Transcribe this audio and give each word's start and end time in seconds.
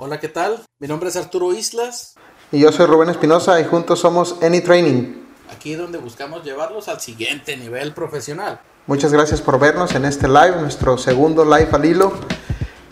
Hola, 0.00 0.20
¿qué 0.20 0.28
tal? 0.28 0.60
Mi 0.78 0.86
nombre 0.86 1.08
es 1.08 1.16
Arturo 1.16 1.52
Islas. 1.52 2.14
Y 2.52 2.60
yo 2.60 2.70
soy 2.70 2.86
Rubén 2.86 3.08
Espinosa 3.08 3.60
y 3.60 3.64
juntos 3.64 3.98
somos 3.98 4.36
Any 4.42 4.60
Training. 4.60 5.24
Aquí 5.52 5.74
donde 5.74 5.98
buscamos 5.98 6.44
llevarlos 6.44 6.86
al 6.86 7.00
siguiente 7.00 7.56
nivel 7.56 7.92
profesional. 7.94 8.60
Muchas 8.86 9.12
gracias 9.12 9.42
por 9.42 9.58
vernos 9.58 9.96
en 9.96 10.04
este 10.04 10.28
live, 10.28 10.54
nuestro 10.60 10.98
segundo 10.98 11.44
live 11.44 11.66
al 11.72 11.84
hilo, 11.84 12.12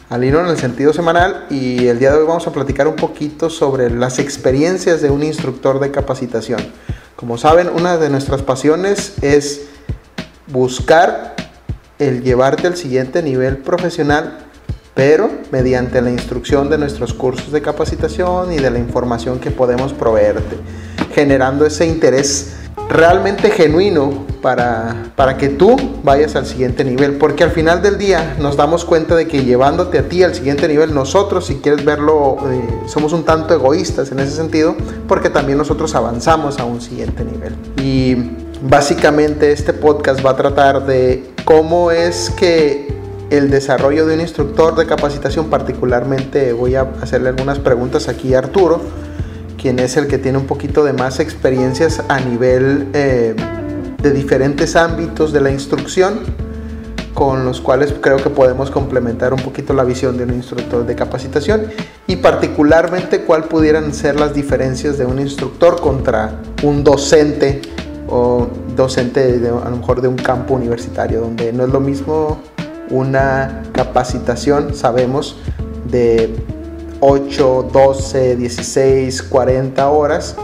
al 0.09 0.25
hilo 0.25 0.41
en 0.41 0.49
el 0.49 0.59
sentido 0.59 0.93
semanal. 0.93 1.47
Y 1.49 1.87
el 1.87 2.01
día 2.01 2.11
de 2.11 2.19
hoy 2.19 2.27
vamos 2.27 2.49
a 2.49 2.53
platicar 2.53 2.89
un 2.89 2.97
poquito 2.97 3.51
sobre 3.51 3.89
las 3.89 4.19
experiencias 4.19 5.01
de 5.01 5.09
un 5.09 5.23
instructor 5.23 5.79
de 5.79 5.93
capacitación. 5.93 6.59
Como 7.15 7.39
saben, 7.39 7.69
una 7.69 7.99
de 7.99 8.11
nuestras 8.11 8.43
pasiones 8.43 9.15
es 9.23 9.69
buscar 10.49 11.37
el 12.01 12.25
llevarte 12.25 12.67
al 12.67 12.77
siguiente 12.77 13.23
nivel 13.23 13.59
profesional 13.59 14.46
pero 14.97 15.29
mediante 15.53 16.01
la 16.01 16.11
instrucción 16.11 16.71
de 16.71 16.79
nuestros 16.79 17.13
cursos 17.13 17.53
de 17.53 17.61
capacitación 17.61 18.51
y 18.51 18.57
de 18.57 18.71
la 18.71 18.79
información 18.79 19.39
que 19.39 19.51
podemos 19.51 19.93
proveerte, 19.93 20.57
generando 21.15 21.67
ese 21.67 21.87
interés 21.87 22.55
realmente 22.89 23.51
genuino 23.51 24.25
para, 24.41 25.13
para 25.15 25.37
que 25.37 25.51
tú 25.51 25.77
vayas 26.03 26.35
al 26.35 26.47
siguiente 26.47 26.83
nivel, 26.83 27.19
porque 27.19 27.45
al 27.45 27.51
final 27.51 27.83
del 27.83 27.99
día 27.99 28.37
nos 28.41 28.57
damos 28.57 28.87
cuenta 28.87 29.15
de 29.15 29.29
que 29.29 29.45
llevándote 29.45 29.99
a 29.99 30.09
ti 30.09 30.23
al 30.23 30.35
siguiente 30.35 30.67
nivel, 30.67 30.95
nosotros, 30.95 31.45
si 31.45 31.57
quieres 31.57 31.85
verlo, 31.85 32.39
eh, 32.51 32.67
somos 32.87 33.13
un 33.13 33.25
tanto 33.25 33.53
egoístas 33.53 34.11
en 34.13 34.21
ese 34.21 34.33
sentido, 34.35 34.77
porque 35.07 35.29
también 35.29 35.59
nosotros 35.59 35.95
avanzamos 35.95 36.59
a 36.59 36.65
un 36.65 36.81
siguiente 36.81 37.23
nivel. 37.23 37.55
Y 37.83 38.31
básicamente 38.63 39.53
este 39.53 39.75
podcast 39.75 40.25
va 40.25 40.31
a 40.31 40.37
tratar 40.37 40.87
de 40.87 41.35
cómo 41.45 41.91
es 41.91 42.31
que 42.31 42.97
el 43.31 43.51
desarrollo 43.51 44.07
de 44.07 44.15
un 44.15 44.21
instructor 44.21 44.77
de 44.77 44.87
capacitación, 44.87 45.51
particularmente 45.51 46.53
voy 46.53 46.77
a 46.77 46.83
hacerle 47.01 47.31
algunas 47.31 47.59
preguntas 47.59 48.09
aquí 48.09 48.35
a 48.35 48.39
Arturo, 48.39 48.81
quien 49.61 49.79
es 49.79 49.97
el 49.97 50.07
que 50.07 50.19
tiene 50.19 50.39
un 50.39 50.47
poquito 50.47 50.85
de 50.85 50.93
más 50.93 51.19
experiencias 51.19 52.03
a 52.09 52.21
nivel 52.21 52.89
eh, 52.93 53.35
de 54.01 54.13
diferentes 54.13 54.77
ámbitos 54.77 55.33
de 55.33 55.41
la 55.41 55.51
instrucción, 55.51 56.21
con 57.15 57.45
los 57.45 57.61
cuales 57.61 57.95
creo 58.01 58.19
que 58.19 58.31
podemos 58.31 58.71
complementar 58.71 59.33
un 59.33 59.41
poquito 59.41 59.73
la 59.73 59.85
visión 59.85 60.19
de 60.19 60.25
un 60.25 60.35
instructor 60.35 60.87
de 60.87 60.95
capacitación 60.95 61.69
y 62.07 62.17
particularmente 62.17 63.23
cuál 63.23 63.45
pudieran 63.45 63.95
ser 63.95 64.21
las 64.21 64.35
diferencias 64.35 64.99
de 64.99 65.07
un 65.07 65.19
instructor 65.19 65.81
contra 65.81 66.43
un 66.63 66.85
docente 66.85 67.63
o 68.09 68.47
docente 68.77 69.41
a 69.65 69.71
lo 69.71 69.77
mejor 69.79 70.03
de 70.03 70.09
un 70.09 70.17
campo 70.17 70.55
universitario, 70.55 71.23
donde 71.23 71.53
no 71.53 71.65
es 71.65 71.71
lo 71.71 71.81
mismo 71.81 72.39
una 72.91 73.63
capacitación, 73.73 74.75
sabemos, 74.75 75.37
de 75.91 76.35
8, 77.01 77.71
12, 77.73 78.37
16, 78.37 79.23
40 79.23 79.91
horas 79.91 80.37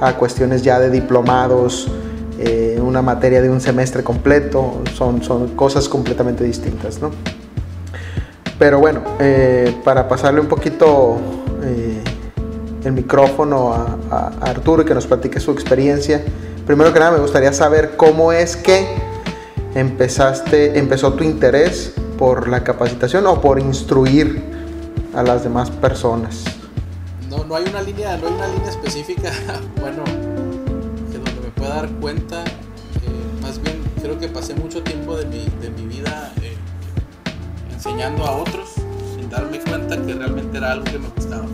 a 0.00 0.14
cuestiones 0.14 0.62
ya 0.62 0.78
de 0.78 0.90
diplomados, 0.90 1.88
eh, 2.38 2.78
una 2.82 3.00
materia 3.00 3.40
de 3.40 3.48
un 3.48 3.60
semestre 3.60 4.02
completo, 4.02 4.82
son, 4.94 5.22
son 5.22 5.48
cosas 5.56 5.88
completamente 5.88 6.44
distintas. 6.44 7.00
¿no? 7.00 7.10
Pero 8.58 8.80
bueno, 8.80 9.02
eh, 9.18 9.74
para 9.84 10.08
pasarle 10.08 10.40
un 10.40 10.48
poquito 10.48 11.16
eh, 11.62 12.02
el 12.84 12.92
micrófono 12.92 13.72
a, 13.72 13.98
a 14.10 14.50
Arturo 14.50 14.82
y 14.82 14.84
que 14.84 14.94
nos 14.94 15.06
platique 15.06 15.40
su 15.40 15.52
experiencia, 15.52 16.22
primero 16.66 16.92
que 16.92 16.98
nada 16.98 17.12
me 17.12 17.20
gustaría 17.20 17.52
saber 17.52 17.96
cómo 17.96 18.32
es 18.32 18.56
que 18.56 19.13
empezaste, 19.74 20.78
empezó 20.78 21.12
tu 21.14 21.24
interés 21.24 21.92
por 22.18 22.48
la 22.48 22.62
capacitación 22.62 23.26
o 23.26 23.40
por 23.40 23.58
instruir 23.58 24.42
a 25.14 25.22
las 25.22 25.42
demás 25.42 25.70
personas? 25.70 26.44
No, 27.28 27.44
no 27.44 27.56
hay 27.56 27.64
una 27.68 27.82
línea, 27.82 28.16
no 28.16 28.28
hay 28.28 28.34
una 28.34 28.46
línea 28.48 28.70
específica, 28.70 29.32
bueno, 29.80 30.04
que 30.04 31.18
donde 31.18 31.40
me 31.42 31.50
pueda 31.54 31.74
dar 31.74 31.88
cuenta. 32.00 32.44
Eh, 32.44 33.42
más 33.42 33.60
bien, 33.60 33.80
creo 34.00 34.18
que 34.18 34.28
pasé 34.28 34.54
mucho 34.54 34.82
tiempo 34.82 35.16
de 35.16 35.26
mi, 35.26 35.48
de 35.60 35.70
mi 35.70 35.86
vida 35.86 36.32
eh, 36.42 36.56
enseñando 37.72 38.24
a 38.24 38.36
otros 38.36 38.74
sin 39.16 39.28
darme 39.28 39.58
cuenta 39.60 40.00
que 40.00 40.14
realmente 40.14 40.56
era 40.56 40.72
algo 40.72 40.84
que 40.84 40.98
me 40.98 41.08
gustaba. 41.08 41.46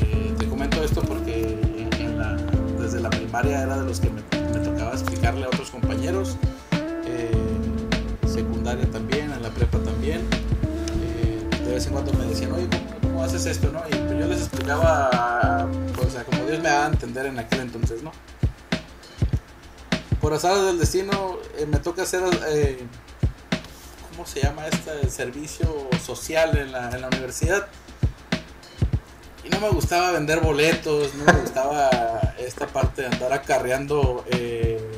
Eh, 0.00 0.34
te 0.38 0.46
comento 0.46 0.82
esto 0.82 1.02
porque 1.02 1.58
desde 2.80 3.00
la 3.00 3.10
primaria 3.10 3.62
era 3.62 3.78
de 3.78 3.84
los 3.84 4.00
que 4.00 4.08
me, 4.08 4.22
me 4.52 4.64
tocaba 4.64 4.92
explicarle 4.92 5.44
a 5.44 5.48
otros 5.48 5.70
compañeros 5.70 6.36
secundaria 8.70 8.90
también, 8.92 9.32
en 9.32 9.42
la 9.42 9.50
prepa 9.50 9.78
también. 9.78 10.20
Eh, 11.02 11.64
de 11.64 11.72
vez 11.72 11.86
en 11.86 11.92
cuando 11.92 12.12
me 12.12 12.26
decían, 12.26 12.52
oye, 12.52 12.68
¿cómo, 13.02 13.22
haces 13.22 13.46
esto? 13.46 13.70
¿no? 13.72 13.80
Y 13.88 13.90
pues 13.90 14.18
yo 14.18 14.26
les 14.26 14.40
explicaba, 14.40 15.68
pues, 15.94 16.08
o 16.08 16.10
sea, 16.10 16.24
como 16.24 16.44
Dios 16.44 16.58
me 16.58 16.68
da 16.68 16.86
a 16.86 16.88
entender 16.88 17.26
en 17.26 17.38
aquel 17.38 17.60
entonces, 17.60 18.02
¿no? 18.02 18.12
Por 20.20 20.34
azar 20.34 20.56
del 20.62 20.78
destino, 20.78 21.38
eh, 21.58 21.66
me 21.66 21.78
toca 21.78 22.02
hacer, 22.02 22.22
eh, 22.48 22.78
¿cómo 24.10 24.26
se 24.26 24.42
llama 24.42 24.66
este 24.66 25.08
servicio 25.08 25.88
social 26.04 26.56
en 26.58 26.72
la, 26.72 26.90
en 26.90 27.00
la 27.00 27.08
universidad? 27.08 27.66
No 29.50 29.58
me 29.58 29.70
gustaba 29.70 30.12
vender 30.12 30.40
boletos, 30.40 31.14
no 31.16 31.24
me 31.24 31.40
gustaba 31.40 31.90
esta 32.38 32.68
parte 32.68 33.02
de 33.02 33.08
andar 33.08 33.32
acarreando 33.32 34.24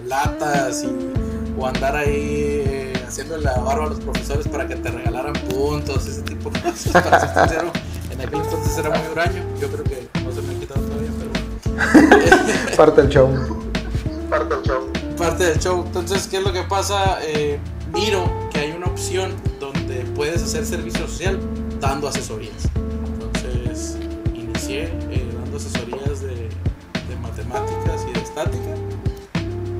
latas 0.06 0.84
y, 0.84 1.58
o 1.58 1.66
andar 1.66 1.96
ahí 1.96 2.81
haciendo 3.12 3.36
la 3.36 3.52
barba 3.58 3.84
a 3.84 3.88
los 3.90 4.00
profesores 4.00 4.48
para 4.48 4.66
que 4.66 4.74
te 4.74 4.90
regalaran 4.90 5.34
puntos, 5.34 6.06
ese 6.06 6.22
tipo 6.22 6.48
de 6.48 6.60
cosas. 6.60 6.92
Para 6.94 7.20
ser 7.20 7.28
sincero, 7.28 7.70
en 8.10 8.20
aquel 8.22 8.40
entonces 8.40 8.78
era 8.78 8.88
muy 8.88 9.12
huraño. 9.12 9.42
Yo 9.60 9.68
creo 9.68 9.84
que 9.84 10.08
no 10.24 10.32
se 10.32 10.40
me 10.40 10.54
ha 10.54 10.58
quitado 10.58 10.80
todavía, 10.80 11.10
pero. 11.18 12.76
Parte 12.76 13.02
del 13.02 13.10
show. 13.10 13.28
Parte 14.30 14.54
del 14.54 14.64
show. 14.64 14.92
Parte 15.18 15.44
del 15.44 15.58
show. 15.58 15.84
Entonces, 15.84 16.26
¿qué 16.26 16.38
es 16.38 16.42
lo 16.42 16.54
que 16.54 16.62
pasa? 16.62 17.18
Eh, 17.20 17.60
miro 17.92 18.48
que 18.50 18.60
hay 18.60 18.72
una 18.72 18.86
opción 18.86 19.34
donde 19.60 20.06
puedes 20.16 20.42
hacer 20.42 20.64
servicio 20.64 21.06
social 21.06 21.38
dando 21.80 22.08
asesorías. 22.08 22.64
Entonces, 22.74 23.98
inicié 24.32 24.84
eh, 25.10 25.30
dando 25.38 25.58
asesorías 25.58 26.22
de, 26.22 26.48
de 26.48 27.16
matemáticas 27.20 28.06
y 28.08 28.12
de 28.14 28.20
estática. 28.20 28.74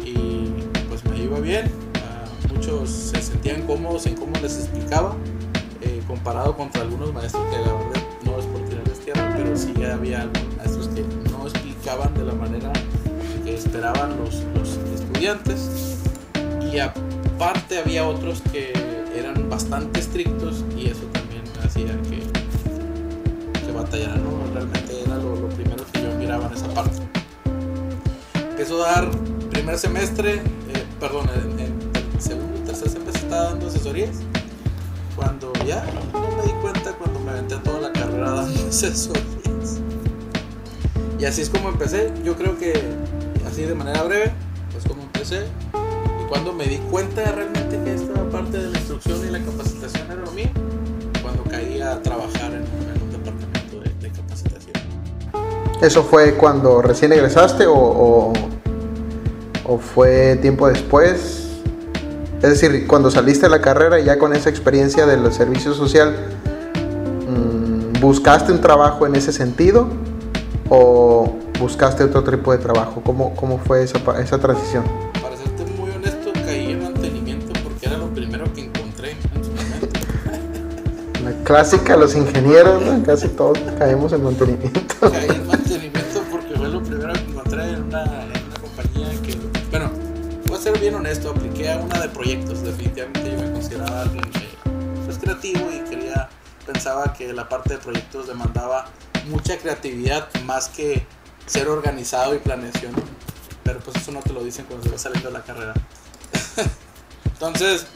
Y 0.05 0.53
pues 0.91 1.03
me 1.07 1.17
iba 1.17 1.41
bien 1.41 1.93
muchos 2.63 2.91
se 2.91 3.22
sentían 3.43 3.67
cómodos 3.67 4.07
en 4.07 4.15
cómo 4.15 4.39
les 4.41 4.57
explicaba, 4.57 5.17
eh, 5.81 6.01
comparado 6.07 6.57
contra 6.57 6.83
algunos 6.83 7.13
maestros 7.13 7.43
que 7.51 7.57
la 7.57 7.73
verdad 7.73 8.03
no 8.25 8.39
es 8.39 8.47
por 8.47 8.61
tirarles 8.69 9.01
tierra, 9.01 9.35
pero 9.37 9.57
sí 9.57 9.75
había 9.83 10.31
maestros 10.57 10.87
que 10.89 11.03
no 11.29 11.49
explicaban 11.49 12.15
de 12.15 12.23
la 12.23 12.35
manera 12.35 12.73
que 13.45 13.55
esperaban 13.57 14.17
los, 14.17 14.45
los 14.55 14.79
estudiantes. 14.95 15.99
Y 16.73 16.79
aparte 16.79 17.79
había 17.79 18.07
otros 18.07 18.43
que 18.53 18.73
eran 19.13 19.51
bastante 19.51 19.99
estrictos 19.99 20.65
y 20.79 20.87
eso 20.87 21.03
también 21.07 21.43
hacía 21.65 22.01
que, 22.03 22.21
que 23.67 23.73
batallaran, 23.73 24.23
¿no? 24.23 24.55
Realmente 24.55 25.03
era 25.05 25.17
lo, 25.17 25.35
lo, 25.35 25.49
primero 25.49 25.85
que 25.93 26.01
yo 26.01 26.15
miraba 26.17 26.47
en 26.47 26.53
esa 26.53 26.69
parte. 26.69 26.97
Empezó 28.51 28.85
a 28.85 28.93
dar 28.93 29.11
primer 29.51 29.79
semestre, 29.79 30.35
eh, 30.35 30.85
perdón, 31.01 31.29
en, 31.35 31.62
asesorías. 33.93 34.17
Cuando 35.17 35.53
ya 35.67 35.85
me 36.37 36.43
di 36.45 36.53
cuenta 36.61 36.93
cuando 36.93 37.21
me 37.21 37.31
aventé 37.31 37.57
toda 37.57 37.81
la 37.81 37.93
carrera 37.93 38.31
dando 38.31 38.61
asesorías. 38.69 39.81
Y 41.19 41.25
así 41.25 41.43
es 41.43 41.51
como 41.51 41.69
empecé. 41.69 42.13
Yo 42.25 42.37
creo 42.37 42.59
que 42.59 42.73
así 43.47 43.63
de 43.63 43.75
manera 43.75 44.03
breve, 44.03 44.33
pues 44.73 44.85
como 44.85 45.03
empecé. 45.03 45.45
Y 46.23 46.29
cuando 46.29 46.53
me 46.53 46.67
di 46.67 46.79
cuenta 46.91 47.23
realmente 47.33 47.79
que 47.85 47.95
esta 47.95 48.15
parte 48.31 48.59
de 48.59 48.71
la 48.71 48.79
instrucción 48.79 49.21
y 49.27 49.31
la 49.31 49.39
capacitación 49.41 50.11
era 50.11 50.21
lo 50.21 50.31
mío, 50.33 50.49
cuando 51.23 51.45
caí 51.45 51.81
a 51.81 52.01
trabajar 52.03 52.53
en, 52.53 52.63
un 53.03 53.13
departamento 53.13 53.81
de, 53.81 54.11
capacitación. 54.11 54.73
¿Eso 55.83 56.03
fue 56.03 56.35
cuando 56.37 56.81
recién 56.81 57.13
egresaste 57.13 57.67
o, 57.67 57.75
o, 57.75 58.33
o 59.65 59.79
fue 59.79 60.37
tiempo 60.37 60.67
después? 60.67 61.42
Es 62.43 62.61
decir, 62.61 62.89
cuando 62.89 63.09
saliste 63.09 63.47
de 63.47 63.51
la 63.51 63.61
carrera 63.61 64.01
y 64.01 64.05
ya 64.05 64.19
con 64.19 64.35
esa 64.35 64.51
experiencia 64.51 65.07
del 65.07 65.33
servicio 65.33 65.75
social, 65.75 66.17
mm, 67.29 68.01
¿buscaste 68.01 68.51
un 68.51 68.61
trabajo 68.61 69.07
en 69.07 69.15
ese 69.15 69.33
sentido 69.33 69.87
o 70.69 71.37
buscaste 71.61 72.03
otro 72.03 72.25
tipo 72.25 72.51
de 72.51 72.59
trabajo? 72.59 73.01
¿Cómo, 73.07 73.33
cómo 73.37 73.59
fue 73.59 73.85
esa, 73.85 73.99
esa 74.21 74.39
transición? 74.39 74.83
Para 75.23 75.37
serte 75.37 75.65
muy 75.79 75.91
honesto, 75.93 76.33
caí 76.45 76.73
en 76.73 76.83
mantenimiento 76.83 77.53
porque 77.63 77.87
era 77.87 77.97
lo 77.97 78.09
primero 78.09 78.53
que 78.53 78.65
encontré 78.65 79.13
en 79.13 79.45
su 79.45 79.51
momento. 79.53 80.01
La 81.23 81.45
clásica, 81.45 81.97
los 81.97 82.17
ingenieros, 82.17 82.83
casi 83.07 83.29
todos 83.29 83.57
caemos 83.79 84.13
en 84.13 84.25
mantenimiento. 84.25 84.81
Caí 85.13 85.29
en 85.29 85.52
proyectos. 92.33 92.63
Definitivamente 92.63 93.31
yo 93.31 93.39
me 93.39 93.53
consideraba 93.53 94.03
alguien 94.03 94.25
pues, 95.05 95.19
creativo 95.19 95.71
y 95.71 95.89
quería 95.89 96.29
pensaba 96.67 97.13
que 97.13 97.33
la 97.33 97.49
parte 97.49 97.75
de 97.75 97.81
proyectos 97.81 98.29
demandaba 98.29 98.87
mucha 99.29 99.59
creatividad 99.59 100.29
más 100.45 100.69
que 100.69 101.05
ser 101.47 101.69
organizado 101.69 102.35
y 102.35 102.39
planeación. 102.39 102.93
Pero 103.65 103.81
pues 103.81 103.97
eso 103.97 104.13
no 104.13 104.21
te 104.21 104.33
lo 104.33 104.43
dicen 104.43 104.65
cuando 104.67 104.85
se 104.85 104.91
va 104.91 104.99
saliendo 104.99 105.29
de 105.29 105.35
la 105.35 105.45
carrera. 105.45 105.75
Entonces, 107.25 107.87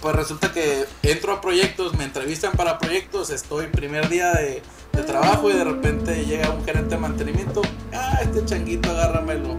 pues 0.00 0.16
resulta 0.16 0.52
que 0.52 0.86
entro 1.02 1.32
a 1.32 1.40
proyectos, 1.40 1.96
me 1.96 2.04
entrevistan 2.04 2.52
para 2.52 2.78
proyectos, 2.78 3.30
estoy 3.30 3.66
primer 3.66 4.08
día 4.08 4.32
de, 4.32 4.62
trabajo 5.06 5.50
y 5.50 5.54
de 5.54 5.64
repente 5.64 6.26
llega 6.26 6.50
un 6.50 6.64
gerente 6.64 6.94
de 6.94 7.00
mantenimiento. 7.00 7.62
Ah, 7.92 8.18
este 8.22 8.44
changuito, 8.44 8.90
agárramelo. 8.90 9.56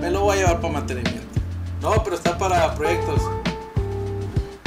Me 0.00 0.10
lo 0.10 0.22
voy 0.22 0.36
a 0.36 0.40
llevar 0.40 0.60
para 0.60 0.72
mantenimiento. 0.72 1.31
No, 1.82 2.00
pero 2.04 2.14
está 2.14 2.38
para 2.38 2.72
proyectos. 2.76 3.20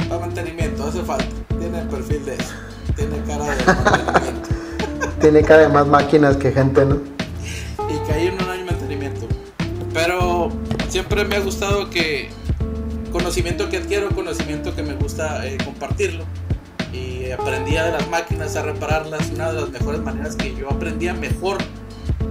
Para 0.06 0.20
mantenimiento, 0.20 0.84
hace 0.84 1.02
falta. 1.02 1.24
Tiene 1.58 1.80
el 1.80 1.88
perfil 1.88 2.26
de 2.26 2.34
eso. 2.34 2.52
Tiene 2.94 3.22
cara 3.26 3.56
de 3.56 3.64
mantenimiento. 3.64 4.48
Tiene 5.22 5.42
cara 5.42 5.62
de 5.62 5.68
más 5.70 5.86
máquinas 5.86 6.36
que 6.36 6.52
gente, 6.52 6.84
¿no? 6.84 7.00
Y 7.88 8.06
caí 8.06 8.26
en 8.26 8.34
un 8.34 8.50
año 8.50 8.64
de 8.66 8.70
mantenimiento. 8.70 9.26
Pero 9.94 10.50
siempre 10.90 11.24
me 11.24 11.36
ha 11.36 11.40
gustado 11.40 11.88
que 11.88 12.28
conocimiento 13.10 13.70
que 13.70 13.78
adquiero, 13.78 14.10
conocimiento 14.10 14.76
que 14.76 14.82
me 14.82 14.92
gusta 14.92 15.46
eh, 15.46 15.56
compartirlo. 15.64 16.24
Y 16.92 17.30
aprendía 17.30 17.84
de 17.84 17.92
las 17.92 18.10
máquinas 18.10 18.56
a 18.56 18.62
repararlas. 18.62 19.30
Una 19.30 19.52
de 19.52 19.62
las 19.62 19.70
mejores 19.70 20.02
maneras 20.02 20.36
que 20.36 20.54
yo 20.54 20.68
aprendía 20.70 21.14
mejor 21.14 21.56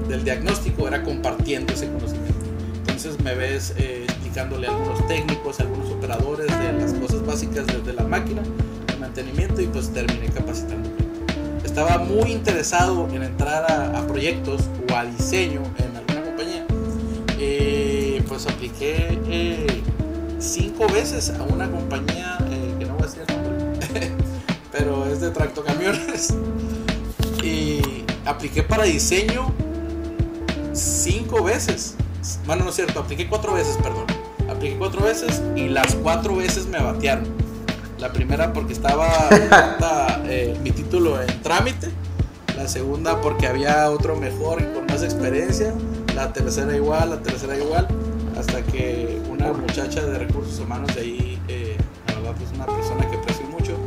del 0.08 0.24
diagnóstico 0.24 0.88
era 0.88 1.02
compartiendo 1.02 1.74
ese 1.74 1.88
conocimiento. 1.88 2.46
Entonces 2.82 3.20
me 3.24 3.34
ves 3.34 3.74
eh, 3.78 4.06
explicándole 4.36 4.68
a 4.68 4.72
algunos 4.72 5.08
técnicos, 5.08 5.60
a 5.62 5.64
algunos 5.64 5.90
operadores 5.92 6.48
de 6.48 6.74
las 6.74 6.94
cosas 6.94 7.26
básicas 7.26 7.66
desde 7.68 7.94
la 7.94 8.04
máquina, 8.04 8.42
el 8.90 9.00
mantenimiento 9.00 9.62
y 9.62 9.68
pues 9.68 9.94
terminé 9.94 10.28
capacitando. 10.28 10.90
Estaba 11.64 12.00
muy 12.00 12.34
interesado 12.34 13.08
en 13.14 13.24
entrar 13.24 13.72
a, 13.72 14.06
proyectos 14.08 14.64
o 14.92 14.94
a 14.94 15.06
diseño 15.06 15.62
en 15.78 15.96
alguna 15.96 16.22
compañía. 16.26 16.66
Eh, 17.40 18.26
pues 18.28 18.46
apliqué 18.46 19.82
cinco 20.38 20.86
veces 20.92 21.30
a 21.30 21.42
una 21.44 21.72
compañía 21.72 22.38
eh, 22.52 22.76
que 22.78 22.86
no 22.86 22.96
voy 22.96 23.04
a 23.04 23.06
decir 23.06 23.24
el 23.26 23.36
nombre, 23.38 24.12
pero 24.74 25.06
es 25.06 25.22
de 25.22 25.32
tractocamiones. 25.32 26.34
Y 27.42 28.04
apliqué 28.26 28.64
para 28.64 28.84
diseño 28.84 29.54
cinco 30.74 31.42
veces. 31.42 31.96
Bueno, 32.46 32.66
no 32.66 32.72
es 32.72 32.76
cierto, 32.76 33.00
apliqué 33.00 33.30
cuatro 33.30 33.54
veces, 33.54 33.78
perdón. 33.78 34.25
Apliqué 34.50 34.78
cuatro 34.78 35.04
veces 35.04 35.42
y 35.56 35.68
las 35.70 35.96
cuatro 35.96 36.36
veces 36.36 36.68
me 36.68 36.80
batearon. 36.80 37.26
La 38.00 38.12
primera 38.12 38.54
porque 38.54 38.74
estaba 38.74 39.08
eh, 40.26 40.58
mi 40.64 40.72
título 40.72 41.22
en 41.22 41.42
trámite. 41.42 41.90
La 42.56 42.68
segunda 42.68 43.22
porque 43.22 43.48
había 43.48 43.90
otro 43.92 44.16
mejor 44.16 44.62
y 44.62 44.66
con 44.74 44.86
más 44.86 45.04
experiencia. 45.04 45.74
La 46.16 46.32
tercera 46.32 46.76
igual, 46.76 47.10
la 47.10 47.22
tercera 47.22 47.58
igual. 47.58 47.88
Hasta 48.38 48.62
que 48.64 49.22
una 49.30 49.54
muchacha 49.54 50.06
de 50.06 50.20
recursos 50.20 50.60
humanos 50.60 50.94
de 50.96 51.02
ahí, 51.02 51.42
eh, 51.48 51.78
la 52.08 52.16
verdad 52.16 52.36
es 52.42 52.52
una 52.54 52.66
persona 52.66 53.10
que 53.10 53.18
aprecio 53.18 53.46
mucho, 53.46 53.78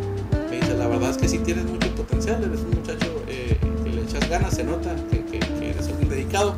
me 0.50 0.56
dice, 0.56 0.74
la 0.74 0.86
verdad 0.86 1.10
es 1.10 1.18
que 1.18 1.28
sí 1.28 1.38
tienes 1.38 1.64
mucho 1.64 1.94
potencial, 1.94 2.42
eres 2.42 2.60
un 2.60 2.70
muchacho 2.70 3.22
eh, 3.28 3.58
que 3.84 3.90
le 3.90 4.02
echas 4.02 4.28
ganas, 4.28 4.54
se 4.54 4.64
nota 4.64 4.94
que, 5.10 5.38
eres 5.68 5.88
alguien 5.88 6.08
dedicado, 6.08 6.56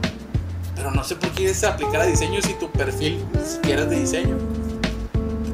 pero 0.80 0.92
no 0.92 1.04
sé 1.04 1.14
por 1.14 1.28
qué 1.28 1.36
quieres 1.36 1.62
aplicar 1.62 2.00
a 2.00 2.06
diseño 2.06 2.40
si 2.40 2.54
tu 2.54 2.70
perfil 2.70 3.22
siquiera 3.44 3.82
es 3.82 3.90
de 3.90 4.00
diseño. 4.00 4.38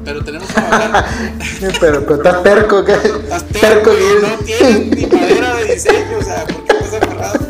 Pero 0.05 0.23
tenemos 0.25 0.49
una 0.57 0.69
vacante. 0.69 1.45
pero, 1.81 2.07
pero 2.07 2.15
estás 2.15 2.43
terco, 2.45 2.85
¿qué? 2.85 2.93
Estás 2.93 3.45
terco, 3.47 3.91
no 4.23 4.45
tienes 4.45 4.87
ni 4.87 5.07
madera 5.19 5.57
de 5.57 5.75
diseño, 5.75 6.19
o 6.21 6.23
sea, 6.23 6.45
¿por 6.47 6.63
qué 6.63 6.77
estás 6.77 7.03
agarrado? 7.03 7.41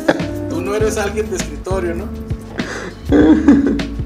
Tú 0.48 0.62
no 0.62 0.74
eres 0.74 0.96
alguien 0.96 1.28
de 1.28 1.36
escritorio, 1.36 1.94
¿no? 1.94 2.08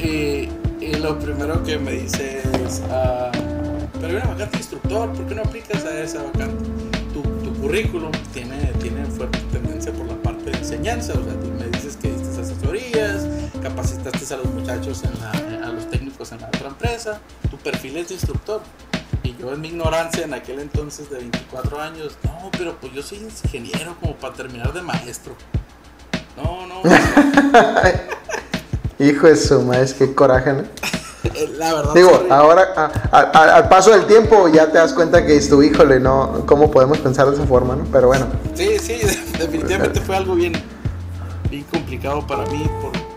Y 0.00 0.48
lo 0.96 1.16
primero 1.20 1.62
que 1.62 1.78
me 1.78 1.92
dice 1.92 2.42
es, 2.66 2.82
ah, 2.90 3.30
pero 3.94 4.06
hay 4.08 4.14
una 4.14 4.26
vacante 4.26 4.50
de 4.50 4.58
instructor, 4.58 5.12
¿por 5.12 5.26
qué 5.26 5.34
no 5.36 5.42
aplicas 5.42 5.84
a 5.84 6.02
esa 6.02 6.24
vacante? 6.24 6.64
Tu, 7.14 7.22
tu, 7.22 7.54
currículum 7.60 8.10
tiene, 8.32 8.56
tiene 8.80 9.04
fuerte 9.06 9.38
tendencia 9.52 9.92
por 9.92 10.06
la 10.06 10.16
parte 10.16 10.50
de 10.50 10.58
enseñanza, 10.58 11.12
o 11.12 11.22
sea, 11.22 11.34
tú 11.40 11.50
me 11.58 11.66
dices 11.68 11.96
que 11.96 12.10
diste 12.10 12.40
asesorías, 12.40 13.29
capacitaste 13.60 14.34
a 14.34 14.36
los 14.38 14.46
muchachos, 14.46 15.02
en 15.04 15.12
la, 15.20 15.66
a 15.66 15.72
los 15.72 15.88
técnicos 15.90 16.32
en 16.32 16.40
la 16.40 16.48
otra 16.48 16.68
empresa, 16.68 17.20
tu 17.50 17.56
perfil 17.58 17.96
es 17.98 18.08
de 18.08 18.14
instructor. 18.14 18.60
Y 19.22 19.36
yo 19.36 19.52
en 19.52 19.60
mi 19.60 19.68
ignorancia 19.68 20.24
en 20.24 20.34
aquel 20.34 20.60
entonces 20.60 21.10
de 21.10 21.18
24 21.18 21.80
años, 21.80 22.16
no, 22.24 22.50
pero 22.52 22.76
pues 22.80 22.92
yo 22.92 23.02
soy 23.02 23.18
ingeniero 23.18 23.96
como 24.00 24.14
para 24.16 24.34
terminar 24.34 24.72
de 24.72 24.82
maestro. 24.82 25.34
No, 26.36 26.66
no. 26.66 26.82
Hijo 28.98 29.26
de 29.26 29.36
su 29.36 29.60
madre, 29.62 29.86
qué 29.98 30.14
coraje, 30.14 30.52
¿no? 30.52 30.64
La 31.58 31.74
verdad. 31.74 31.94
Digo, 31.94 32.26
ahora 32.30 32.92
al 33.10 33.68
paso 33.68 33.90
del 33.90 34.06
tiempo 34.06 34.48
ya 34.48 34.70
te 34.70 34.78
das 34.78 34.92
cuenta 34.94 35.24
que 35.24 35.36
es 35.36 35.48
tu 35.48 35.62
híjole, 35.62 36.00
¿no? 36.00 36.44
¿Cómo 36.46 36.70
podemos 36.70 36.98
pensar 36.98 37.28
de 37.28 37.34
esa 37.34 37.46
forma, 37.46 37.76
¿no? 37.76 37.84
Pero 37.92 38.08
bueno. 38.08 38.26
Sí, 38.54 38.78
sí, 38.78 38.94
definitivamente 39.38 40.00
fue 40.00 40.16
algo 40.16 40.34
bien, 40.34 40.52
bien 41.50 41.64
complicado 41.64 42.26
para 42.26 42.44
mí. 42.46 42.66
Por 42.80 43.09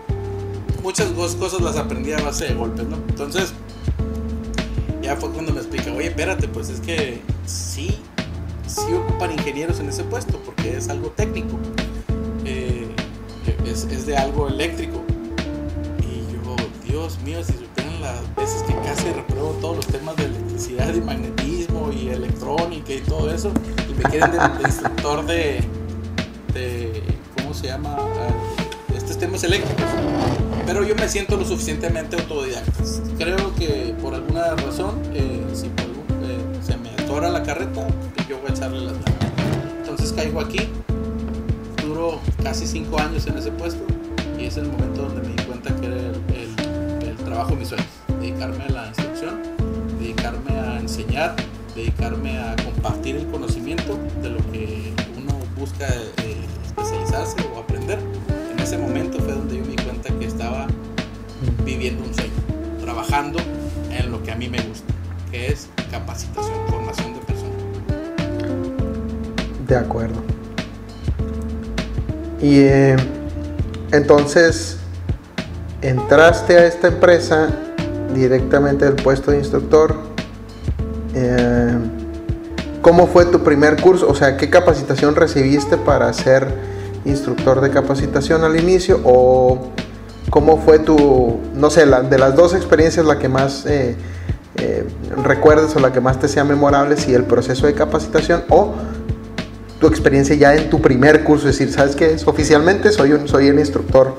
muchas 0.84 1.08
cosas 1.08 1.60
las 1.62 1.76
aprendí 1.76 2.12
a 2.12 2.18
base 2.18 2.44
de 2.44 2.54
golpes, 2.54 2.86
¿no? 2.86 2.96
Entonces, 3.08 3.52
ya 5.02 5.16
fue 5.16 5.30
cuando 5.30 5.52
me 5.52 5.58
explica, 5.58 5.90
oye, 5.90 6.08
espérate, 6.08 6.46
pues 6.46 6.68
es 6.68 6.78
que 6.80 7.20
sí, 7.46 7.98
sí 8.66 8.92
ocupan 8.92 9.32
ingenieros 9.32 9.80
en 9.80 9.88
ese 9.88 10.04
puesto 10.04 10.38
porque 10.44 10.76
es 10.76 10.88
algo 10.88 11.08
técnico. 11.08 11.58
Eh, 12.44 12.86
es, 13.66 14.06
de 14.06 14.16
algo 14.16 14.46
eléctrico 14.46 15.00
Dios 16.94 17.18
mío, 17.24 17.42
si 17.42 17.54
supieran 17.54 18.00
las 18.00 18.36
veces 18.36 18.62
que 18.62 18.74
casi 18.86 19.10
repruebo 19.10 19.50
todos 19.60 19.76
los 19.76 19.86
temas 19.88 20.14
de 20.14 20.26
electricidad 20.26 20.94
y 20.94 21.00
magnetismo 21.00 21.90
y 21.90 22.08
electrónica 22.08 22.92
y 22.92 23.00
todo 23.00 23.34
eso, 23.34 23.50
y 23.90 23.94
me 23.94 24.04
quieren 24.04 24.30
de, 24.30 24.38
instructor 24.62 25.26
de, 25.26 25.60
de, 26.52 27.02
¿cómo 27.36 27.52
se 27.52 27.66
llama? 27.66 27.96
Uh, 27.96 28.96
estos 28.96 29.18
temas 29.18 29.42
eléctricos. 29.42 29.84
Pero 30.66 30.82
yo 30.82 30.94
me 30.94 31.08
siento 31.08 31.36
lo 31.36 31.44
suficientemente 31.44 32.16
autodidacta. 32.16 32.72
Creo 33.18 33.54
que 33.54 33.94
por 34.00 34.14
alguna 34.14 34.54
razón, 34.56 35.00
eh, 35.12 35.44
si 35.52 35.68
por 35.68 35.84
eh, 35.84 36.38
se 36.62 36.76
me 36.78 36.90
atora 36.90 37.28
la 37.28 37.42
carreta, 37.42 37.86
yo 38.28 38.38
voy 38.38 38.50
a 38.50 38.54
echarle 38.54 38.80
las 38.80 38.94
manos. 38.94 39.14
Entonces 39.78 40.12
caigo 40.12 40.40
aquí, 40.40 40.68
duro 41.84 42.20
casi 42.42 42.66
cinco 42.66 42.98
años 42.98 43.26
en 43.26 43.38
ese 43.38 43.50
puesto 43.52 43.84
y 44.38 44.46
es 44.46 44.56
el 44.56 44.66
momento 44.66 45.02
donde 45.02 45.28
me 45.28 45.34
di 45.34 45.42
cuenta 45.44 45.74
que 45.76 45.86
era 45.86 45.96
el 45.96 47.16
trabajo 47.24 47.54
mis 47.56 47.68
sueños, 47.68 47.86
dedicarme 48.20 48.64
a 48.64 48.68
la 48.70 48.86
instrucción, 48.88 49.40
dedicarme 49.98 50.52
a 50.52 50.80
enseñar, 50.80 51.36
dedicarme 51.74 52.38
a 52.38 52.56
compartir 52.56 53.16
el 53.16 53.26
conocimiento 53.26 53.98
de 54.22 54.30
lo 54.30 54.38
que 54.50 54.92
uno 55.18 55.38
busca 55.58 55.86
eh, 55.88 56.36
especializarse 56.64 57.36
o 57.54 57.58
aprender. 57.58 57.98
Ese 58.74 58.82
momento 58.82 59.20
fue 59.20 59.32
donde 59.32 59.56
yo 59.56 59.62
me 59.62 59.70
di 59.70 59.76
cuenta 59.76 60.12
que 60.18 60.26
estaba 60.26 60.66
viviendo 61.64 62.02
un 62.02 62.12
sueño, 62.12 62.32
trabajando 62.80 63.38
en 63.88 64.10
lo 64.10 64.20
que 64.20 64.32
a 64.32 64.34
mí 64.34 64.48
me 64.48 64.60
gusta, 64.62 64.92
que 65.30 65.46
es 65.46 65.68
capacitación, 65.92 66.56
formación 66.66 67.14
de 67.14 67.20
personas. 67.20 67.54
De 69.68 69.76
acuerdo. 69.76 70.20
Y 72.42 72.62
eh, 72.62 72.96
entonces, 73.92 74.78
entraste 75.80 76.58
a 76.58 76.66
esta 76.66 76.88
empresa 76.88 77.50
directamente 78.12 78.86
del 78.86 78.96
puesto 78.96 79.30
de 79.30 79.38
instructor. 79.38 79.94
Eh, 81.14 81.78
¿Cómo 82.82 83.06
fue 83.06 83.26
tu 83.26 83.38
primer 83.44 83.80
curso? 83.80 84.08
O 84.08 84.16
sea, 84.16 84.36
¿qué 84.36 84.50
capacitación 84.50 85.14
recibiste 85.14 85.76
para 85.76 86.12
ser 86.12 86.73
instructor 87.04 87.60
de 87.60 87.70
capacitación 87.70 88.44
al 88.44 88.58
inicio? 88.58 89.00
¿O 89.04 89.70
cómo 90.30 90.58
fue 90.58 90.78
tu, 90.78 91.38
no 91.54 91.70
sé, 91.70 91.86
de 91.86 92.18
las 92.18 92.34
dos 92.34 92.54
experiencias 92.54 93.04
la 93.06 93.18
que 93.18 93.28
más 93.28 93.66
eh, 93.66 93.96
eh, 94.56 94.84
recuerdes 95.22 95.74
o 95.76 95.80
la 95.80 95.92
que 95.92 96.00
más 96.00 96.18
te 96.18 96.28
sea 96.28 96.44
memorable, 96.44 96.96
si 96.96 97.14
el 97.14 97.24
proceso 97.24 97.66
de 97.66 97.74
capacitación 97.74 98.44
o 98.48 98.74
tu 99.80 99.86
experiencia 99.86 100.34
ya 100.34 100.54
en 100.54 100.70
tu 100.70 100.80
primer 100.80 101.24
curso? 101.24 101.48
Es 101.48 101.58
decir, 101.58 101.74
¿sabes 101.74 101.96
qué? 101.96 102.16
Oficialmente 102.24 102.90
soy, 102.92 103.12
un, 103.12 103.28
soy 103.28 103.48
el 103.48 103.58
instructor 103.58 104.14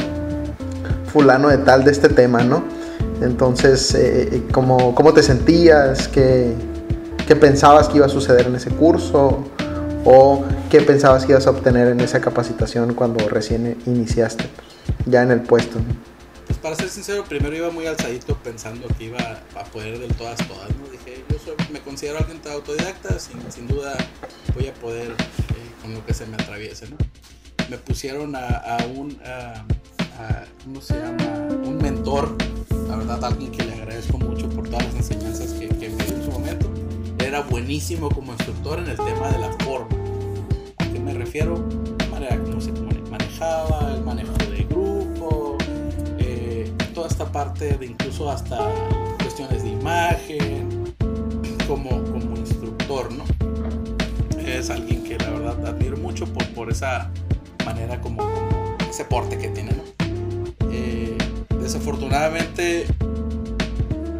fulano 1.11 1.49
de 1.49 1.57
tal 1.59 1.83
de 1.83 1.91
este 1.91 2.09
tema, 2.09 2.43
¿no? 2.43 2.63
Entonces, 3.21 3.95
eh, 3.95 4.29
eh, 4.31 4.43
¿cómo, 4.51 5.13
te 5.13 5.23
sentías? 5.23 6.07
¿Qué, 6.07 6.53
¿Qué, 7.25 7.35
pensabas 7.35 7.87
que 7.87 7.97
iba 7.97 8.05
a 8.05 8.09
suceder 8.09 8.47
en 8.47 8.55
ese 8.55 8.69
curso? 8.71 9.45
¿O 10.05 10.45
qué 10.69 10.81
pensabas 10.81 11.25
que 11.25 11.31
ibas 11.31 11.47
a 11.47 11.49
obtener 11.49 11.87
en 11.87 11.99
esa 11.99 12.21
capacitación 12.21 12.93
cuando 12.93 13.27
recién 13.27 13.77
iniciaste, 13.87 14.45
ya 15.05 15.23
en 15.23 15.31
el 15.31 15.41
puesto? 15.41 15.79
pues 16.45 16.59
para 16.59 16.75
ser 16.75 16.89
sincero, 16.89 17.23
primero 17.27 17.55
iba 17.55 17.71
muy 17.71 17.87
alzadito 17.87 18.37
pensando 18.37 18.87
que 18.97 19.05
iba 19.05 19.41
a 19.55 19.63
poder 19.65 19.97
del 19.99 20.13
todas 20.13 20.37
todas. 20.47 20.69
Dije, 20.91 21.23
yo 21.45 21.55
me 21.71 21.79
considero 21.79 22.19
alguien 22.19 22.39
autodidacta, 22.51 23.17
sin, 23.19 23.67
duda 23.67 23.97
voy 24.53 24.67
a 24.67 24.73
poder 24.75 25.09
eh, 25.09 25.13
con 25.81 25.93
lo 25.93 26.05
que 26.05 26.13
se 26.13 26.25
me 26.27 26.35
atraviese. 26.35 26.85
Me 27.69 27.77
pusieron 27.79 28.35
a, 28.35 28.77
un, 28.95 29.17
¿cómo 30.63 30.81
se 30.81 30.93
llama? 30.93 31.47
Un 31.63 31.77
mentor, 31.77 32.35
la 32.87 32.97
verdad, 32.97 33.25
alguien 33.25 33.51
que 33.51 33.63
le 33.63 33.73
agradezco 33.73 34.19
mucho 34.19 34.47
por 34.49 34.69
todas 34.69 34.85
las 34.85 34.95
enseñanzas 34.95 35.51
que, 35.53 35.67
que 35.67 35.89
me 35.89 36.14
Era 37.25 37.41
buenísimo 37.41 38.07
como 38.07 38.33
instructor 38.33 38.77
en 38.77 38.87
el 38.87 38.97
tema 38.97 39.31
de 39.31 39.39
la 39.39 39.51
forma. 39.63 39.89
¿A 40.77 40.85
qué 40.85 40.99
me 40.99 41.11
refiero? 41.11 41.67
La 41.97 42.05
manera 42.05 42.37
como 42.37 42.61
se 42.61 42.71
manejaba, 43.09 43.95
el 43.95 44.03
manejo 44.03 44.31
de 44.51 44.63
grupo, 44.65 45.57
eh, 46.19 46.71
toda 46.93 47.07
esta 47.07 47.25
parte 47.31 47.77
de 47.77 47.85
incluso 47.87 48.29
hasta 48.29 48.59
cuestiones 49.23 49.63
de 49.63 49.69
imagen, 49.69 50.93
como, 51.67 51.89
como 52.03 52.37
instructor, 52.37 53.11
¿no? 53.11 53.23
Es 54.45 54.69
alguien 54.69 55.03
que 55.03 55.17
la 55.17 55.31
verdad 55.31 55.65
admiro 55.65 55.97
mucho 55.97 56.27
por, 56.27 56.45
por 56.49 56.71
esa 56.71 57.09
manera 57.65 57.99
como, 58.01 58.21
ese 58.87 59.03
porte 59.03 59.39
que 59.39 59.47
tiene, 59.47 59.71
¿no? 59.71 59.83
Eh, 60.71 61.17
desafortunadamente 61.59 62.85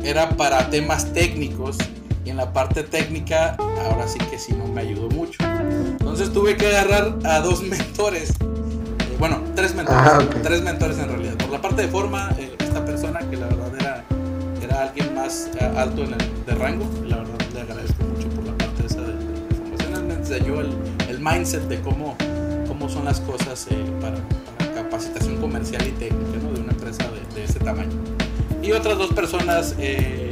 era 0.03 0.27
para 0.29 0.71
temas 0.71 1.13
técnicos 1.13 1.77
y 2.25 2.31
en 2.31 2.37
la 2.37 2.51
parte 2.51 2.83
técnica 2.83 3.55
ahora 3.85 4.07
sí 4.07 4.17
que 4.29 4.39
sí 4.39 4.53
no 4.53 4.65
me 4.67 4.81
ayudó 4.81 5.09
mucho. 5.09 5.37
Entonces 5.43 6.33
tuve 6.33 6.57
que 6.57 6.67
agarrar 6.67 7.17
a 7.23 7.39
dos 7.39 7.61
mentores, 7.69 8.31
eh, 8.31 9.15
bueno, 9.19 9.41
tres 9.55 9.75
mentores, 9.75 10.01
ah, 10.03 10.19
tres 10.41 10.61
mentores 10.61 10.97
en 10.97 11.07
realidad. 11.07 11.35
Por 11.35 11.49
la 11.49 11.61
parte 11.61 11.83
de 11.83 11.87
forma, 11.87 12.31
eh, 12.37 12.55
esta 12.59 12.83
persona 12.83 13.19
que 13.29 13.37
la 13.37 13.47
verdad 13.47 13.71
era, 13.79 14.03
era 14.61 14.83
alguien 14.83 15.13
más 15.13 15.49
alto 15.77 16.03
en 16.03 16.13
el 16.13 16.45
de 16.45 16.55
rango, 16.55 16.85
la 17.05 17.17
verdad 17.17 17.37
le 17.53 17.61
agradezco 17.61 18.03
mucho 18.03 18.27
por 18.29 18.45
la 18.45 18.57
parte 18.57 18.85
esa 18.85 19.01
de, 19.01 19.13
de 19.13 19.55
formación, 19.55 20.07
me 20.07 20.13
enseñó 20.15 20.61
el, 20.61 20.73
el 21.09 21.19
mindset 21.19 21.63
de 21.67 21.79
cómo, 21.81 22.15
cómo 22.67 22.89
son 22.89 23.05
las 23.05 23.19
cosas 23.21 23.67
para 24.01 24.17
capacitación 24.75 25.37
comercial 25.37 25.85
y 25.87 25.91
técnica 25.91 26.39
de 26.39 26.61
una 26.61 26.71
empresa 26.71 27.03
de, 27.33 27.43
ese 27.43 27.59
tamaño. 27.59 27.91
Y 28.61 28.71
otras 28.71 28.97
dos 28.97 29.13
personas 29.13 29.75
eh, 29.77 30.24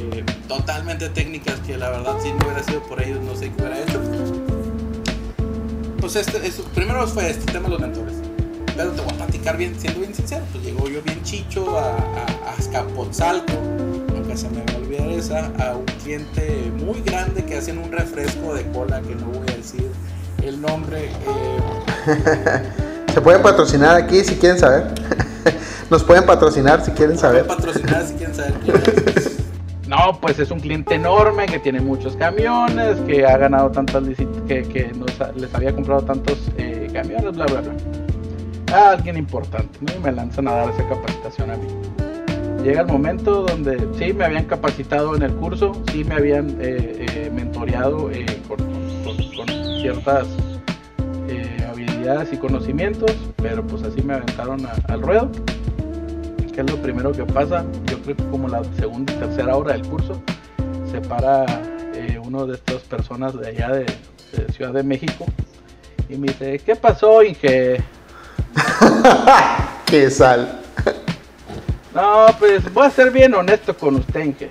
totalmente 0.48 1.10
técnicas 1.10 1.60
que 1.66 1.78
la 1.78 1.90
verdad 1.90 2.16
si 2.22 2.32
no 2.32 2.38
hubiera 2.46 2.64
sido 2.64 2.82
por 2.84 3.02
ellos 3.02 3.20
no 3.22 3.36
sé 3.36 3.52
qué 3.52 3.62
hubiera 3.62 3.80
hecho. 3.80 4.02
Pues 6.00 6.16
este, 6.16 6.40
primero 6.76 7.08
fue 7.08 7.30
este 7.30 7.52
tema 7.52 7.66
de 7.66 7.70
los 7.70 7.80
mentores. 7.80 8.16
Pero 8.76 8.92
te 8.92 9.02
voy 9.02 9.14
a 9.14 9.18
platicar 9.18 9.56
bien, 9.56 9.80
siendo 9.80 10.00
bien 10.00 10.14
sincero. 10.14 10.44
Pues 10.52 10.64
llegó 10.64 10.90
yo 10.90 11.02
bien 11.04 11.22
chicho 11.24 11.78
a, 11.78 11.96
a, 11.96 12.52
a 12.52 12.56
Escapotzalco, 12.58 13.54
nunca 14.14 14.36
se 14.36 14.50
me 14.50 14.64
va 14.64 14.74
a 14.74 14.78
olvidar 14.78 15.10
esa, 15.10 15.46
a 15.60 15.76
un 15.76 15.86
cliente 15.86 16.72
muy 16.84 17.02
grande 17.02 17.46
que 17.46 17.58
hacen 17.58 17.78
un 17.78 17.92
refresco 17.92 18.54
de 18.54 18.70
cola 18.72 19.02
que 19.02 19.16
no 19.16 19.28
voy 19.28 19.48
a 19.48 19.56
decir 19.56 19.90
el 20.44 20.60
nombre. 20.60 21.06
Eh, 21.06 22.64
Se 23.14 23.22
pueden 23.22 23.44
patrocinar 23.44 23.96
aquí 23.96 24.24
si 24.24 24.36
quieren 24.36 24.58
saber. 24.60 24.88
Nos 25.90 26.04
pueden 26.04 26.26
patrocinar 26.26 26.84
si 26.84 26.92
quieren 26.92 27.18
saber. 27.18 27.46
patrocinar 27.46 28.06
si 28.08 28.14
quieren 28.16 28.36
saber 28.36 28.54
Pues 30.12 30.40
es 30.40 30.52
un 30.52 30.60
cliente 30.60 30.96
enorme 30.96 31.46
que 31.46 31.60
tiene 31.60 31.80
muchos 31.80 32.16
camiones, 32.16 32.98
que 33.08 33.26
ha 33.26 33.38
ganado 33.38 33.72
tantas 33.72 34.04
que, 34.48 34.64
que 34.64 34.92
les 35.36 35.56
había 35.56 35.74
comprado 35.74 36.02
tantos 36.02 36.50
eh, 36.58 36.90
camiones, 36.92 37.34
bla, 37.36 37.46
bla, 37.46 37.62
bla. 37.62 37.74
Ah, 38.74 38.92
alguien 38.92 39.18
importante. 39.18 39.80
Y 39.96 40.00
me 40.00 40.12
lanzan 40.12 40.48
a 40.48 40.52
dar 40.54 40.70
esa 40.70 40.88
capacitación 40.90 41.52
a 41.52 41.58
mí. 41.58 41.68
Llega 42.64 42.82
el 42.82 42.88
momento 42.88 43.44
donde 43.44 43.78
sí 43.98 44.14
me 44.14 44.26
habían 44.26 44.46
capacitado 44.46 45.16
en 45.16 45.24
el 45.24 45.34
curso, 45.36 45.74
sí 45.92 46.04
me 46.04 46.16
habían 46.16 46.50
eh, 46.62 47.06
eh, 47.16 47.32
mentoreado 47.34 48.10
con, 48.48 48.58
con 49.36 49.48
ciertas 49.82 50.28
y 52.32 52.38
conocimientos, 52.38 53.16
pero 53.38 53.66
pues 53.66 53.84
así 53.84 54.02
me 54.02 54.16
aventaron 54.16 54.68
al 54.90 55.02
ruedo. 55.02 55.32
Que 56.54 56.62
es 56.62 56.70
lo 56.70 56.78
primero 56.78 57.12
que 57.12 57.26
pasa? 57.26 57.66
Yo 57.86 58.00
creo 58.02 58.16
que 58.16 58.24
como 58.30 58.48
la 58.48 58.64
segunda 58.78 59.12
y 59.12 59.16
tercera 59.18 59.56
hora 59.58 59.74
del 59.74 59.88
curso, 59.88 60.22
se 60.92 61.02
para 61.02 61.46
eh, 61.96 62.20
uno 62.24 62.46
de 62.46 62.54
estas 62.54 62.82
personas 62.84 63.36
de 63.40 63.48
allá 63.48 63.70
de, 63.70 63.86
Ciudad 64.52 64.72
de 64.72 64.82
México 64.82 65.26
y 66.10 66.16
me 66.16 66.28
dice, 66.28 66.60
¿qué 66.60 66.76
pasó, 66.76 67.22
Inge? 67.22 67.84
¡Qué 69.86 70.10
sal! 70.10 70.60
no, 71.94 72.26
pues 72.40 72.72
voy 72.74 72.88
a 72.88 72.90
ser 72.90 73.12
bien 73.12 73.34
honesto 73.34 73.76
con 73.76 73.96
usted, 73.96 74.24
Inge. 74.24 74.50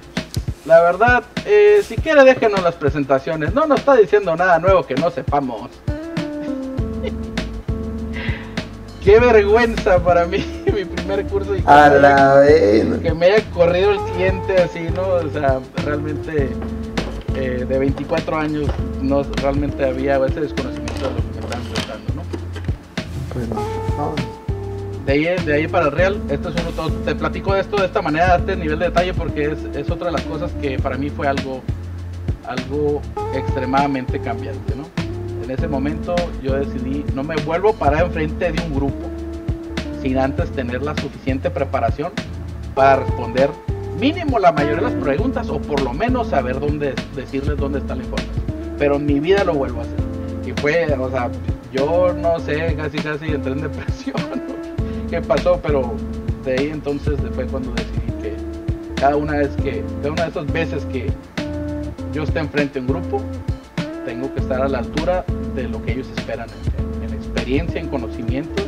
La 0.66 0.80
verdad, 0.80 1.24
eh, 1.44 1.82
si 1.84 1.96
quiere 1.96 2.24
déjenos 2.24 2.62
las 2.62 2.74
presentaciones. 2.76 3.54
No 3.54 3.66
nos 3.66 3.80
está 3.80 3.96
diciendo 3.96 4.34
nada 4.36 4.58
nuevo 4.58 4.84
que 4.86 4.94
no 4.94 5.10
sepamos. 5.10 5.70
Qué 9.04 9.18
vergüenza 9.18 10.02
para 10.02 10.26
mí 10.26 10.44
mi 10.74 10.84
primer 10.84 11.26
curso 11.26 11.56
y 11.56 11.62
a 11.66 11.88
la 11.88 12.34
vez. 12.36 12.86
Que 13.00 13.12
me 13.12 13.26
haya 13.26 13.44
corrido 13.50 13.92
el 13.92 13.98
cliente 14.12 14.56
así 14.62 14.88
no 14.94 15.02
o 15.02 15.30
sea 15.30 15.60
realmente 15.84 16.50
eh, 17.34 17.64
de 17.68 17.78
24 17.78 18.36
años 18.36 18.66
no 19.00 19.22
realmente 19.22 19.84
había 19.84 20.16
ese 20.26 20.40
desconocimiento 20.40 21.08
de 21.08 21.10
lo 21.10 21.16
que 21.16 21.22
me 21.22 21.40
estaban 21.40 21.64
tratando 21.74 22.14
no 22.14 22.22
pues 23.32 23.48
de 25.06 25.12
ahí, 25.12 25.44
de 25.44 25.54
ahí 25.54 25.66
para 25.66 25.86
el 25.86 25.92
real, 25.92 26.22
esto 26.28 26.50
es 26.50 26.54
uno, 26.62 26.88
te 27.04 27.14
platico 27.16 27.54
de 27.54 27.60
esto 27.60 27.76
de 27.76 27.86
esta 27.86 28.00
manera, 28.00 28.34
a 28.34 28.38
este 28.38 28.54
nivel 28.54 28.78
de 28.78 28.84
detalle, 28.84 29.12
porque 29.12 29.50
es, 29.50 29.58
es 29.74 29.90
otra 29.90 30.06
de 30.06 30.12
las 30.12 30.22
cosas 30.22 30.52
que 30.60 30.78
para 30.78 30.96
mí 30.96 31.10
fue 31.10 31.26
algo, 31.26 31.60
algo 32.46 33.02
extremadamente 33.34 34.20
cambiante, 34.20 34.76
¿no? 34.76 34.81
En 35.42 35.50
ese 35.50 35.66
momento 35.66 36.14
yo 36.42 36.54
decidí, 36.54 37.04
no 37.14 37.24
me 37.24 37.34
vuelvo 37.44 37.70
a 37.70 37.72
parar 37.72 38.04
enfrente 38.04 38.52
de 38.52 38.62
un 38.64 38.74
grupo 38.74 39.10
sin 40.00 40.18
antes 40.18 40.50
tener 40.50 40.82
la 40.82 40.96
suficiente 40.96 41.50
preparación 41.50 42.12
para 42.74 42.96
responder 42.96 43.50
mínimo 43.98 44.38
la 44.38 44.52
mayoría 44.52 44.76
de 44.76 44.82
las 44.82 44.94
preguntas 44.94 45.48
o 45.48 45.60
por 45.60 45.80
lo 45.82 45.92
menos 45.92 46.28
saber 46.28 46.58
dónde 46.58 46.94
decirles 47.14 47.56
dónde 47.56 47.78
está 47.78 47.94
la 47.94 48.02
información. 48.02 48.44
Pero 48.78 48.96
en 48.96 49.06
mi 49.06 49.20
vida 49.20 49.44
lo 49.44 49.54
vuelvo 49.54 49.80
a 49.80 49.82
hacer. 49.82 49.96
Y 50.44 50.60
fue, 50.60 50.92
o 50.92 51.10
sea, 51.10 51.30
yo 51.72 52.12
no 52.12 52.40
sé, 52.40 52.74
casi 52.76 52.98
casi 52.98 53.26
entré 53.26 53.52
en 53.52 53.62
depresión. 53.62 54.16
¿Qué 55.10 55.20
pasó? 55.20 55.60
Pero 55.62 55.94
de 56.44 56.52
ahí 56.52 56.70
entonces 56.72 57.14
fue 57.34 57.46
cuando 57.46 57.72
decidí 57.72 58.12
que 58.22 58.34
cada 58.96 59.16
una 59.16 59.34
vez 59.34 59.50
que, 59.62 59.84
cada 60.02 60.12
una 60.12 60.22
de 60.24 60.30
esas 60.30 60.52
veces 60.52 60.84
que 60.86 61.12
yo 62.12 62.24
esté 62.24 62.40
enfrente 62.40 62.80
de 62.80 62.80
un 62.80 62.86
grupo, 62.88 63.22
tengo 64.04 64.32
que 64.34 64.40
estar 64.40 64.62
a 64.62 64.68
la 64.68 64.78
altura 64.78 65.24
de 65.54 65.68
lo 65.68 65.82
que 65.82 65.92
ellos 65.92 66.08
esperan 66.16 66.48
en, 67.02 67.14
experiencia, 67.14 67.80
en 67.80 67.88
conocimientos 67.88 68.64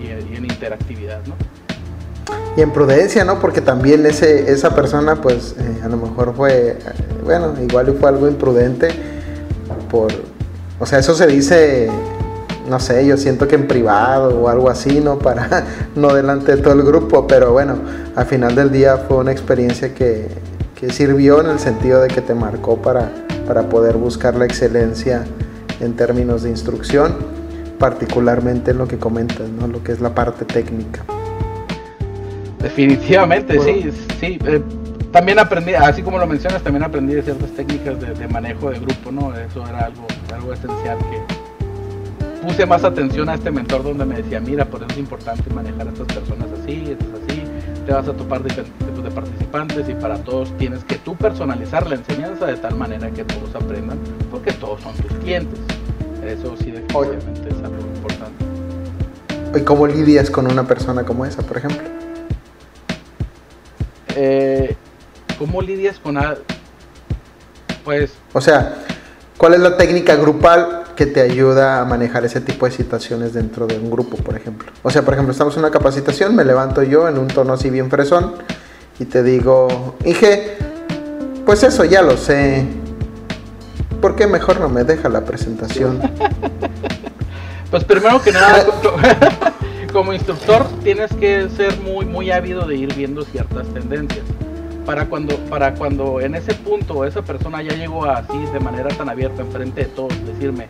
y, 0.00 0.06
en 0.36 0.44
interactividad, 0.44 1.20
¿no? 1.26 1.34
Y 2.56 2.62
en 2.62 2.70
prudencia, 2.70 3.24
¿no? 3.24 3.40
Porque 3.40 3.60
también 3.60 4.06
ese, 4.06 4.50
esa 4.50 4.74
persona, 4.74 5.16
pues, 5.16 5.56
eh, 5.58 5.80
a 5.84 5.88
lo 5.88 5.96
mejor 5.96 6.34
fue, 6.34 6.78
bueno, 7.24 7.54
igual 7.60 7.96
fue 7.98 8.08
algo 8.08 8.28
imprudente 8.28 8.88
por, 9.90 10.12
o 10.78 10.86
sea, 10.86 11.00
eso 11.00 11.14
se 11.14 11.26
dice, 11.26 11.90
no 12.68 12.78
sé, 12.78 13.04
yo 13.06 13.16
siento 13.16 13.48
que 13.48 13.56
en 13.56 13.66
privado 13.66 14.40
o 14.40 14.48
algo 14.48 14.70
así, 14.70 15.00
¿no? 15.00 15.18
Para, 15.18 15.64
no 15.96 16.14
delante 16.14 16.56
de 16.56 16.62
todo 16.62 16.74
el 16.74 16.82
grupo, 16.82 17.26
pero 17.26 17.52
bueno, 17.52 17.76
al 18.14 18.26
final 18.26 18.54
del 18.54 18.70
día 18.70 18.98
fue 18.98 19.18
una 19.18 19.32
experiencia 19.32 19.94
que, 19.94 20.28
que 20.74 20.90
sirvió 20.90 21.40
en 21.40 21.50
el 21.50 21.58
sentido 21.58 22.00
de 22.00 22.08
que 22.08 22.20
te 22.20 22.34
marcó 22.34 22.76
para, 22.76 23.10
para 23.46 23.68
poder 23.68 23.96
buscar 23.96 24.34
la 24.34 24.44
excelencia 24.44 25.24
en 25.80 25.94
términos 25.94 26.42
de 26.42 26.50
instrucción, 26.50 27.14
particularmente 27.78 28.70
en 28.70 28.78
lo 28.78 28.88
que 28.88 28.98
comentas, 28.98 29.48
¿no? 29.48 29.66
lo 29.66 29.82
que 29.82 29.92
es 29.92 30.00
la 30.00 30.14
parte 30.14 30.44
técnica. 30.44 31.04
Definitivamente, 32.60 33.60
sí, 33.60 33.90
sí. 34.18 34.38
Eh, 34.46 34.62
también 35.12 35.38
aprendí, 35.38 35.74
así 35.74 36.02
como 36.02 36.18
lo 36.18 36.26
mencionas, 36.26 36.62
también 36.62 36.82
aprendí 36.82 37.14
de 37.14 37.22
ciertas 37.22 37.50
técnicas 37.50 38.00
de, 38.00 38.26
manejo 38.26 38.70
de 38.70 38.80
grupo, 38.80 39.12
¿no? 39.12 39.32
Eso 39.36 39.64
era 39.68 39.86
algo, 39.86 40.06
algo 40.34 40.52
esencial 40.52 40.98
que 40.98 41.44
puse 42.44 42.66
más 42.66 42.84
atención 42.84 43.28
a 43.28 43.34
este 43.34 43.50
mentor 43.50 43.84
donde 43.84 44.04
me 44.04 44.16
decía, 44.16 44.40
mira, 44.40 44.64
por 44.64 44.80
eso 44.80 44.90
es 44.90 44.98
importante 44.98 45.48
manejar 45.54 45.86
a 45.86 45.90
estas 45.90 46.06
personas 46.06 46.48
así, 46.60 46.84
esto 46.90 47.04
es 47.04 47.22
así, 47.22 47.33
te 47.84 47.92
vas 47.92 48.08
a 48.08 48.12
topar 48.12 48.42
diferentes 48.42 48.86
tipos 48.86 49.04
de 49.04 49.10
participantes 49.10 49.88
y 49.88 49.94
para 49.94 50.16
todos 50.18 50.56
tienes 50.56 50.84
que 50.84 50.96
tú 50.96 51.14
personalizar 51.16 51.86
la 51.86 51.96
enseñanza 51.96 52.46
de 52.46 52.56
tal 52.56 52.76
manera 52.76 53.10
que 53.10 53.24
todos 53.24 53.54
aprendan, 53.54 53.98
porque 54.30 54.52
todos 54.52 54.80
son 54.80 54.94
tus 54.94 55.12
clientes. 55.18 55.58
Eso 56.24 56.56
sí 56.56 56.70
definitivamente 56.70 57.48
es 57.48 57.56
algo 57.62 57.80
importante. 57.94 58.44
¿Y 59.58 59.62
cómo 59.62 59.86
lidias 59.86 60.30
con 60.30 60.50
una 60.50 60.64
persona 60.64 61.04
como 61.04 61.26
esa, 61.26 61.42
por 61.42 61.58
ejemplo? 61.58 61.82
Eh, 64.16 64.74
¿Cómo 65.38 65.60
lidias 65.60 65.98
con... 65.98 66.18
Pues... 67.84 68.12
O 68.32 68.40
sea, 68.40 68.76
¿cuál 69.36 69.54
es 69.54 69.60
la 69.60 69.76
técnica 69.76 70.16
grupal 70.16 70.83
que 70.96 71.06
te 71.06 71.20
ayuda 71.20 71.80
a 71.80 71.84
manejar 71.84 72.24
ese 72.24 72.40
tipo 72.40 72.66
de 72.66 72.72
situaciones 72.72 73.32
dentro 73.32 73.66
de 73.66 73.78
un 73.78 73.90
grupo, 73.90 74.16
por 74.16 74.36
ejemplo. 74.36 74.70
O 74.82 74.90
sea, 74.90 75.02
por 75.02 75.14
ejemplo, 75.14 75.32
estamos 75.32 75.54
en 75.54 75.60
una 75.60 75.70
capacitación, 75.70 76.34
me 76.34 76.44
levanto 76.44 76.82
yo 76.82 77.08
en 77.08 77.18
un 77.18 77.28
tono 77.28 77.52
así 77.52 77.70
bien 77.70 77.90
fresón 77.90 78.34
y 78.98 79.04
te 79.06 79.22
digo, 79.22 79.96
Inge, 80.04 80.56
pues 81.44 81.62
eso 81.62 81.84
ya 81.84 82.02
lo 82.02 82.16
sé. 82.16 82.66
¿Por 84.00 84.16
qué 84.16 84.26
mejor 84.26 84.60
no 84.60 84.68
me 84.68 84.84
deja 84.84 85.08
la 85.08 85.24
presentación? 85.24 86.00
pues 87.70 87.84
primero 87.84 88.22
que 88.22 88.32
nada, 88.32 88.64
como 89.92 90.12
instructor 90.12 90.66
tienes 90.82 91.12
que 91.14 91.48
ser 91.50 91.78
muy 91.80 92.04
muy 92.04 92.30
ávido 92.30 92.66
de 92.66 92.76
ir 92.76 92.94
viendo 92.94 93.22
ciertas 93.24 93.66
tendencias 93.68 94.24
para 94.84 95.06
cuando, 95.06 95.36
para 95.48 95.74
cuando 95.74 96.20
en 96.20 96.34
ese 96.34 96.54
punto 96.54 97.04
esa 97.04 97.22
persona 97.22 97.62
ya 97.62 97.74
llegó 97.74 98.04
así 98.04 98.38
de 98.52 98.60
manera 98.60 98.88
tan 98.88 99.08
abierta 99.08 99.42
enfrente 99.42 99.82
de 99.82 99.86
todos, 99.86 100.12
decirme, 100.26 100.68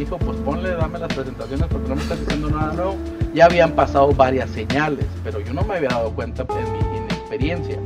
hijo, 0.00 0.18
pues 0.18 0.36
ponle, 0.38 0.70
dame 0.70 0.98
las 0.98 1.12
presentaciones 1.12 1.66
porque 1.68 1.88
no 1.88 1.96
me 1.96 2.02
estás 2.02 2.20
diciendo 2.20 2.50
nada 2.50 2.72
nuevo. 2.72 2.96
Ya 3.34 3.46
habían 3.46 3.72
pasado 3.72 4.12
varias 4.12 4.50
señales, 4.50 5.06
pero 5.22 5.40
yo 5.40 5.52
no 5.52 5.62
me 5.62 5.76
había 5.76 5.90
dado 5.90 6.10
cuenta 6.10 6.42
en 6.42 6.72
mi 6.72 6.98
inexperiencia. 6.98 7.78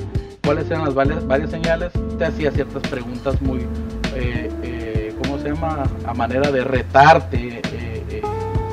¿Cuáles 0.44 0.70
eran 0.70 0.84
las 0.84 0.94
varias, 0.94 1.26
varias 1.26 1.50
señales? 1.50 1.92
Te 2.18 2.24
hacía 2.24 2.50
ciertas 2.50 2.82
preguntas 2.88 3.40
muy, 3.42 3.60
eh, 4.14 4.50
eh, 4.62 5.14
¿cómo 5.22 5.38
se 5.38 5.50
llama? 5.50 5.84
A 6.06 6.14
manera 6.14 6.50
de 6.50 6.64
retarte, 6.64 7.60
eh, 7.72 8.22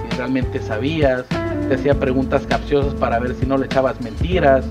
si 0.10 0.18
realmente 0.18 0.62
sabías. 0.62 1.25
Te 1.68 1.75
hacía 1.75 2.00
preguntas 2.00 2.44
capciosas 2.48 2.94
para 2.94 3.20
ver 3.20 3.36
si 3.36 3.46
no 3.46 3.58
le 3.58 3.65
echabas 3.65 4.00
mentiras 4.01 4.65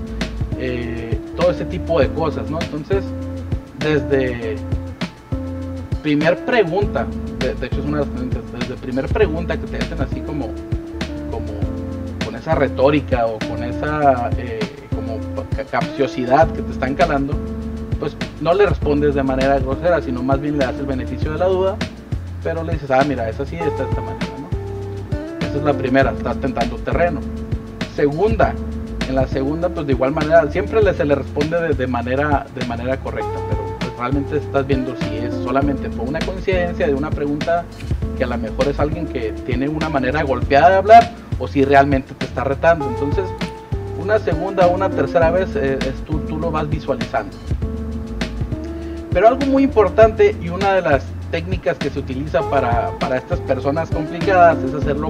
todo 1.35 1.51
ese 1.51 1.65
tipo 1.65 1.99
de 1.99 2.07
cosas, 2.09 2.49
¿no? 2.49 2.59
Entonces, 2.61 3.03
desde 3.79 4.55
primer 6.05 6.37
pregunta, 6.45 7.07
de, 7.39 7.65
hecho 7.65 7.79
es 7.79 7.85
una 7.85 8.01
de 8.01 8.05
las 8.05 8.59
desde 8.59 8.75
primer 8.75 9.07
pregunta 9.07 9.57
que 9.57 9.65
te 9.65 9.77
hacen 9.77 9.99
así 9.99 10.19
como, 10.19 10.49
como 11.31 11.47
con 12.23 12.35
esa 12.35 12.53
retórica 12.53 13.25
o 13.25 13.39
con 13.39 13.63
esa 13.63 14.29
eh, 14.37 14.59
como 14.95 15.17
capciosidad 15.71 16.47
que 16.51 16.61
te 16.61 16.71
están 16.73 16.93
calando, 16.93 17.33
pues 17.99 18.15
no 18.39 18.53
le 18.53 18.67
respondes 18.67 19.15
de 19.15 19.23
manera 19.23 19.57
grosera, 19.57 19.99
sino 19.99 20.21
más 20.21 20.39
bien 20.39 20.59
le 20.59 20.65
das 20.65 20.75
el 20.77 20.85
beneficio 20.85 21.31
de 21.31 21.39
la 21.39 21.47
duda, 21.47 21.75
pero 22.43 22.63
le 22.63 22.73
dices, 22.73 22.91
ah, 22.91 23.03
mira, 23.03 23.27
es 23.27 23.39
así, 23.39 23.55
está 23.55 23.83
de 23.83 23.89
esta 23.89 24.01
manera, 24.01 24.27
¿no? 24.39 25.47
Esa 25.47 25.57
es 25.57 25.63
la 25.63 25.73
primera, 25.73 26.11
estás 26.11 26.39
tentando 26.39 26.75
terreno. 26.75 27.19
Segunda, 27.95 28.53
en 29.09 29.15
la 29.15 29.25
segunda, 29.25 29.69
pues 29.69 29.87
de 29.87 29.93
igual 29.93 30.11
manera, 30.11 30.51
siempre 30.51 30.93
se 30.93 31.03
le 31.03 31.15
responde 31.15 31.73
de, 31.73 31.87
manera, 31.87 32.45
de 32.53 32.63
manera 32.67 32.95
correcta, 32.97 33.54
realmente 33.97 34.37
estás 34.37 34.65
viendo 34.67 34.95
si 34.97 35.17
es 35.17 35.33
solamente 35.43 35.89
por 35.89 36.07
una 36.07 36.19
coincidencia 36.19 36.87
de 36.87 36.93
una 36.93 37.09
pregunta 37.09 37.65
que 38.17 38.23
a 38.23 38.27
lo 38.27 38.37
mejor 38.37 38.67
es 38.67 38.79
alguien 38.79 39.07
que 39.07 39.31
tiene 39.45 39.67
una 39.67 39.89
manera 39.89 40.23
golpeada 40.23 40.69
de 40.69 40.75
hablar 40.75 41.11
o 41.39 41.47
si 41.47 41.65
realmente 41.65 42.13
te 42.13 42.25
está 42.25 42.43
retando. 42.43 42.87
Entonces, 42.87 43.25
una 44.01 44.19
segunda 44.19 44.67
o 44.67 44.73
una 44.73 44.89
tercera 44.89 45.31
vez 45.31 45.49
eh, 45.55 45.77
tú, 46.05 46.19
tú 46.19 46.37
lo 46.37 46.51
vas 46.51 46.69
visualizando. 46.69 47.35
Pero 49.11 49.27
algo 49.27 49.45
muy 49.45 49.63
importante 49.63 50.35
y 50.41 50.49
una 50.49 50.73
de 50.73 50.81
las 50.81 51.03
técnicas 51.31 51.77
que 51.77 51.89
se 51.89 51.99
utiliza 51.99 52.41
para, 52.49 52.91
estas 53.15 53.39
personas 53.41 53.89
complicadas 53.89 54.57
es 54.63 54.73
hacerlo 54.73 55.09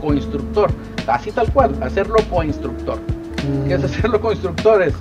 co-instructor, 0.00 0.70
así 1.06 1.30
tal 1.32 1.50
cual, 1.52 1.74
hacerlo 1.82 2.16
co-instructor 2.30 2.98
que 3.66 3.74
es 3.74 3.84
hacerlo 3.84 4.20
con 4.20 4.32
instructores. 4.32 4.94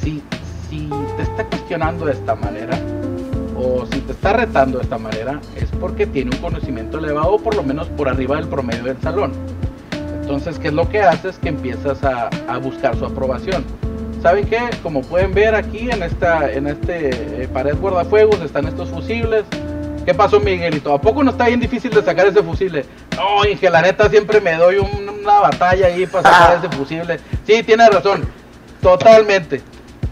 Si, 0.00 0.22
si 0.68 0.88
te 1.16 1.22
está 1.22 1.44
cuestionando 1.44 2.06
de 2.06 2.12
esta 2.12 2.34
manera, 2.34 2.78
o 3.56 3.86
si 3.86 4.00
te 4.00 4.12
está 4.12 4.32
retando 4.32 4.78
de 4.78 4.84
esta 4.84 4.98
manera, 4.98 5.40
es 5.56 5.70
porque 5.80 6.06
tiene 6.06 6.30
un 6.34 6.42
conocimiento 6.42 6.98
elevado, 6.98 7.34
o 7.34 7.38
por 7.38 7.54
lo 7.54 7.62
menos 7.62 7.88
por 7.88 8.08
arriba 8.08 8.36
del 8.36 8.48
promedio 8.48 8.84
del 8.84 9.00
salón. 9.00 9.32
Entonces, 10.20 10.58
¿qué 10.58 10.68
es 10.68 10.74
lo 10.74 10.88
que 10.88 11.02
haces? 11.02 11.38
Que 11.38 11.48
empiezas 11.48 12.02
a, 12.02 12.28
buscar 12.58 12.96
su 12.96 13.04
aprobación. 13.04 13.64
¿Saben 14.22 14.46
qué? 14.46 14.58
Como 14.82 15.02
pueden 15.02 15.32
ver 15.32 15.54
aquí 15.54 15.88
en 15.90 16.02
esta 16.02 16.50
en 16.50 16.66
este 16.66 17.44
eh, 17.44 17.48
pared 17.48 17.76
guardafuegos 17.76 18.40
están 18.40 18.66
estos 18.66 18.88
fusibles. 18.88 19.44
¿Qué 20.04 20.14
pasó, 20.14 20.40
Miguelito? 20.40 20.92
¿A 20.92 21.00
poco 21.00 21.22
no 21.22 21.30
está 21.30 21.46
bien 21.46 21.60
difícil 21.60 21.90
de 21.90 22.02
sacar 22.02 22.26
ese 22.26 22.42
fusible? 22.42 22.84
No, 23.16 23.44
Inge, 23.48 23.70
la 23.70 23.82
neta 23.82 24.08
siempre 24.08 24.40
me 24.40 24.54
doy 24.54 24.78
una 24.78 25.40
batalla 25.40 25.86
ahí 25.86 26.06
para 26.06 26.28
sacar 26.28 26.50
ah. 26.50 26.60
ese 26.64 26.76
fusible. 26.76 27.20
Sí, 27.46 27.62
tiene 27.62 27.88
razón, 27.88 28.24
totalmente. 28.80 29.62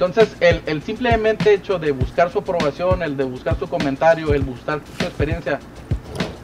Entonces, 0.06 0.36
el, 0.40 0.82
simplemente 0.82 1.54
hecho 1.54 1.78
de 1.78 1.92
buscar 1.92 2.30
su 2.30 2.40
aprobación, 2.40 3.02
el 3.02 3.16
de 3.16 3.24
buscar 3.24 3.58
su 3.58 3.66
comentario, 3.68 4.34
el 4.34 4.42
buscar 4.42 4.80
su 4.98 5.04
experiencia, 5.04 5.58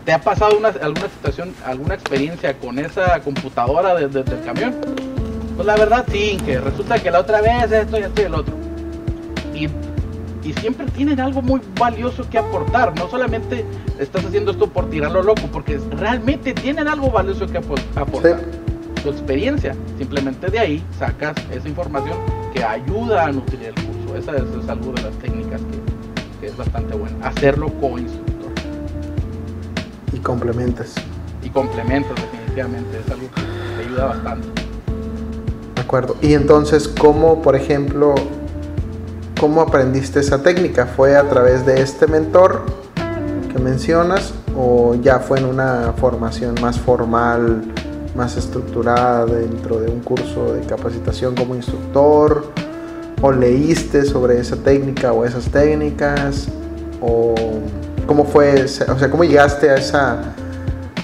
¿te 0.05 0.13
ha 0.13 0.21
pasado 0.21 0.57
una, 0.57 0.69
alguna 0.69 1.09
situación, 1.09 1.55
alguna 1.65 1.95
experiencia 1.95 2.57
con 2.59 2.79
esa 2.79 3.21
computadora 3.21 3.95
desde 3.95 4.21
el 4.21 4.45
camión? 4.45 4.77
Pues 5.57 5.67
la 5.67 5.77
verdad 5.77 6.07
sí, 6.11 6.39
que 6.45 6.59
resulta 6.59 6.99
que 6.99 7.11
la 7.11 7.21
otra 7.21 7.41
vez 7.43 7.71
esto 7.71 7.99
y 7.99 8.03
esto 8.03 8.23
y 8.23 8.25
el 8.25 8.35
otro. 8.35 8.55
Y 9.55 9.69
y 10.43 10.55
siempre 10.55 10.87
tienen 10.87 11.21
algo 11.21 11.43
muy 11.43 11.61
valioso 11.79 12.29
que 12.31 12.39
aportar. 12.39 12.99
No 12.99 13.11
solamente 13.11 13.65
estás 13.99 14.25
haciendo 14.25 14.53
esto 14.53 14.69
por 14.69 14.89
tirarlo 14.89 15.23
loco, 15.23 15.43
porque 15.53 15.79
realmente 15.91 16.55
tienen 16.55 16.89
algo 16.89 17.11
valioso 17.11 17.47
que 17.47 17.59
aportar. 17.59 18.41
Tu 19.03 19.11
experiencia, 19.11 19.77
simplemente 19.99 20.49
de 20.49 20.59
ahí 20.59 20.85
sacas 20.99 21.35
esa 21.53 21.69
información 21.69 22.17
que 22.53 22.65
ayuda 22.65 23.27
a 23.27 23.33
nutrir 23.33 23.65
el 23.65 23.75
curso. 23.75 24.17
Esa 24.17 24.33
es, 24.37 24.69
algo 24.69 24.93
de 24.93 25.03
las 25.03 25.15
técnicas 25.19 25.61
que, 26.41 26.47
es 26.47 26.57
bastante 26.57 26.97
buena. 26.97 27.29
Hacerlo 27.29 27.69
con 27.81 27.99
instructor. 27.99 28.51
Y 30.13 30.19
complementas. 30.19 30.95
Y 31.43 31.51
complementas, 31.51 32.15
definitivamente. 32.17 32.99
Es 32.99 33.13
algo 33.13 33.29
que 33.35 33.43
te 33.77 33.89
ayuda 33.89 34.07
bastante. 34.07 34.49
De 35.75 35.81
acuerdo. 35.81 36.17
Y 36.23 36.35
entonces, 36.35 36.89
¿cómo, 36.89 37.43
por 37.43 37.57
ejemplo, 37.57 38.15
¿Cómo 39.41 39.63
aprendiste 39.63 40.21
esa 40.21 40.43
técnica? 40.43 40.85
¿Fue 40.85 41.17
a 41.17 41.27
través 41.27 41.65
de 41.65 41.81
este 41.81 42.07
mentor 42.07 42.67
que 43.51 43.59
mencionas 43.59 44.35
o 44.55 44.97
ya 44.97 45.19
fue 45.19 45.39
en 45.39 45.47
una 45.47 45.95
formación 45.97 46.57
más 46.61 46.79
formal, 46.79 47.63
más 48.15 48.37
estructurada 48.37 49.27
dentro 49.27 49.81
de 49.81 49.91
un 49.91 50.01
curso 50.01 50.55
de 50.55 50.61
capacitación 50.63 51.35
como 51.35 51.55
instructor? 51.55 52.45
¿O 53.23 53.33
leíste 53.33 54.05
sobre 54.05 54.41
esa 54.41 54.57
técnica 54.57 55.13
o 55.13 55.25
esas 55.25 55.45
técnicas? 55.47 56.49
¿O 57.01 57.35
cómo 58.07 58.25
fue, 58.25 58.65
o 58.65 58.69
sea, 58.69 59.11
cómo 59.11 59.25
llegaste 59.25 59.71
a 59.71 59.77
esa... 59.77 60.35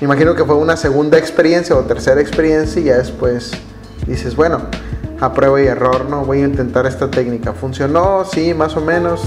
Me 0.01 0.05
imagino 0.05 0.35
que 0.35 0.45
fue 0.45 0.57
una 0.57 0.77
segunda 0.77 1.17
experiencia 1.19 1.75
o 1.77 1.81
tercera 1.81 2.21
experiencia 2.21 2.83
y 2.83 2.85
ya 2.87 2.99
después 2.99 3.53
dices, 4.07 4.37
bueno, 4.37 4.61
a 5.21 5.33
prueba 5.33 5.61
y 5.61 5.67
error, 5.67 6.09
¿no? 6.09 6.25
Voy 6.25 6.43
a 6.43 6.45
intentar 6.45 6.87
esta 6.87 7.11
técnica. 7.11 7.53
¿Funcionó? 7.53 8.25
Sí, 8.25 8.53
más 8.53 8.77
o 8.77 8.81
menos. 8.81 9.23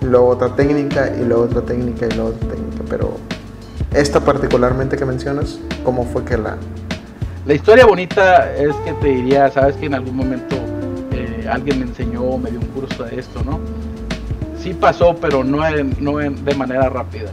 Y 0.00 0.06
luego 0.06 0.28
otra 0.28 0.54
técnica, 0.54 1.10
y 1.20 1.24
luego 1.24 1.44
otra 1.44 1.62
técnica, 1.62 2.06
y 2.06 2.14
luego 2.14 2.30
otra 2.30 2.48
técnica. 2.50 2.82
Pero 2.88 3.16
esta 3.92 4.20
particularmente 4.20 4.96
que 4.96 5.04
mencionas, 5.04 5.58
¿cómo 5.84 6.04
fue 6.04 6.24
que 6.24 6.36
la...? 6.36 6.56
La 7.46 7.52
historia 7.52 7.84
bonita 7.84 8.54
es 8.54 8.74
que 8.76 8.94
te 8.94 9.08
diría, 9.08 9.50
sabes 9.50 9.76
que 9.76 9.84
en 9.84 9.94
algún 9.94 10.16
momento 10.16 10.56
eh, 11.12 11.46
alguien 11.50 11.80
me 11.80 11.84
enseñó, 11.84 12.38
me 12.38 12.50
dio 12.50 12.58
un 12.58 12.66
curso 12.68 13.04
de 13.04 13.20
esto, 13.20 13.42
¿no? 13.44 13.60
Sí 14.58 14.72
pasó, 14.72 15.14
pero 15.14 15.44
no, 15.44 15.62
no 16.00 16.16
de 16.16 16.54
manera 16.54 16.88
rápida. 16.88 17.30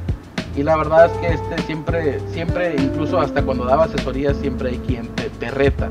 Y 0.57 0.63
la 0.63 0.75
verdad 0.75 1.05
es 1.05 1.11
que 1.19 1.27
este 1.33 1.61
siempre, 1.63 2.19
siempre, 2.33 2.75
incluso 2.77 3.21
hasta 3.21 3.41
cuando 3.41 3.63
daba 3.63 3.85
asesoría, 3.85 4.33
siempre 4.33 4.71
hay 4.71 4.77
quien 4.79 5.07
te, 5.39 5.49
reta 5.49 5.87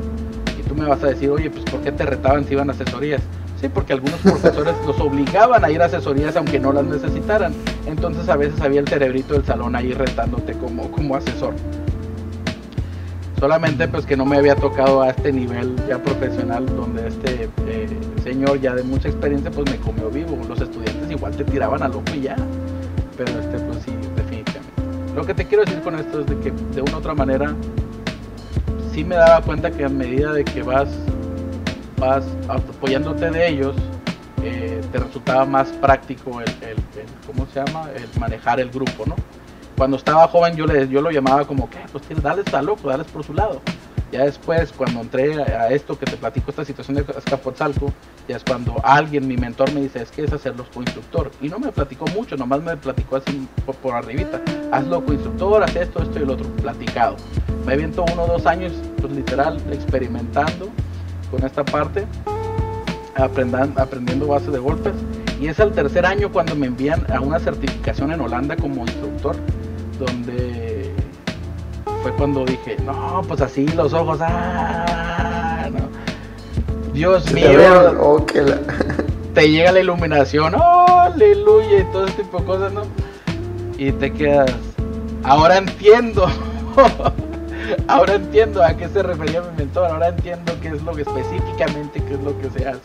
tú 0.69 0.77
me 0.77 0.87
vas 0.87 1.03
a 1.03 1.09
decir, 1.09 1.29
oye, 1.31 1.51
pues 1.51 1.65
¿por 1.65 1.81
qué 1.81 1.91
te 1.91 2.05
retaban 2.05 2.45
si 2.45 2.53
iban 2.53 2.69
a 2.69 2.75
asesorías? 2.75 3.21
Sí, 3.61 3.69
porque 3.69 3.95
algunos 3.95 4.21
profesores 4.21 4.75
los 4.87 5.01
obligaban 5.01 5.65
a 5.65 5.71
ir 5.71 5.83
a 5.83 5.87
asesorías 5.87 6.37
aunque 6.37 6.61
no 6.61 6.73
las 6.73 6.85
necesitaran. 6.85 7.53
Entonces 7.87 8.29
a 8.29 8.37
veces 8.37 8.61
había 8.61 8.81
el 8.81 8.87
cerebrito 8.87 9.35
del 9.35 9.45
salón 9.45 9.75
ahí 9.75 9.93
retándote 9.93 10.53
como, 10.53 10.89
como 10.93 11.17
asesor. 11.17 11.55
Solamente 13.41 13.89
pues 13.89 14.05
que 14.05 14.19
no 14.19 14.27
me 14.27 14.37
había 14.37 14.55
tocado 14.55 15.01
a 15.01 15.09
este 15.09 15.33
nivel 15.33 15.75
ya 15.89 15.97
profesional 15.97 16.67
donde 16.67 17.09
este 17.09 17.49
eh, 17.67 17.89
señor 18.23 18.61
ya 18.61 18.75
de 18.75 18.83
mucha 18.83 19.09
experiencia 19.09 19.51
pues 19.51 19.71
me 19.71 19.79
comió 19.79 20.11
vivo. 20.11 20.39
Los 20.47 20.61
estudiantes 20.61 21.11
igual 21.11 21.35
te 21.35 21.45
tiraban 21.45 21.83
a 21.83 21.89
loco 21.89 22.13
y 22.15 22.21
ya. 22.21 22.37
Pero 23.17 23.41
este 23.41 23.59
pues 23.61 23.79
sí, 23.83 23.93
definitivamente. 24.15 25.15
Lo 25.17 25.25
que 25.25 25.33
te 25.33 25.47
quiero 25.47 25.65
decir 25.65 25.81
con 25.81 25.95
esto 25.99 26.21
es 26.21 26.27
de 26.27 26.39
que 26.41 26.51
de 26.51 26.83
una 26.83 26.97
u 26.97 26.99
otra 26.99 27.15
manera 27.15 27.55
sí 28.93 29.05
me 29.05 29.15
daba 29.15 29.41
cuenta 29.41 29.71
que 29.71 29.87
a 29.87 29.89
medida 29.89 30.35
de 30.35 30.45
que 30.45 30.63
vas, 30.63 30.91
vas 31.97 32.25
apoyándote 32.47 33.31
de 33.31 33.49
ellos, 33.49 33.75
eh, 34.43 34.83
te 34.93 34.99
resultaba 34.99 35.47
más 35.47 35.69
práctico 35.69 36.43
el, 36.43 36.53
¿cómo 37.27 37.47
se 37.47 37.65
llama? 37.65 37.89
El 37.97 38.21
manejar 38.21 38.61
el 38.61 38.69
grupo, 38.69 39.07
¿no? 39.07 39.17
Cuando 39.81 39.97
estaba 39.97 40.29
joven 40.29 40.57
yo, 40.57 40.67
le, 40.67 40.87
yo 40.89 41.01
lo 41.01 41.11
llamaba 41.11 41.47
como 41.47 41.71
que, 41.71 41.79
pues 41.91 42.05
dales 42.23 42.53
a 42.53 42.61
loco, 42.61 42.91
dales 42.91 43.07
por 43.07 43.25
su 43.25 43.33
lado. 43.33 43.63
Ya 44.13 44.25
después, 44.25 44.71
cuando 44.73 45.01
entré 45.01 45.43
a, 45.43 45.71
esto 45.71 45.99
que 45.99 46.05
te 46.05 46.19
platico, 46.19 46.51
esta 46.51 46.67
situación 46.67 46.99
de 46.99 47.07
Azcapotzalco, 47.17 47.91
ya 48.29 48.37
es 48.37 48.45
cuando 48.45 48.77
alguien, 48.85 49.27
mi 49.27 49.39
mentor, 49.39 49.73
me 49.73 49.81
dice, 49.81 50.03
es 50.03 50.11
que 50.11 50.25
es 50.25 50.33
hacerlo 50.35 50.67
co-instructor. 50.75 51.31
Y 51.41 51.49
no 51.49 51.59
me 51.59 51.73
platicó 51.73 52.05
mucho, 52.09 52.37
nomás 52.37 52.63
me 52.63 52.77
platicó 52.77 53.17
así 53.17 53.49
por, 53.83 53.95
arribita. 53.95 54.43
Hazlo 54.71 55.03
co-instructor, 55.03 55.63
haz 55.63 55.75
esto, 55.75 56.03
esto 56.03 56.19
y 56.19 56.25
el 56.25 56.29
otro, 56.29 56.47
platicado. 56.57 57.17
Me 57.65 57.73
aviento 57.73 58.05
uno 58.13 58.25
o 58.25 58.27
dos 58.27 58.45
años, 58.45 58.75
pues 59.01 59.15
literal, 59.15 59.63
experimentando 59.73 60.69
con 61.31 61.43
esta 61.43 61.65
parte, 61.65 62.07
aprendan, 63.15 63.73
aprendiendo 63.79 64.27
base 64.27 64.51
de 64.51 64.59
golpes. 64.59 64.93
Y 65.41 65.49
es 65.49 65.59
el 65.59 65.73
tercer 65.73 66.05
año 66.05 66.31
cuando 66.31 66.55
me 66.55 66.67
envían 66.67 67.11
a 67.11 67.19
una 67.21 67.39
certificación 67.39 68.13
en 68.13 68.21
Holanda 68.21 68.57
como 68.57 68.83
instructor, 68.83 69.37
donde 70.01 70.91
fue 72.03 72.13
cuando 72.13 72.45
dije, 72.45 72.77
no, 72.85 73.23
pues 73.29 73.41
así 73.43 73.69
los 73.69 73.93
ojos, 73.93 74.19
ah, 74.23 75.69
Dios 76.93 77.31
mío, 77.33 78.27
te 79.35 79.51
llega 79.51 79.73
la 79.73 79.81
iluminación, 79.81 80.55
aleluya, 80.57 81.81
y 81.81 81.85
todo 81.93 82.07
ese 82.07 82.23
tipo 82.23 82.39
de 82.39 82.45
cosas, 82.45 82.73
¿no? 82.73 82.83
Y 83.77 83.93
te 83.93 84.11
quedas, 84.13 84.51
ahora 85.23 85.59
entiendo, 85.59 86.27
ahora 87.89 88.15
entiendo 88.15 88.63
a 88.65 88.75
qué 88.75 88.89
se 88.89 89.03
refería 89.03 89.43
mi 89.43 89.59
mentor, 89.59 89.91
ahora 89.91 90.09
entiendo 90.09 90.53
qué 90.63 90.69
es 90.69 90.83
lo 90.83 90.93
que 90.93 91.03
específicamente, 91.03 92.03
qué 92.03 92.15
es 92.15 92.21
lo 92.21 92.39
que 92.41 92.51
se 92.59 92.69
hace. 92.69 92.81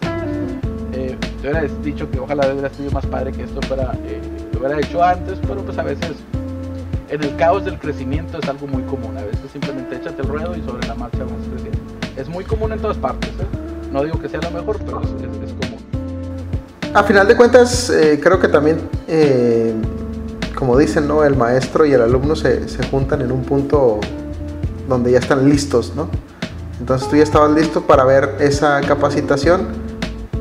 Eh, 0.93 1.17
te 1.41 1.49
hubieras 1.49 1.84
dicho 1.84 2.10
que 2.12 2.19
ojalá 2.19 2.47
hubiera 2.51 2.69
sido 2.69 2.91
más 2.91 3.06
padre 3.06 3.32
que 3.32 3.43
esto 3.43 3.62
fuera, 3.62 3.93
eh, 4.06 4.21
lo 4.54 4.60
hubiera 4.60 4.80
hecho 4.80 5.01
antes, 5.01 5.39
pero 5.47 5.62
pues 5.62 5.78
a 5.78 5.84
veces 5.84 6.15
en 7.09 7.23
el 7.23 7.35
caos 7.35 7.65
del 7.65 7.79
crecimiento 7.79 8.39
es 8.39 8.49
algo 8.49 8.67
muy 8.67 8.83
común. 8.83 9.17
A 9.17 9.23
veces 9.23 9.51
simplemente 9.51 9.95
échate 9.95 10.21
el 10.21 10.27
ruedo 10.27 10.55
y 10.55 10.61
sobre 10.63 10.87
la 10.87 10.95
marcha 10.95 11.19
vas 11.19 11.31
creciendo. 11.51 11.79
Es 12.15 12.27
muy 12.27 12.43
común 12.43 12.71
en 12.73 12.79
todas 12.79 12.97
partes. 12.97 13.29
¿eh? 13.29 13.91
No 13.91 14.03
digo 14.03 14.19
que 14.19 14.29
sea 14.29 14.41
lo 14.41 14.51
mejor, 14.51 14.79
pero 14.79 15.01
es, 15.01 15.07
común. 15.07 15.79
A 16.93 17.03
final 17.03 17.27
de 17.27 17.35
cuentas, 17.35 17.89
eh, 17.89 18.19
creo 18.21 18.39
que 18.39 18.47
también, 18.47 18.79
eh, 19.07 19.73
como 20.55 20.77
dicen, 20.77 21.07
¿no? 21.07 21.23
el 21.23 21.35
maestro 21.35 21.85
y 21.85 21.93
el 21.93 22.01
alumno 22.01 22.35
se, 22.35 22.67
se, 22.69 22.83
juntan 22.87 23.21
en 23.21 23.31
un 23.31 23.43
punto 23.43 23.99
donde 24.87 25.11
ya 25.11 25.19
están 25.19 25.47
listos. 25.49 25.93
¿no? 25.95 26.09
Entonces 26.79 27.09
tú 27.09 27.17
ya 27.17 27.23
estabas 27.23 27.51
listo 27.51 27.81
para 27.81 28.05
ver 28.05 28.37
esa 28.39 28.81
capacitación, 28.81 29.67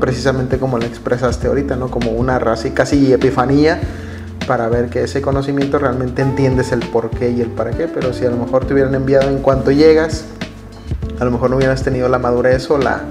precisamente 0.00 0.59
como 0.59 0.79
la 0.79 0.87
expresaste 0.87 1.48
ahorita, 1.48 1.77
¿no? 1.77 1.90
como 1.90 2.12
una 2.12 2.40
casi 2.74 3.12
epifanía 3.12 3.81
para 4.47 4.69
ver 4.69 4.89
que 4.89 5.03
ese 5.03 5.23
conocimiento 5.23 5.79
realmente 5.79 6.23
entiendes 6.23 6.73
el 6.73 6.81
por 6.81 7.11
qué 7.11 7.31
y 7.31 7.41
el 7.41 7.49
para 7.49 7.71
qué, 7.71 7.89
pero 7.89 8.13
si 8.13 8.25
a 8.25 8.31
lo 8.31 8.37
mejor 8.37 8.65
te 8.65 8.75
hubieran 8.75 8.95
enviado 8.95 9.29
en 9.31 9.39
cuanto 9.39 9.71
llegas, 9.71 10.25
a 11.19 11.25
lo 11.25 11.31
mejor 11.31 11.51
no 11.51 11.57
hubieras 11.57 11.83
tenido 11.83 12.09
la 12.09 12.19
madurez 12.19 12.71
o 12.71 12.79
la, 12.79 13.03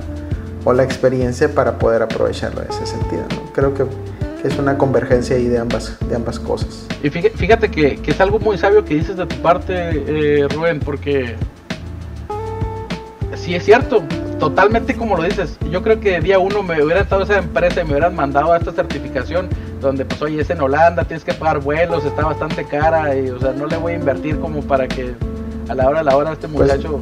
o 0.63 0.73
la 0.73 0.83
experiencia 0.83 1.53
para 1.53 1.77
poder 1.77 2.01
aprovecharlo 2.01 2.61
en 2.61 2.69
ese 2.69 2.85
sentido. 2.85 3.23
Creo 3.53 3.73
que, 3.73 3.85
es 4.43 4.57
una 4.57 4.77
convergencia 4.77 5.37
ahí 5.37 5.47
de 5.47 5.57
ambas, 5.57 5.97
de 6.05 6.17
ambas 6.17 6.37
cosas. 6.37 6.85
Y 7.01 7.09
fíjate 7.09 7.71
que, 7.71 7.95
que 7.95 8.11
es 8.11 8.19
algo 8.19 8.39
muy 8.39 8.57
sabio 8.57 8.83
que 8.83 8.95
dices 8.95 9.15
de 9.15 9.25
tu 9.25 9.37
parte, 9.37 9.73
eh, 9.73 10.47
Rubén, 10.49 10.81
porque 10.81 11.37
sí 13.35 13.55
es 13.55 13.63
cierto, 13.63 14.03
totalmente 14.43 14.95
como 14.95 15.15
lo 15.15 15.23
dices. 15.23 15.57
Yo 15.71 15.81
creo 15.81 15.99
que 15.99 16.19
día 16.19 16.39
uno 16.39 16.63
me 16.63 16.81
hubiera 16.83 17.01
estado 17.01 17.23
esa 17.23 17.37
empresa 17.37 17.81
y 17.81 17.83
me 17.85 17.91
hubieran 17.91 18.15
mandado 18.15 18.51
a 18.51 18.57
esta 18.57 18.71
certificación 18.71 19.49
donde 19.79 20.05
pues 20.05 20.21
oye 20.21 20.41
es 20.41 20.49
en 20.49 20.61
Holanda, 20.61 21.03
tienes 21.05 21.23
que 21.23 21.33
pagar 21.33 21.59
vuelos, 21.59 22.05
está 22.05 22.25
bastante 22.25 22.65
cara 22.65 23.15
y 23.15 23.29
o 23.29 23.39
sea 23.39 23.53
no 23.53 23.67
le 23.67 23.77
voy 23.77 23.93
a 23.93 23.95
invertir 23.95 24.39
como 24.39 24.61
para 24.61 24.87
que 24.87 25.13
a 25.69 25.75
la 25.75 25.87
hora 25.87 26.01
a 26.01 26.03
la 26.03 26.15
hora 26.15 26.33
este 26.33 26.47
pues 26.47 26.69
muchacho 26.69 26.99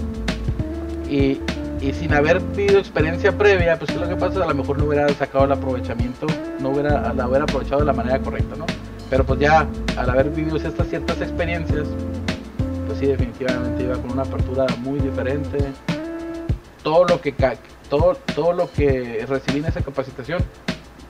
y, 1.09 1.39
y, 1.81 1.93
sin 1.93 2.13
haber 2.13 2.39
vivido 2.39 2.79
experiencia 2.79 3.37
previa, 3.37 3.77
pues 3.77 3.91
¿qué 3.91 3.97
es 3.97 4.01
lo 4.01 4.07
que 4.07 4.15
pasa? 4.15 4.43
A 4.43 4.47
lo 4.47 4.55
mejor 4.55 4.77
no 4.77 4.85
hubiera 4.85 5.09
sacado 5.09 5.43
el 5.43 5.51
aprovechamiento, 5.51 6.25
no 6.61 6.69
hubiera, 6.69 7.13
la 7.13 7.27
hubiera 7.27 7.43
aprovechado 7.43 7.81
de 7.81 7.85
la 7.85 7.91
manera 7.91 8.19
correcta, 8.19 8.55
¿no? 8.55 8.65
Pero 9.09 9.25
pues 9.25 9.41
ya 9.41 9.67
al 9.97 10.09
haber 10.09 10.29
vivido 10.29 10.55
estas 10.55 10.87
ciertas 10.87 11.19
experiencias, 11.19 11.85
pues 12.87 12.97
sí 12.97 13.07
definitivamente 13.07 13.83
iba 13.83 13.95
con 13.95 14.11
una 14.11 14.21
apertura 14.21 14.65
muy 14.83 15.01
diferente. 15.01 15.57
Todo 16.83 17.05
lo 17.05 17.21
que 17.21 17.33
todo, 17.89 18.15
todo 18.33 18.53
lo 18.53 18.71
que 18.71 19.25
recibí 19.27 19.59
en 19.59 19.65
esa 19.65 19.81
capacitación 19.81 20.43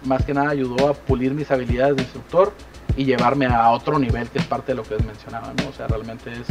más 0.06 0.26
que 0.26 0.34
nada 0.34 0.50
ayudó 0.50 0.90
a 0.90 0.94
pulir 0.94 1.34
mis 1.34 1.50
habilidades 1.52 1.96
de 1.96 2.02
instructor 2.04 2.54
y 2.98 3.06
llevarme 3.06 3.46
a 3.46 3.70
otro 3.72 4.00
nivel, 4.00 4.28
que 4.30 4.40
es 4.40 4.46
parte 4.46 4.72
de 4.72 4.78
lo 4.78 4.84
que 4.84 4.96
les 4.96 5.06
mencionaba, 5.06 5.54
¿no? 5.58 5.70
O 5.70 5.74
sea, 5.74 5.88
realmente 5.88 6.32
es, 6.32 6.48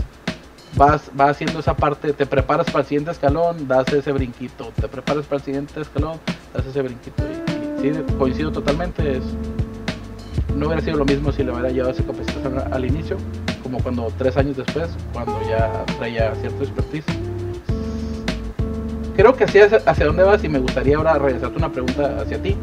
vas, 0.77 1.11
vas 1.15 1.31
haciendo 1.31 1.61
esa 1.61 1.75
parte, 1.75 2.13
te 2.13 2.27
preparas 2.27 2.67
para 2.67 2.81
el 2.81 2.87
siguiente 2.87 3.11
escalón, 3.11 3.69
das 3.69 3.93
ese 3.93 4.13
brinquito, 4.13 4.73
te 4.81 4.89
preparas 4.89 5.27
para 5.27 5.39
el 5.39 5.45
siguiente 5.45 5.81
escalón, 5.81 6.19
das 6.55 6.67
ese 6.67 6.81
brinquito. 6.83 7.23
Y, 7.25 7.83
sí, 7.83 7.93
coincido 8.19 8.53
totalmente, 8.53 9.19
es, 9.19 9.25
no 10.55 10.67
hubiera 10.67 10.83
sido 10.83 10.97
lo 10.97 11.05
mismo 11.05 11.33
si 11.33 11.43
le 11.43 11.53
hubiera 11.53 11.71
llevado 11.71 11.93
esa 11.93 12.05
capacitación 12.05 12.73
al 12.73 12.85
inicio, 12.85 13.17
como 13.63 13.83
cuando 13.83 14.11
tres 14.17 14.37
años 14.37 14.57
después, 14.57 14.89
cuando 15.13 15.39
ya 15.49 15.85
traía 15.99 16.35
cierto 16.37 16.65
expertise. 16.65 17.05
Creo 19.17 19.35
que 19.35 19.45
es 19.45 19.73
hacia 19.87 20.07
dónde 20.07 20.23
vas 20.23 20.43
y 20.45 20.49
me 20.49 20.59
gustaría 20.59 20.97
ahora 20.97 21.19
regresarte 21.19 21.57
una 21.57 21.71
pregunta 21.71 22.21
hacia 22.21 22.41
ti. 22.41 22.57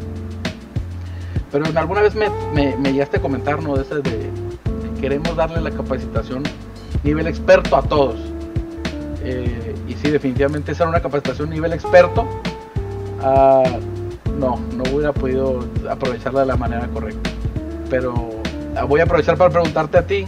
Pero 1.51 1.65
alguna 1.75 2.01
vez 2.01 2.15
me, 2.15 2.29
me, 2.53 2.75
me 2.77 2.91
llegaste 2.91 3.17
a 3.17 3.21
comentar, 3.21 3.61
¿no? 3.61 3.75
De 3.75 3.83
ese 3.83 3.95
de, 3.95 4.29
queremos 4.99 5.35
darle 5.35 5.61
la 5.61 5.71
capacitación 5.71 6.43
nivel 7.03 7.27
experto 7.27 7.77
a 7.77 7.81
todos. 7.81 8.15
Eh, 9.23 9.75
y 9.87 9.93
sí, 9.93 10.09
definitivamente 10.09 10.71
esa 10.71 10.83
era 10.83 10.89
una 10.89 11.01
capacitación 11.01 11.49
nivel 11.49 11.73
experto. 11.73 12.27
Ah, 13.21 13.63
no, 14.37 14.59
no 14.75 14.83
hubiera 14.93 15.13
podido 15.13 15.59
aprovecharla 15.89 16.41
de 16.41 16.45
la 16.47 16.57
manera 16.57 16.87
correcta. 16.87 17.29
Pero 17.89 18.29
ah, 18.75 18.83
voy 18.83 18.99
a 18.99 19.03
aprovechar 19.03 19.37
para 19.37 19.49
preguntarte 19.49 19.97
a 19.97 20.05
ti, 20.05 20.25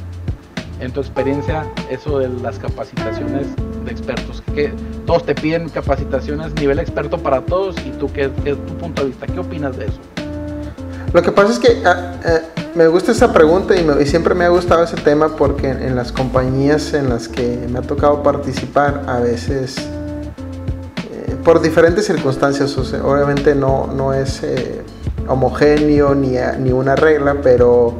en 0.79 0.91
tu 0.91 1.01
experiencia, 1.01 1.65
eso 1.89 2.19
de 2.19 2.29
las 2.29 2.57
capacitaciones 2.59 3.47
de 3.85 3.91
expertos. 3.91 4.41
Que 4.53 4.71
todos 5.09 5.25
te 5.25 5.33
piden 5.33 5.69
capacitaciones 5.69 6.53
nivel 6.53 6.77
experto 6.77 7.17
para 7.17 7.41
todos 7.41 7.75
y 7.83 7.89
tú, 7.97 8.13
¿qué, 8.13 8.25
es 8.45 8.63
tu 8.67 8.77
punto 8.77 9.01
de 9.01 9.07
vista? 9.07 9.25
¿Qué 9.25 9.39
opinas 9.39 9.75
de 9.75 9.85
eso? 9.85 9.97
Lo 11.11 11.23
que 11.23 11.31
pasa 11.31 11.51
es 11.51 11.57
que 11.57 11.81
ah, 11.83 12.13
eh, 12.23 12.41
me 12.75 12.85
gusta 12.85 13.11
esa 13.11 13.33
pregunta 13.33 13.73
y, 13.75 14.05
siempre 14.05 14.35
me 14.35 14.45
ha 14.45 14.49
gustado 14.49 14.83
ese 14.83 14.97
tema 14.97 15.35
porque 15.35 15.67
en, 15.67 15.95
las 15.95 16.11
compañías 16.11 16.93
en 16.93 17.09
las 17.09 17.27
que 17.27 17.57
me 17.71 17.79
ha 17.79 17.81
tocado 17.81 18.21
participar 18.21 19.01
a 19.07 19.17
veces 19.17 19.77
eh, 19.79 21.35
por 21.43 21.59
diferentes 21.59 22.05
circunstancias, 22.05 22.77
obviamente 22.77 23.55
no, 23.55 23.87
no 23.87 24.13
es 24.13 24.43
eh, 24.43 24.83
homogéneo 25.27 26.13
ni, 26.13 26.35
ni 26.59 26.71
una 26.71 26.95
regla, 26.95 27.37
pero 27.41 27.95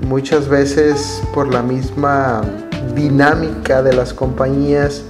muchas 0.00 0.48
veces 0.48 1.22
por 1.32 1.50
la 1.50 1.62
misma 1.62 2.42
dinámica 2.94 3.82
de 3.82 3.94
las 3.94 4.12
compañías 4.12 5.04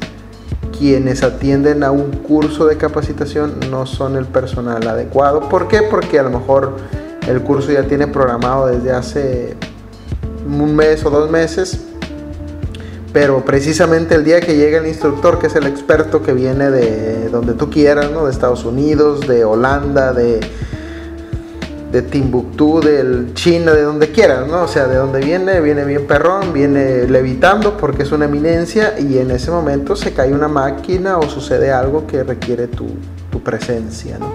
quienes 0.78 1.22
atienden 1.22 1.82
a 1.84 1.90
un 1.90 2.10
curso 2.10 2.66
de 2.66 2.76
capacitación 2.76 3.58
no 3.70 3.87
son 3.87 4.16
el 4.16 4.26
personal 4.26 4.87
adecuado. 4.87 5.48
¿Por 5.48 5.68
qué? 5.68 5.82
Porque 5.82 6.18
a 6.18 6.22
lo 6.22 6.30
mejor 6.30 6.76
el 7.28 7.40
curso 7.42 7.72
ya 7.72 7.84
tiene 7.84 8.06
programado 8.06 8.66
desde 8.66 8.92
hace 8.92 9.56
un 10.46 10.74
mes 10.76 11.04
o 11.04 11.10
dos 11.10 11.30
meses, 11.30 11.80
pero 13.12 13.44
precisamente 13.44 14.14
el 14.14 14.24
día 14.24 14.40
que 14.40 14.56
llega 14.56 14.78
el 14.78 14.87
instructor, 14.87 15.38
que 15.38 15.46
es 15.46 15.56
el 15.56 15.66
experto 15.66 16.22
que 16.22 16.32
viene 16.32 16.70
de 16.70 17.28
donde 17.28 17.54
tú 17.54 17.70
quieras, 17.70 18.10
¿no? 18.10 18.26
de 18.26 18.32
Estados 18.32 18.64
Unidos, 18.64 19.26
de 19.26 19.44
Holanda, 19.44 20.12
de 20.12 20.40
de 21.94 22.02
Timbuktu, 22.02 22.80
del 22.80 23.35
China, 23.35 23.72
de 23.72 23.83
donde 23.83 24.11
quieras, 24.11 24.48
¿no? 24.48 24.62
O 24.62 24.66
sea, 24.68 24.88
de 24.88 24.96
donde 24.96 25.20
viene, 25.20 25.61
viene 25.61 25.85
bien 25.85 26.09
perrón, 26.09 26.52
viene 26.52 27.07
levitando 27.07 27.76
porque 27.76 28.02
es 28.02 28.11
una 28.11 28.24
eminencia 28.24 28.98
y 28.98 29.18
en 29.18 29.30
ese 29.30 29.52
momento 29.52 29.94
se 29.94 30.12
cae 30.12 30.33
una 30.33 30.48
máquina 30.48 31.18
o 31.18 31.28
sucede 31.28 31.70
algo 31.70 32.04
que 32.09 32.24
requiere 32.24 32.66
tu, 32.66 32.88
presencia, 33.44 34.18
¿no? 34.18 34.33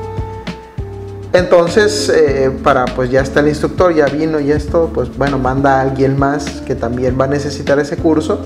Entonces, 1.34 2.10
eh, 2.10 2.52
para, 2.64 2.86
pues 2.86 3.10
ya 3.10 3.22
está 3.22 3.40
el 3.40 3.48
instructor, 3.48 3.94
ya 3.94 4.06
vino 4.06 4.40
y 4.40 4.52
esto, 4.52 4.92
pues 4.94 5.16
bueno, 5.18 5.38
manda 5.38 5.80
a 5.80 5.82
alguien 5.82 6.18
más 6.18 6.62
que 6.66 6.76
también 6.76 7.18
va 7.20 7.26
a 7.26 7.28
necesitar 7.28 7.80
ese 7.80 7.98
curso, 7.98 8.40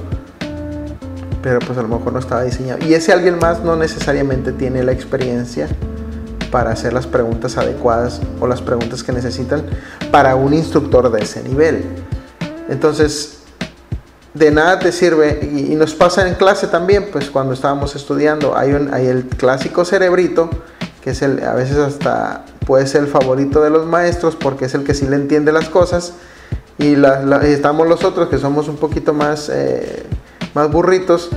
pero 1.42 1.60
pues 1.60 1.78
a 1.78 1.82
lo 1.82 1.88
mejor 1.88 2.14
no 2.14 2.20
estaba 2.20 2.44
diseñado. 2.44 2.80
Y 2.86 2.94
ese 2.94 3.12
alguien 3.12 3.38
más 3.40 3.64
no 3.64 3.76
necesariamente 3.76 4.52
tiene 4.54 4.84
la 4.84 4.92
experiencia 4.92 5.68
para 6.54 6.70
hacer 6.70 6.94
las 6.94 7.08
preguntas 7.08 7.58
adecuadas 7.58 8.22
o 8.40 8.46
las 8.46 8.62
preguntas 8.62 9.02
que 9.02 9.12
necesitan 9.12 9.66
para 10.12 10.36
un 10.36 10.54
instructor 10.54 11.12
de 11.12 11.24
ese 11.24 11.42
nivel. 11.42 11.84
Entonces, 12.70 13.40
de 14.36 14.52
nada 14.52 14.78
te 14.78 14.92
sirve, 14.92 15.40
y, 15.42 15.74
nos 15.74 15.96
pasa 15.96 16.28
en 16.28 16.36
clase 16.36 16.68
también, 16.68 17.10
pues 17.12 17.32
cuando 17.32 17.56
estábamos 17.56 17.96
estudiando, 17.96 18.56
hay, 18.56 18.70
el 18.70 19.26
clásico 19.36 19.84
cerebrito, 19.84 20.52
que 21.04 21.10
es 21.10 21.24
el, 21.24 21.44
a 21.44 21.56
veces 21.56 21.78
hasta 21.78 22.46
puede 22.68 22.86
ser 22.86 23.02
el 23.02 23.08
favorito 23.08 23.64
de 23.64 23.72
los 23.72 23.88
maestros 23.88 24.36
porque 24.36 24.66
es 24.66 24.76
el 24.76 24.84
que 24.84 24.94
sí 24.94 25.08
le 25.08 25.16
entiende 25.16 25.52
las 25.52 25.70
cosas, 25.70 26.14
y 26.78 26.94
estamos 27.46 27.88
los 27.88 28.04
otros 28.04 28.30
que 28.30 28.38
somos 28.38 28.68
un 28.68 28.78
poquito 28.78 29.12
más, 29.12 29.50
eh, 29.50 30.04
más 30.54 30.72
burritos, 30.72 31.32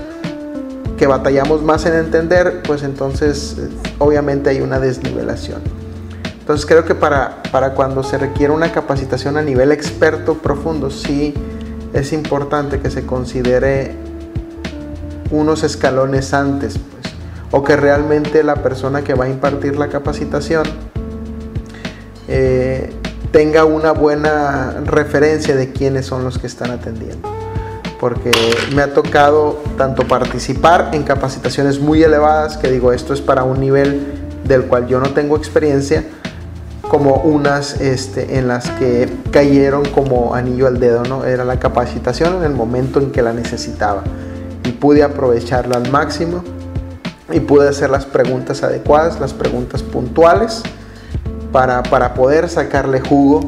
que 0.96 1.06
batallamos 1.06 1.62
más 1.62 1.86
en 1.86 1.94
entender, 1.94 2.62
pues 2.66 2.82
entonces 2.82 3.56
obviamente 3.98 4.50
hay 4.50 4.60
una 4.60 4.80
desnivelación. 4.80 5.60
Entonces 6.40 6.64
creo 6.64 6.84
que 6.84 6.94
para, 6.94 7.42
para 7.50 7.74
cuando 7.74 8.02
se 8.02 8.18
requiere 8.18 8.52
una 8.52 8.70
capacitación 8.72 9.36
a 9.36 9.42
nivel 9.42 9.72
experto 9.72 10.34
profundo, 10.34 10.90
sí 10.90 11.34
es 11.92 12.12
importante 12.12 12.80
que 12.80 12.90
se 12.90 13.04
considere 13.04 13.94
unos 15.30 15.64
escalones 15.64 16.32
antes, 16.34 16.78
pues, 16.78 17.14
o 17.50 17.64
que 17.64 17.76
realmente 17.76 18.42
la 18.42 18.56
persona 18.56 19.02
que 19.02 19.14
va 19.14 19.24
a 19.24 19.28
impartir 19.28 19.76
la 19.76 19.88
capacitación 19.88 20.64
eh, 22.28 22.92
tenga 23.32 23.64
una 23.64 23.92
buena 23.92 24.82
referencia 24.84 25.56
de 25.56 25.72
quiénes 25.72 26.06
son 26.06 26.24
los 26.24 26.38
que 26.38 26.46
están 26.46 26.70
atendiendo. 26.70 27.35
Porque 28.00 28.30
me 28.74 28.82
ha 28.82 28.92
tocado 28.92 29.58
tanto 29.78 30.06
participar 30.06 30.90
en 30.92 31.02
capacitaciones 31.02 31.80
muy 31.80 32.02
elevadas, 32.02 32.56
que 32.56 32.70
digo, 32.70 32.92
esto 32.92 33.14
es 33.14 33.20
para 33.20 33.44
un 33.44 33.60
nivel 33.60 34.06
del 34.44 34.64
cual 34.64 34.86
yo 34.86 35.00
no 35.00 35.10
tengo 35.10 35.36
experiencia, 35.36 36.04
como 36.88 37.16
unas 37.16 37.80
este, 37.80 38.38
en 38.38 38.48
las 38.48 38.70
que 38.70 39.08
cayeron 39.32 39.84
como 39.86 40.34
anillo 40.34 40.66
al 40.66 40.78
dedo, 40.78 41.02
¿no? 41.04 41.24
Era 41.24 41.44
la 41.44 41.58
capacitación 41.58 42.36
en 42.36 42.44
el 42.44 42.52
momento 42.52 43.00
en 43.00 43.10
que 43.10 43.22
la 43.22 43.32
necesitaba 43.32 44.02
y 44.64 44.72
pude 44.72 45.02
aprovecharla 45.02 45.76
al 45.76 45.90
máximo 45.90 46.44
y 47.32 47.40
pude 47.40 47.68
hacer 47.68 47.90
las 47.90 48.04
preguntas 48.04 48.62
adecuadas, 48.62 49.18
las 49.18 49.32
preguntas 49.32 49.82
puntuales 49.82 50.62
para, 51.52 52.14
poder 52.14 52.48
sacarle 52.48 53.00
jugo, 53.00 53.40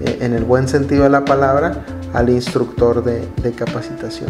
eh, 0.00 0.18
en 0.22 0.34
el 0.34 0.44
buen 0.44 0.68
sentido 0.68 1.04
de 1.04 1.10
la 1.10 1.24
palabra, 1.24 1.84
al 2.18 2.30
instructor 2.30 3.04
de, 3.04 3.52
capacitación. 3.52 4.28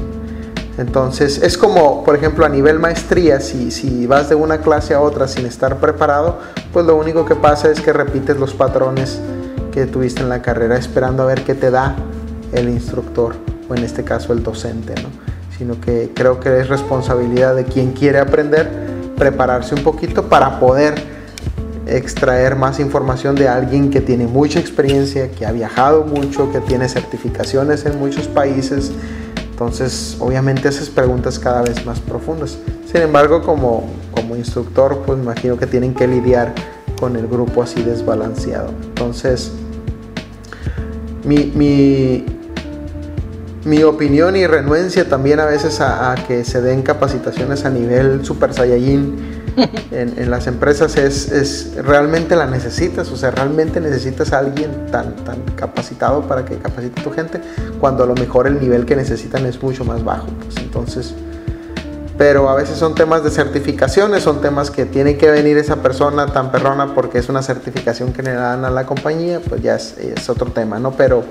Entonces 0.76 1.42
es 1.42 1.56
como, 1.56 2.04
por 2.04 2.14
ejemplo, 2.14 2.44
a 2.44 2.48
nivel 2.50 2.78
maestría, 2.78 3.40
si, 3.40 4.06
vas 4.06 4.28
de 4.28 4.34
una 4.34 4.58
clase 4.58 4.92
a 4.92 5.00
otra 5.00 5.26
sin 5.26 5.46
estar 5.46 5.78
preparado, 5.78 6.38
pues 6.72 6.84
lo 6.84 6.96
único 6.96 7.24
que 7.24 7.34
pasa 7.34 7.70
es 7.70 7.80
que 7.80 7.92
repites 7.94 8.36
los 8.36 8.52
patrones 8.52 9.20
que 9.72 9.86
tuviste 9.86 10.20
en 10.20 10.28
la 10.28 10.42
carrera 10.42 10.76
esperando 10.76 11.22
a 11.22 11.26
ver 11.26 11.42
qué 11.44 11.54
te 11.54 11.70
da 11.70 11.96
el 12.52 12.68
instructor 12.68 13.34
o 13.68 13.74
en 13.74 13.82
este 13.82 14.04
caso 14.04 14.34
el 14.34 14.42
docente, 14.42 14.94
¿no? 15.02 15.08
sino 15.56 15.80
que 15.80 16.12
creo 16.14 16.38
que 16.38 16.60
es 16.60 16.68
responsabilidad 16.68 17.56
de 17.56 17.64
quien 17.64 17.92
quiere 17.92 18.18
aprender 18.18 18.68
prepararse 19.16 19.74
un 19.74 19.82
poquito 19.82 20.28
para 20.28 20.60
poder 20.60 21.17
extraer 21.96 22.56
más 22.56 22.80
información 22.80 23.34
de 23.34 23.48
alguien 23.48 23.90
que 23.90 24.00
tiene 24.00 24.26
mucha 24.26 24.60
experiencia, 24.60 25.30
que 25.30 25.46
ha 25.46 25.52
viajado 25.52 26.04
mucho, 26.04 26.50
que 26.52 26.60
tiene 26.60 26.88
certificaciones 26.88 27.86
en 27.86 27.98
muchos 27.98 28.28
países, 28.28 28.92
entonces, 29.58 30.16
obviamente 30.20 30.68
esas 30.68 30.88
preguntas 30.88 31.36
cada 31.36 31.62
vez 31.62 31.84
más 31.84 31.98
profundas. 31.98 32.56
Sin 32.86 33.02
embargo, 33.02 33.42
como, 33.42 33.90
como 34.12 34.36
instructor, 34.36 35.02
pues 35.04 35.18
imagino 35.18 35.56
que 35.56 35.66
tienen 35.66 35.94
que 35.94 36.06
lidiar 36.06 36.54
con 37.00 37.16
el 37.16 37.26
grupo 37.26 37.64
así 37.64 37.82
desbalanceado. 37.82 38.70
Entonces, 38.84 39.50
mi, 41.24 41.50
mi, 41.56 42.24
mi 43.64 43.82
opinión 43.82 44.36
y 44.36 44.46
renuencia 44.46 45.08
también 45.08 45.40
a 45.40 45.44
veces 45.44 45.80
a, 45.80 46.14
que 46.28 46.44
se 46.44 46.62
den 46.62 46.82
capacitaciones 46.82 47.64
a 47.64 47.70
nivel 47.70 48.24
Super 48.24 48.54
Saiyajin 48.54 49.37
en, 49.90 50.30
las 50.30 50.46
empresas 50.46 50.96
es, 50.96 51.30
es, 51.30 51.74
realmente 51.76 52.36
la 52.36 52.46
necesitas, 52.46 53.10
o 53.10 53.16
sea, 53.16 53.30
realmente 53.30 53.80
necesitas 53.80 54.32
a 54.32 54.38
alguien 54.38 54.86
tan, 54.90 55.16
tan 55.16 55.42
capacitado 55.56 56.22
para 56.22 56.44
que 56.44 56.56
capacite 56.58 57.00
a 57.00 57.04
tu 57.04 57.10
gente, 57.10 57.40
cuando 57.80 58.04
a 58.04 58.06
lo 58.06 58.14
mejor 58.14 58.46
el 58.46 58.60
nivel 58.60 58.86
que 58.86 58.96
necesitan 58.96 59.46
es 59.46 59.62
mucho 59.62 59.84
más 59.84 60.04
bajo. 60.04 60.26
Pues 60.44 60.56
entonces, 60.58 61.14
pero 62.16 62.48
a 62.48 62.54
veces 62.54 62.78
son 62.78 62.94
temas 62.94 63.24
de 63.24 63.30
certificaciones, 63.30 64.22
son 64.22 64.40
temas 64.40 64.70
que 64.70 64.84
tiene 64.84 65.16
que 65.16 65.30
venir 65.30 65.56
esa 65.56 65.76
persona 65.76 66.26
tan 66.26 66.50
perrona 66.50 66.94
porque 66.94 67.18
es 67.18 67.28
una 67.28 67.42
certificación 67.42 68.12
que 68.12 68.22
le 68.22 68.32
dan 68.32 68.64
a 68.64 68.70
la 68.70 68.86
compañía, 68.86 69.40
pues 69.40 69.62
ya 69.62 69.76
es, 69.76 70.28
otro 70.28 70.50
tema, 70.52 70.78
¿no? 70.78 70.92
Pero, 70.92 71.24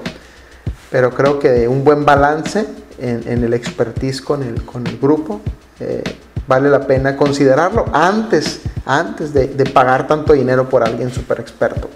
pero 0.92 1.12
creo 1.12 1.40
que 1.40 1.68
un 1.68 1.84
buen 1.84 2.06
balance 2.06 2.66
en, 3.00 3.24
en 3.28 3.44
el 3.44 3.54
expertise 3.54 4.22
con 4.22 4.44
el, 4.44 4.64
con 4.64 4.86
el 4.88 4.98
grupo. 4.98 5.42
Eh, 5.80 6.04
vale 6.48 6.70
la 6.70 6.82
pena 6.82 7.16
considerarlo 7.16 7.86
antes, 7.94 8.62
antes 8.86 9.34
de, 9.34 9.48
pagar 9.66 10.08
tanto 10.08 10.34
dinero 10.34 10.70
por 10.70 10.84
alguien 10.84 11.12
súper 11.12 11.40
experto. 11.40 11.90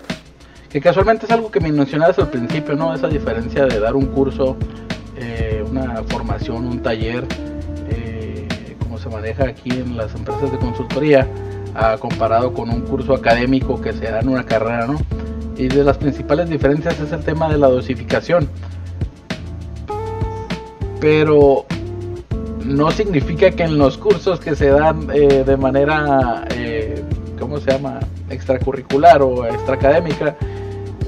Que 0.70 0.80
casualmente 0.82 1.26
es 1.26 1.32
algo 1.32 1.52
que 1.52 1.60
me 1.60 1.72
mencionabas 1.72 2.18
al 2.20 2.30
principio, 2.30 2.76
¿no? 2.76 2.94
Esa 2.94 3.08
diferencia 3.08 3.66
de 3.66 3.80
dar 3.80 3.96
un 3.96 4.08
curso, 4.08 4.58
eh, 5.18 5.64
una 5.70 6.04
formación, 6.04 6.66
un 6.66 6.82
taller, 6.82 7.26
eh, 7.90 8.48
como 8.80 8.98
se 8.98 9.10
maneja 9.10 9.46
aquí 9.46 9.72
en 9.72 9.98
las 9.98 10.14
empresas 10.16 10.52
de 10.52 10.58
consultoría, 10.58 11.28
comparado 12.00 12.54
con 12.54 12.70
un 12.70 12.82
curso 12.82 13.14
académico 13.14 13.80
que 13.80 13.94
se 13.94 14.06
da 14.12 14.20
en 14.20 14.28
una 14.28 14.46
carrera, 14.46 14.88
¿no? 14.88 14.98
Y 15.56 15.68
de 15.70 15.84
las 15.84 15.98
principales 15.98 16.50
diferencias 16.50 17.00
es 17.00 17.12
el 17.14 17.24
tema 17.24 17.50
de 17.50 17.58
la 17.58 17.68
dosificación. 17.68 18.50
Pero 21.00 21.66
no 22.66 22.92
significa 22.92 23.52
que 23.52 23.64
en 23.64 23.78
los 23.78 23.98
cursos 23.98 24.40
que 24.40 24.56
se 24.56 24.68
dan 24.68 25.08
eh, 25.14 25.44
de 25.46 25.58
manera, 25.58 26.48
eh, 26.56 27.04
¿cómo 27.40 27.60
se 27.60 27.72
llama?, 27.72 28.00
extracurricular 28.30 29.22
o 29.22 29.46
extraacadémica, 29.46 30.36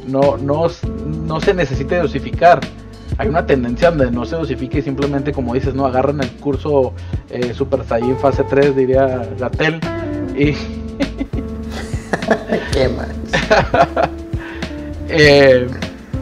no, 0.08 0.38
no, 0.38 0.68
no 1.26 1.40
se 1.40 1.54
necesite 1.54 1.98
dosificar. 1.98 2.60
Hay 3.18 3.28
una 3.28 3.46
tendencia 3.46 3.92
donde 3.92 4.10
no 4.12 4.26
se 4.26 4.36
dosifique 4.36 4.80
y 4.80 4.82
simplemente, 4.82 5.32
como 5.32 5.54
dices, 5.54 5.76
no 5.76 5.86
agarran 5.86 6.20
el 6.22 6.32
curso 6.32 6.94
eh, 7.30 7.54
Super 7.54 7.86
Saiyan 7.86 8.18
fase 8.18 8.44
3, 8.44 8.76
diría 8.76 9.30
Gatel, 9.40 9.80
y. 10.36 10.54
¿Qué 12.74 12.90
más? 12.90 13.08
eh, 15.10 15.68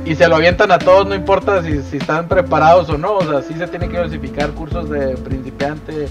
y 0.05 0.15
se 0.15 0.27
lo 0.27 0.35
avientan 0.35 0.71
a 0.71 0.79
todos, 0.79 1.07
no 1.07 1.15
importa 1.15 1.61
si, 1.61 1.81
si, 1.83 1.97
están 1.97 2.27
preparados 2.27 2.89
o 2.89 2.97
no, 2.97 3.17
o 3.17 3.23
sea, 3.23 3.41
sí 3.41 3.53
se 3.53 3.67
tiene 3.67 3.87
que 3.87 3.97
dosificar 3.97 4.51
cursos 4.51 4.89
de 4.89 5.15
principiante, 5.17 6.07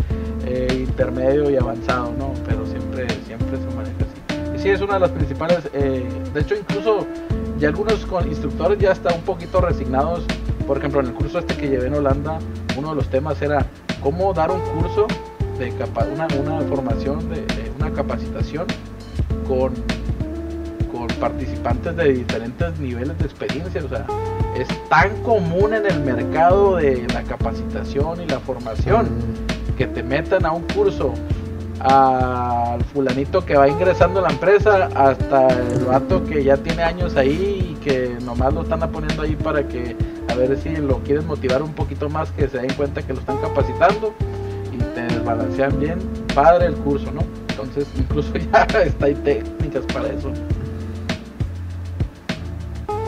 eh, 0.47 0.85
intermedio 0.89 1.51
y 1.51 1.57
avanzado, 1.57 2.13
¿no? 2.17 2.33
Pero 2.47 2.65
siempre, 2.67 3.09
siempre 3.27 3.57
se 3.59 3.77
maneja 3.77 3.97
así. 4.01 4.57
Y 4.57 4.59
sí, 4.61 4.69
es 4.71 4.81
una 4.81 4.95
de 4.95 5.01
las 5.01 5.11
principales, 5.11 5.69
eh, 5.73 6.09
de 6.33 6.41
hecho 6.41 6.55
incluso 6.55 7.07
ya 7.59 7.69
algunos 7.69 8.07
instructores 8.27 8.79
ya 8.79 8.93
están 8.93 9.15
un 9.15 9.23
poquito 9.23 9.61
resignados, 9.61 10.25
por 10.67 10.79
ejemplo 10.79 11.01
en 11.01 11.07
el 11.07 11.13
curso 11.15 11.41
este 11.41 11.57
que 11.57 11.69
llevé 11.69 11.89
en 11.89 11.95
Holanda, 11.95 12.39
uno 12.77 12.91
de 12.91 12.95
los 12.95 13.09
temas 13.09 13.43
era 13.43 13.67
cómo 14.03 14.33
dar 14.33 14.51
un 14.51 14.61
curso 14.61 15.07
de 15.59 15.71
capa 15.73 16.07
una, 16.13 16.27
una 16.41 16.61
formación, 16.63 17.29
de 17.29 17.45
una 17.79 17.91
capacitación 17.93 18.67
con 19.47 19.75
participantes 21.09 21.97
de 21.97 22.13
diferentes 22.13 22.79
niveles 22.79 23.19
de 23.19 23.25
experiencia. 23.25 23.85
O 23.85 23.89
sea, 23.89 24.07
es 24.57 24.69
tan 24.89 25.23
común 25.23 25.75
en 25.75 25.87
el 25.87 26.01
mercado 26.01 26.77
de 26.77 27.07
la 27.13 27.23
capacitación 27.23 28.21
y 28.23 28.27
la 28.27 28.41
formación 28.41 29.09
que 29.77 29.87
te 29.87 30.03
metan 30.03 30.45
a 30.45 30.53
un 30.53 30.63
curso 30.75 31.15
al 31.81 32.85
fulanito 32.85 33.45
que 33.45 33.57
va 33.57 33.69
ingresando 33.69 34.21
a 34.21 34.25
la 34.25 34.31
empresa 34.31 34.91
hasta 34.95 35.49
el 35.49 35.85
vato 35.87 36.23
que 36.25 36.45
ya 36.45 36.59
tiene 36.59 36.83
años 36.83 37.17
ahí 37.17 37.73
y 37.73 37.83
que 37.83 38.19
nomás 38.23 38.53
lo 38.53 38.63
están 38.63 38.81
poniendo 38.93 39.23
ahí 39.23 39.35
para 39.37 39.67
que 39.67 39.97
a 40.29 40.35
ver 40.35 40.59
si 40.59 40.77
lo 40.77 40.99
quieren 40.99 41.27
motivar 41.27 41.63
un 41.63 41.73
poquito 41.73 42.11
más 42.11 42.31
que 42.33 42.49
se 42.49 42.59
den 42.59 42.73
cuenta 42.75 43.01
que 43.01 43.15
lo 43.15 43.21
están 43.21 43.39
capacitando 43.39 44.13
y 44.73 44.77
te 44.95 45.03
desbalancean 45.03 45.81
bien 45.81 45.99
padre 46.35 46.67
el 46.67 46.75
curso 46.75 47.11
no 47.13 47.23
entonces 47.49 47.87
incluso 47.97 48.33
ya 48.53 48.65
está 48.83 49.07
hay 49.07 49.15
técnicas 49.15 49.85
para 49.87 50.09
eso 50.09 50.31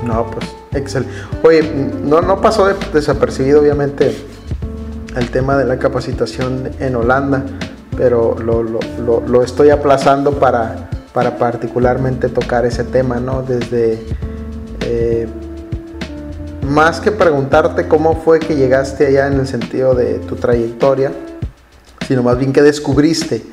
no, 0.04 0.30
pues, 0.30 0.46
excelente. 0.72 1.12
Oye, 1.42 1.62
no, 2.02 2.20
no 2.20 2.40
pasó 2.40 2.66
desapercibido, 2.92 3.60
obviamente, 3.60 4.14
el 5.16 5.30
tema 5.30 5.56
de 5.56 5.64
la 5.64 5.78
capacitación 5.78 6.70
en 6.80 6.96
Holanda, 6.96 7.44
pero 7.96 8.36
lo, 8.38 9.42
estoy 9.42 9.70
aplazando 9.70 10.38
para, 10.38 10.88
para, 11.12 11.36
particularmente 11.36 12.28
tocar 12.28 12.66
ese 12.66 12.84
tema, 12.84 13.20
¿no? 13.20 13.42
Desde. 13.42 14.02
Eh, 14.84 15.28
más 16.62 17.00
que 17.00 17.10
preguntarte 17.10 17.88
cómo 17.88 18.16
fue 18.22 18.38
que 18.38 18.54
llegaste 18.54 19.06
allá 19.06 19.26
en 19.26 19.40
el 19.40 19.46
sentido 19.46 19.94
de 19.94 20.20
tu 20.20 20.36
trayectoria, 20.36 21.12
sino 22.06 22.22
más 22.22 22.38
bien 22.38 22.52
que 22.52 22.62
descubriste, 22.62 23.44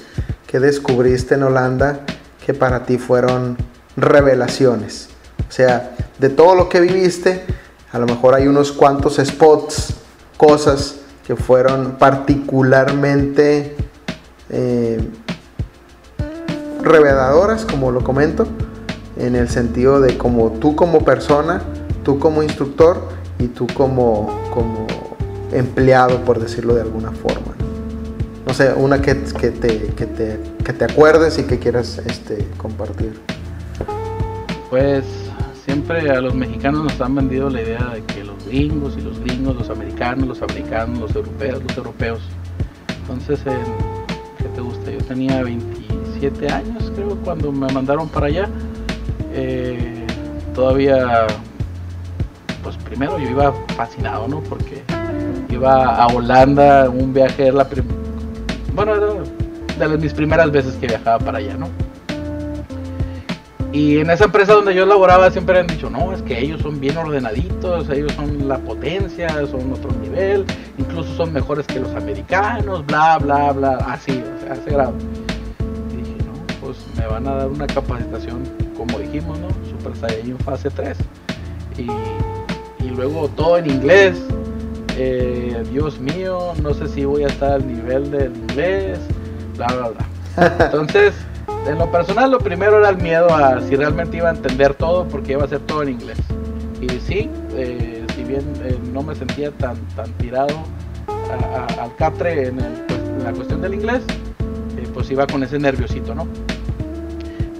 que 0.47 0.59
descubriste 0.59 1.35
en 1.35 1.43
Holanda 1.43 2.01
que 2.45 2.53
para 2.53 2.83
ti 2.83 2.97
fueron 2.97 3.57
revelaciones. 3.97 5.09
O 5.49 5.51
sea, 5.51 5.95
de 6.19 6.29
todo 6.29 6.53
lo 6.53 6.69
que 6.69 6.79
viviste, 6.79 7.43
a 7.91 7.97
lo 7.97 8.05
mejor 8.05 8.35
hay 8.35 8.47
unos 8.47 8.71
cuantos 8.71 9.17
spots, 9.17 9.95
cosas 10.37 10.97
que 11.25 11.35
fueron 11.35 11.97
particularmente 11.97 13.75
eh, 14.51 14.99
reveladoras, 16.81 17.65
como 17.65 17.91
lo 17.91 18.03
comento, 18.03 18.47
en 19.17 19.35
el 19.35 19.49
sentido 19.49 19.99
de 19.99 20.17
como 20.17 20.51
tú 20.51 20.75
como 20.75 21.03
persona, 21.03 21.61
tú 22.03 22.19
como 22.19 22.43
instructor 22.43 23.09
y 23.39 23.47
tú 23.47 23.65
como, 23.73 24.39
como 24.53 24.85
empleado, 25.51 26.23
por 26.25 26.39
decirlo 26.39 26.75
de 26.75 26.81
alguna 26.81 27.11
forma. 27.11 27.55
no 28.45 28.53
sé, 28.53 28.73
una 28.73 29.01
que, 29.01 29.23
que, 29.23 29.49
te, 29.49 29.87
que, 29.95 30.05
te, 30.05 30.39
que 30.63 30.73
te 30.73 30.85
acuerdes 30.85 31.39
y 31.39 31.43
que 31.43 31.57
quieras 31.57 31.99
este, 32.05 32.47
compartir. 32.57 33.19
Pues 34.69 35.03
siempre 35.69 36.09
a 36.09 36.19
los 36.19 36.33
mexicanos 36.33 36.83
nos 36.83 36.99
han 36.99 37.13
vendido 37.13 37.47
la 37.47 37.61
idea 37.61 37.91
de 37.93 38.01
que 38.01 38.23
los 38.23 38.43
gringos 38.43 38.97
y 38.97 39.01
los 39.01 39.19
gringos, 39.19 39.55
los 39.55 39.69
americanos, 39.69 40.27
los 40.27 40.41
americanos, 40.41 40.97
los 40.97 41.15
europeos, 41.15 41.61
los 41.61 41.77
europeos. 41.77 42.19
Entonces, 43.01 43.39
¿qué 44.39 44.45
te 44.45 44.61
gusta? 44.61 44.89
Yo 44.89 44.97
tenía 45.01 45.43
27 45.43 46.49
años, 46.49 46.91
creo, 46.95 47.15
cuando 47.17 47.51
me 47.51 47.71
mandaron 47.71 48.09
para 48.09 48.25
allá. 48.25 48.49
Eh, 49.31 50.07
todavía, 50.55 51.27
pues 52.63 52.75
primero 52.77 53.19
yo 53.19 53.29
iba 53.29 53.53
fascinado, 53.77 54.27
¿no? 54.27 54.39
Porque 54.39 54.81
iba 55.51 55.97
a 55.97 56.07
Holanda, 56.07 56.89
un 56.89 57.13
viaje, 57.13 57.45
era 57.45 57.57
la 57.57 57.67
bueno, 58.73 58.95
era 59.75 59.87
de 59.87 59.97
mis 59.99 60.15
primeras 60.15 60.49
veces 60.49 60.73
que 60.77 60.87
viajaba 60.87 61.19
para 61.19 61.37
allá, 61.37 61.55
¿no? 61.57 61.67
Y 63.71 63.99
en 63.99 64.09
esa 64.09 64.25
empresa 64.25 64.53
donde 64.53 64.73
yo 64.73 64.85
laboraba 64.85 65.29
siempre 65.29 65.59
han 65.59 65.67
dicho, 65.67 65.91
no, 65.91 66.11
es 66.11 66.23
que 66.23 66.39
ellos 66.39 66.59
son 66.61 66.79
bien 66.79 66.97
ordenaditos, 66.97 67.87
ellos 67.89 68.11
son 68.13 68.47
la 68.47 68.57
potencia, 68.57 69.29
son 69.45 69.71
otro 69.71 69.91
nivel, 70.01 70.43
incluso 70.79 71.13
son 71.15 71.31
mejores 71.31 71.67
que 71.67 71.79
los 71.79 71.93
americanos, 71.95 72.83
bla, 72.87 73.19
bla, 73.19 73.51
bla, 73.51 73.75
así, 73.87 74.23
o 74.23 74.43
sea, 74.43 74.55
ese 74.55 74.71
grado. 74.71 74.93
Y 75.93 75.97
dije, 75.97 76.15
no, 76.25 76.33
pues 76.61 76.77
me 76.97 77.05
van 77.05 77.27
a 77.27 77.35
dar 77.35 77.47
una 77.47 77.67
capacitación, 77.67 78.41
como 78.75 78.97
dijimos, 78.97 79.37
¿no? 79.37 79.49
Super 79.69 79.95
Saiyan 79.95 80.39
fase 80.39 80.71
3. 80.71 80.97
Y, 81.77 81.87
y 82.83 82.89
luego 82.89 83.27
todo 83.29 83.59
en 83.59 83.69
inglés. 83.69 84.19
Eh, 84.97 85.63
Dios 85.71 85.99
mío, 85.99 86.53
no 86.61 86.73
sé 86.73 86.87
si 86.87 87.05
voy 87.05 87.23
a 87.23 87.27
estar 87.27 87.53
al 87.53 87.67
nivel 87.67 88.09
del 88.09 88.35
inglés, 88.35 88.99
bla, 89.55 89.67
bla, 89.67 89.89
bla. 89.89 90.55
Entonces 90.65 91.13
en 91.67 91.77
lo 91.77 91.91
personal, 91.91 92.31
lo 92.31 92.39
primero 92.39 92.79
era 92.79 92.89
el 92.89 92.97
miedo 92.97 93.33
a 93.33 93.61
si 93.61 93.75
realmente 93.75 94.17
iba 94.17 94.29
a 94.29 94.31
entender 94.33 94.73
todo, 94.73 95.07
porque 95.07 95.33
iba 95.33 95.43
a 95.43 95.47
ser 95.47 95.59
todo 95.61 95.83
en 95.83 95.89
inglés. 95.89 96.17
Y 96.81 96.89
sí, 96.99 97.29
eh, 97.53 98.05
si 98.15 98.23
bien 98.23 98.43
eh, 98.63 98.77
no 98.91 99.03
me 99.03 99.15
sentía 99.15 99.51
tan, 99.51 99.75
tan 99.95 100.11
tirado 100.13 100.63
al 101.79 101.95
catre 101.97 102.47
en, 102.47 102.57
pues, 102.57 103.23
la 103.23 103.31
cuestión 103.33 103.61
del 103.61 103.75
inglés, 103.75 104.01
eh, 104.77 104.87
pues 104.93 105.11
iba 105.11 105.27
con 105.27 105.43
ese 105.43 105.59
nerviosito, 105.59 106.15
¿no? 106.15 106.27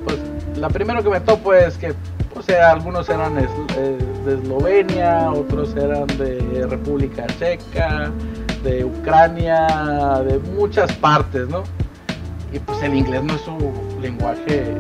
Pues 0.06 0.18
la 0.58 0.70
primero 0.70 1.04
que 1.04 1.10
me 1.10 1.20
topo 1.20 1.54
es 1.54 1.78
que, 1.78 1.94
o 2.36 2.42
sea, 2.42 2.72
algunos 2.72 3.10
eran 3.10 3.36
de 3.36 4.34
Eslovenia, 4.34 5.32
otros 5.32 5.76
eran 5.76 6.08
de 6.18 6.66
República 6.68 7.28
Checa, 7.38 8.12
de 8.64 8.84
Ucrania, 8.86 10.24
de 10.26 10.40
muchas 10.40 10.92
partes, 10.94 11.48
¿no? 11.48 11.64
Y 12.52 12.60
pues 12.60 12.82
el 12.84 12.96
inglés 12.96 13.24
no 13.24 13.36
es 13.36 13.42
su 13.42 13.58
lenguaje, 14.02 14.76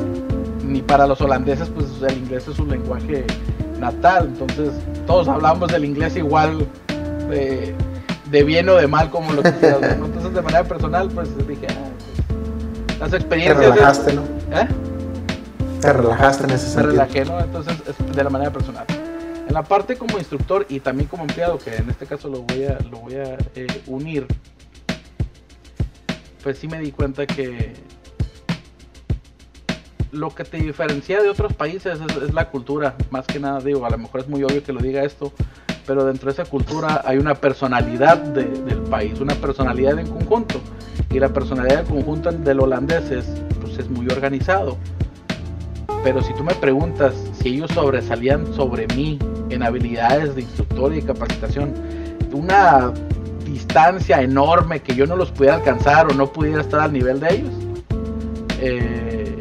ni 0.63 0.81
para 0.81 1.07
los 1.07 1.21
holandeses 1.21 1.69
pues 1.69 1.87
el 2.07 2.17
inglés 2.17 2.47
es 2.47 2.55
su 2.55 2.65
lenguaje 2.65 3.25
natal, 3.79 4.27
entonces 4.27 4.71
todos 5.05 5.27
hablamos 5.27 5.71
del 5.71 5.85
inglés 5.85 6.15
igual 6.15 6.67
de, 7.29 8.43
bien 8.43 8.69
o 8.69 8.75
de 8.75 8.87
mal 8.87 9.09
como 9.09 9.33
lo 9.33 9.43
que 9.43 9.51
quieras, 9.53 9.81
entonces 10.03 10.33
de 10.33 10.41
manera 10.41 10.63
personal 10.63 11.09
pues 11.09 11.29
dije, 11.47 11.67
ah, 11.69 11.89
pues, 12.87 12.99
las 12.99 13.13
experiencias... 13.13 13.57
Te 13.57 13.71
relajaste, 13.71 14.13
¿no? 14.13 14.21
¿Eh? 14.51 14.67
Te 15.81 15.93
relajaste 15.93 16.43
en 16.43 16.49
ese 16.49 16.65
sentido. 16.65 16.87
Me 16.87 16.91
relajé, 16.91 17.25
¿no? 17.25 17.39
Entonces 17.39 17.77
de 18.15 18.23
la 18.23 18.29
manera 18.29 18.51
personal. 18.51 18.85
En 19.47 19.53
la 19.53 19.63
parte 19.63 19.97
como 19.97 20.17
instructor 20.17 20.65
y 20.69 20.79
también 20.79 21.07
como 21.07 21.23
empleado, 21.23 21.57
que 21.57 21.75
en 21.75 21.89
este 21.89 22.05
caso 22.05 22.27
lo 22.29 22.41
voy 22.41 22.65
a, 22.65 22.77
lo 22.91 22.99
voy 22.99 23.15
a 23.15 23.37
eh, 23.55 23.81
unir, 23.87 24.27
pues 26.43 26.57
sí 26.57 26.67
me 26.67 26.79
di 26.79 26.91
cuenta 26.91 27.25
que 27.25 27.73
lo 30.11 30.29
que 30.33 30.43
te 30.43 30.57
diferencia 30.57 31.21
de 31.21 31.29
otros 31.29 31.53
países 31.53 31.99
es, 32.21 32.33
la 32.33 32.49
cultura, 32.49 32.95
más 33.11 33.27
que 33.27 33.39
nada 33.39 33.59
digo, 33.59 33.85
a 33.85 33.89
lo 33.89 33.97
mejor 33.97 34.21
es 34.21 34.27
muy 34.27 34.43
obvio 34.43 34.63
que 34.63 34.73
lo 34.73 34.79
diga 34.79 35.03
esto, 35.03 35.31
pero 35.85 36.05
dentro 36.05 36.31
de 36.31 36.41
esa 36.41 36.49
cultura 36.49 37.01
hay 37.05 37.17
una 37.17 37.35
personalidad 37.35 38.17
del 38.17 38.81
país, 38.89 39.19
una 39.19 39.35
personalidad 39.35 39.99
en 39.99 40.07
conjunto, 40.07 40.59
y 41.11 41.19
la 41.19 41.29
personalidad 41.29 41.81
en 41.81 41.85
conjunto 41.87 42.31
del 42.31 42.59
holandés 42.59 43.11
es, 43.11 43.25
pues 43.61 43.77
es 43.77 43.89
muy 43.89 44.07
organizado. 44.07 44.77
Pero 46.03 46.21
si 46.21 46.33
tú 46.33 46.43
me 46.43 46.55
preguntas 46.55 47.13
si 47.41 47.49
ellos 47.49 47.71
sobresalían 47.73 48.53
sobre 48.53 48.87
mí 48.95 49.19
en 49.49 49.63
habilidades 49.63 50.35
de 50.35 50.41
instructor 50.41 50.95
y 50.95 51.01
capacitación, 51.01 51.73
una 52.31 52.93
distancia 53.59 54.21
enorme 54.21 54.81
que 54.81 54.95
yo 54.95 55.05
no 55.05 55.15
los 55.17 55.31
pudiera 55.31 55.57
alcanzar 55.57 56.09
o 56.09 56.13
no 56.13 56.31
pudiera 56.31 56.61
estar 56.61 56.79
al 56.79 56.93
nivel 56.93 57.19
de 57.19 57.35
ellos, 57.35 57.53
eh, 58.61 59.37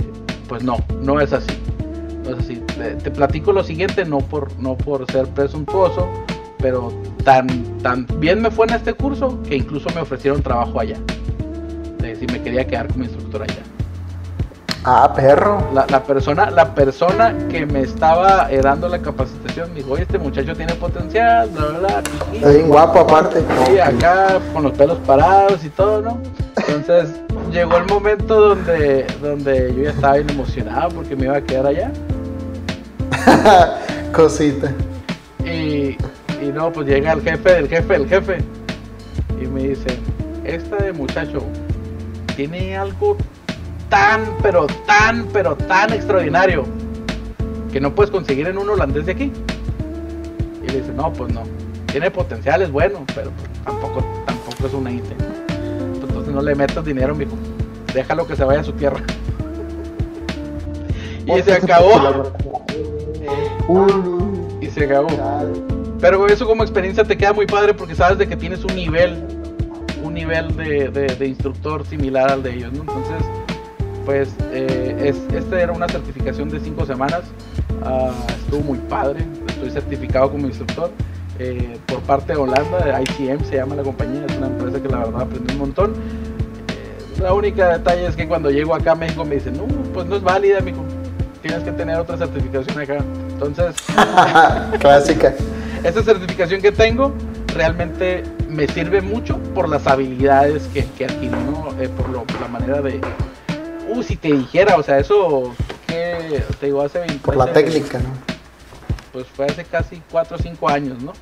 pues 0.48 0.64
no, 0.64 0.78
no 1.02 1.20
es 1.20 1.33
así. 1.33 1.52
Te, 3.02 3.11
platico 3.11 3.52
lo 3.52 3.64
siguiente, 3.64 4.04
no 4.04 4.18
por, 4.18 4.52
no 4.59 4.76
por 4.76 5.11
ser 5.11 5.26
presuntuoso, 5.28 6.07
pero 6.59 6.92
tan, 7.24 7.46
tan 7.78 8.07
bien 8.18 8.42
me 8.42 8.50
fue 8.50 8.66
en 8.66 8.74
este 8.74 8.92
curso 8.92 9.40
que 9.44 9.57
incluso 9.57 9.88
me 9.94 10.00
ofrecieron 10.00 10.42
trabajo 10.42 10.78
allá. 10.81 10.98
De 11.98 12.14
si 12.16 12.26
me 12.26 12.42
quería 12.42 12.66
quedar 12.66 12.88
como 12.88 13.04
instructor 13.04 13.42
allá. 13.42 13.62
Ah, 14.90 15.12
perro. 15.14 15.62
La, 15.74 16.03
persona, 16.03 16.51
la 16.51 16.74
persona 16.74 17.37
que 17.51 17.66
me 17.66 17.83
estaba 17.83 18.48
dando 18.62 18.88
la 18.88 18.98
capacitación 18.98 19.68
me 19.68 19.81
dijo, 19.81 19.92
oye, 19.92 20.05
este 20.05 20.18
muchacho 20.18 20.57
tiene 20.57 20.72
potencial, 20.77 21.51
bla, 21.51 21.66
bla, 21.66 21.79
bla. 21.79 22.03
Está 22.33 22.48
bien 22.48 22.68
guapo 22.68 23.01
aparte. 23.01 23.44
Sí, 23.66 23.79
acá 23.79 24.40
con 24.55 24.62
los 24.62 24.72
pelos 24.72 24.96
parados 25.01 25.62
y 25.62 25.68
todo, 25.68 26.01
¿no? 26.01 26.18
Entonces 26.68 27.20
llegó 27.53 27.77
el 27.77 27.85
momento 27.85 28.40
donde, 28.40 29.07
donde 29.20 29.74
yo 29.77 29.83
ya 29.83 29.90
estaba 29.90 30.14
bien 30.14 30.31
emocionado 30.31 30.88
porque 30.88 31.14
me 31.14 31.27
iba 31.27 31.37
a 31.37 31.42
quedar 31.42 31.66
allá. 31.66 31.92
Cosita. 34.14 34.72
Y, 35.44 35.98
y 36.40 36.51
no, 36.55 36.72
pues 36.72 36.87
llega 36.87 37.12
el 37.12 37.20
jefe 37.20 37.59
el 37.59 37.68
jefe 37.68 37.94
el 37.94 38.09
jefe. 38.09 38.38
Y 39.38 39.46
me 39.48 39.64
dice, 39.64 39.98
este 40.44 40.94
muchacho 40.94 41.42
tiene 42.35 42.74
algo 42.74 43.18
tan, 43.88 44.24
pero 44.42 44.66
tan, 44.87 45.27
pero 45.33 45.57
tan 45.57 45.92
extraordinario 45.92 46.64
que 47.72 47.81
no 47.81 47.94
puedes 47.94 48.11
conseguir 48.11 48.48
en 48.48 48.59
un 48.59 48.68
holandés 48.70 49.07
de 49.07 49.12
aquí. 49.12 49.33
Y 50.62 50.66
le 50.66 50.81
dice, 50.81 50.92
no, 50.94 51.12
pues 51.12 51.33
no. 51.33 51.42
Tiene 51.87 52.11
potencial, 52.11 52.62
es 52.62 52.70
bueno, 52.70 53.05
pero 53.14 53.31
tampoco, 53.64 54.05
tampoco 54.27 54.66
es 54.66 54.74
una 54.74 54.90
IT. 54.90 55.05
Entonces 56.03 56.35
no 56.35 56.42
le 56.42 56.55
metas 56.55 56.85
dinero, 56.85 57.14
mijo. 57.14 57.37
Déjalo 57.94 58.27
que 58.27 58.37
se 58.37 58.44
vaya 58.44 58.61
a 58.61 58.64
su 58.64 58.72
tierra. 58.72 59.01
y 61.27 61.42
se 61.42 61.53
acabó. 61.53 62.33
y 64.61 64.66
se 64.66 64.85
acabó. 64.85 65.09
Pero 66.01 66.27
eso 66.27 66.46
como 66.46 66.62
experiencia 66.62 67.05
te 67.05 67.16
queda 67.16 67.33
muy 67.33 67.46
padre 67.46 67.74
porque 67.74 67.94
sabes 67.94 68.18
de 68.18 68.29
que 68.29 68.37
tienes 68.37 68.64
un 68.64 68.74
nivel, 68.77 69.24
un 70.03 70.14
nivel 70.14 70.55
de, 70.57 71.27
instructor 71.27 71.85
similar 71.87 72.31
al 72.31 72.42
de 72.42 72.55
ellos. 72.55 72.72
Entonces, 72.72 73.24
pues 74.08 74.30
eh, 74.52 74.96
es, 75.04 75.18
esta 75.34 75.60
era 75.60 75.70
una 75.70 75.86
certificación 75.86 76.48
de 76.48 76.58
cinco 76.60 76.86
semanas. 76.86 77.24
Ah, 77.84 78.10
estuvo 78.38 78.62
muy 78.62 78.78
padre. 78.78 79.20
Estoy 79.48 79.70
certificado 79.70 80.30
como 80.30 80.46
instructor 80.46 80.90
eh, 81.38 81.76
por 81.84 82.00
parte 82.00 82.32
de 82.32 82.38
Holanda, 82.38 82.78
de 82.78 83.02
ICM 83.02 83.44
se 83.44 83.56
llama 83.56 83.74
la 83.74 83.82
compañía. 83.82 84.24
Es 84.26 84.34
una 84.38 84.46
empresa 84.46 84.80
que 84.80 84.88
la 84.88 84.98
verdad 85.00 85.20
aprendí 85.20 85.52
un 85.52 85.58
montón. 85.58 85.92
Eh, 85.92 87.20
la 87.20 87.34
única 87.34 87.68
detalle 87.68 88.06
es 88.06 88.16
que 88.16 88.26
cuando 88.26 88.50
llego 88.50 88.74
acá 88.74 88.92
a 88.92 88.94
México 88.94 89.26
me 89.26 89.34
dicen, 89.34 89.58
no, 89.58 89.66
pues 89.92 90.06
no 90.06 90.16
es 90.16 90.22
válida, 90.22 90.62
mijo. 90.62 90.82
Tienes 91.42 91.62
que 91.62 91.72
tener 91.72 91.98
otra 91.98 92.16
certificación 92.16 92.80
acá. 92.80 93.04
Entonces, 93.28 93.76
clásica. 94.80 95.34
Esta 95.84 96.02
certificación 96.02 96.62
que 96.62 96.72
tengo 96.72 97.12
realmente 97.54 98.22
me 98.48 98.66
sirve 98.68 99.02
mucho 99.02 99.36
por 99.54 99.68
las 99.68 99.86
habilidades 99.86 100.66
que, 100.72 100.86
que 100.96 101.04
adquirí, 101.04 101.36
por 101.94 102.40
la 102.40 102.48
manera 102.48 102.80
de, 102.80 103.02
Uh, 103.98 104.02
si 104.02 104.16
te 104.16 104.32
dijera, 104.32 104.76
o 104.76 104.82
sea, 104.82 104.98
eso 104.98 105.54
que 105.87 106.42
te 106.61 106.66
digo 106.66 106.82
hace 106.82 107.00
20 107.00 107.18
Por 107.18 107.37
la 107.37 107.52
técnica, 107.52 107.98
¿no? 107.98 108.11
Pues 109.12 109.26
fue 109.26 109.46
hace 109.46 109.64
casi 109.64 110.02
4 110.11 110.37
o 110.37 110.38
5 110.38 110.68
años, 110.68 111.02
¿no? 111.02 111.12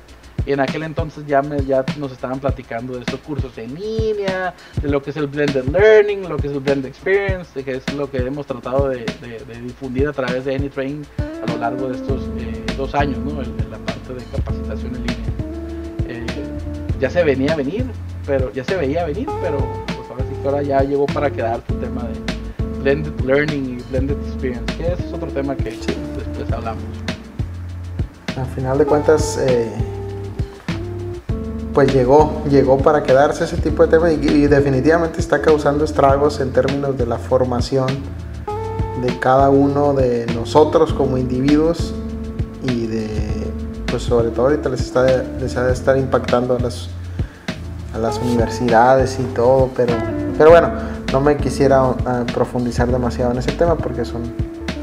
Y 0.45 0.53
en 0.53 0.59
aquel 0.59 0.83
entonces 0.83 1.25
ya, 1.25 1.41
me, 1.41 1.63
ya 1.65 1.83
nos 1.97 2.11
estaban 2.11 2.39
platicando 2.39 2.93
de 2.93 2.99
estos 3.01 3.19
cursos 3.21 3.57
en 3.57 3.73
línea, 3.75 4.53
de 4.81 4.89
lo 4.89 5.01
que 5.01 5.09
es 5.09 5.17
el 5.17 5.27
blended 5.27 5.65
learning, 5.65 6.29
lo 6.29 6.37
que 6.37 6.47
es 6.47 6.53
el 6.53 6.59
blended 6.59 6.87
experience, 6.87 7.51
de 7.53 7.63
que 7.65 7.71
es 7.77 7.93
lo 7.93 8.09
que 8.09 8.17
hemos 8.17 8.45
tratado 8.45 8.89
de, 8.89 9.05
difundir 9.61 10.07
a 10.07 10.13
través 10.13 10.45
de 10.45 10.55
AnyTrain 10.55 11.05
a 11.19 11.51
lo 11.51 11.57
largo 11.57 11.89
de 11.89 11.95
estos 11.95 12.21
eh, 12.37 12.63
dos 12.77 12.93
años, 12.95 13.17
¿no? 13.19 13.41
En, 13.41 13.57
la 13.71 13.77
parte 13.79 14.13
de 14.13 14.23
capacitación 14.25 14.95
en 14.95 15.07
línea. 15.07 15.17
Eh, 16.07 16.25
ya 16.99 17.09
se 17.09 17.23
venía 17.23 17.53
a 17.53 17.55
venir, 17.55 17.85
pero 18.25 18.53
ya 18.53 18.63
se 18.63 18.75
veía 18.75 19.03
venir, 19.05 19.27
pero 19.41 19.57
pues 19.57 20.09
ahora 20.11 20.23
sí 20.23 20.41
que 20.41 20.47
ahora 20.47 20.61
ya 20.61 20.81
llegó 20.83 21.07
para 21.07 21.29
quedar 21.29 21.61
el 21.67 21.79
tema 21.79 22.03
de, 22.03 22.36
blended 22.87 23.19
learning 23.25 23.79
y 23.79 23.91
blended 23.91 24.15
experience, 24.27 24.77
que 24.77 24.93
ese 24.93 25.05
es 25.05 25.13
otro 25.13 25.27
tema 25.27 25.57
que 25.57 25.71
después 25.71 26.51
hablamos. 26.53 26.83
Al 28.37 28.45
final 28.45 28.77
de 28.77 28.85
cuentas, 28.85 29.37
eh, 29.41 29.69
pues 31.73 31.93
llegó, 31.93 32.43
llegó 32.49 32.77
para 32.77 33.03
quedarse 33.03 33.43
ese 33.43 33.57
tipo 33.57 33.85
de 33.85 33.89
tema 33.89 34.09
y, 34.09 34.47
definitivamente 34.47 35.19
está 35.19 35.41
causando 35.41 35.83
estragos 35.83 36.39
en 36.39 36.53
términos 36.53 36.97
de 36.97 37.05
la 37.05 37.17
formación 37.17 37.87
de 39.01 39.19
cada 39.19 39.49
uno 39.49 39.93
de 39.93 40.25
nosotros 40.27 40.93
como 40.93 41.17
individuos 41.17 41.93
y 42.63 42.87
de, 42.87 43.09
pues 43.87 44.03
sobre 44.03 44.29
todo 44.29 44.45
ahorita 44.45 44.69
les 44.69 44.79
está, 44.79 45.23
les 45.41 45.57
ha 45.57 45.65
de 45.65 45.73
estar 45.73 45.97
impactando 45.97 46.55
a 46.55 46.59
las, 46.59 46.87
a 47.93 47.97
las 47.97 48.17
universidades 48.19 49.19
y 49.19 49.23
todo, 49.33 49.71
pero, 49.75 49.93
pero 50.37 50.51
bueno, 50.51 50.86
no 51.11 51.21
me 51.21 51.37
quisiera 51.37 51.83
uh, 51.83 51.95
profundizar 52.33 52.91
demasiado 52.91 53.31
en 53.31 53.37
ese 53.37 53.51
tema 53.51 53.75
porque 53.75 54.05
son, 54.05 54.23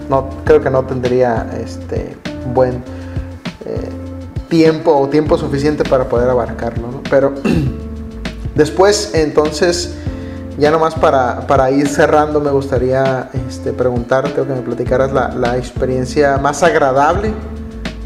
no, 0.09 0.29
creo 0.45 0.61
que 0.61 0.71
no 0.71 0.85
tendría 0.85 1.47
este 1.63 2.17
buen 2.55 2.83
eh, 3.67 3.89
tiempo 4.49 4.95
o 4.97 5.09
tiempo 5.09 5.37
suficiente 5.37 5.85
para 5.85 6.09
poder 6.09 6.31
abarcarlo, 6.31 6.91
¿no? 6.91 7.03
Pero 7.11 7.35
después, 8.55 9.13
entonces, 9.15 9.97
ya 10.59 10.71
nomás 10.71 10.95
para, 10.95 11.47
para 11.47 11.71
ir 11.71 11.89
cerrando, 11.89 12.41
me 12.41 12.51
gustaría 12.51 13.31
este, 13.49 13.73
preguntarte 13.73 14.41
o 14.41 14.47
que 14.47 14.53
me 14.53 14.63
platicaras 14.63 15.13
la, 15.13 15.29
la 15.29 15.57
experiencia 15.57 16.39
más 16.39 16.63
agradable, 16.63 17.33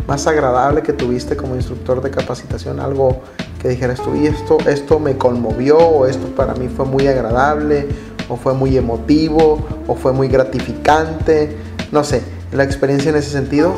más 0.06 0.26
agradable 0.26 0.82
que 0.82 0.92
tuviste 0.92 1.36
como 1.36 1.54
instructor 1.54 2.00
de 2.02 2.10
capacitación, 2.10 2.80
algo 2.80 3.20
que 3.60 3.68
dijeras 3.68 4.00
tú, 4.00 4.14
y 4.14 4.26
esto, 4.26 4.58
esto 4.66 4.98
me 4.98 5.16
conmovió, 5.16 5.78
o 5.78 6.06
esto 6.06 6.28
para 6.28 6.54
mí 6.54 6.68
fue 6.68 6.84
muy 6.84 7.06
agradable, 7.06 7.88
o 8.28 8.36
fue 8.36 8.54
muy 8.54 8.76
emotivo, 8.76 9.66
o 9.86 9.94
fue 9.94 10.12
muy 10.12 10.28
gratificante, 10.28 11.56
no 11.92 12.04
sé, 12.04 12.22
la 12.52 12.64
experiencia 12.64 13.10
en 13.10 13.16
ese 13.16 13.30
sentido. 13.30 13.74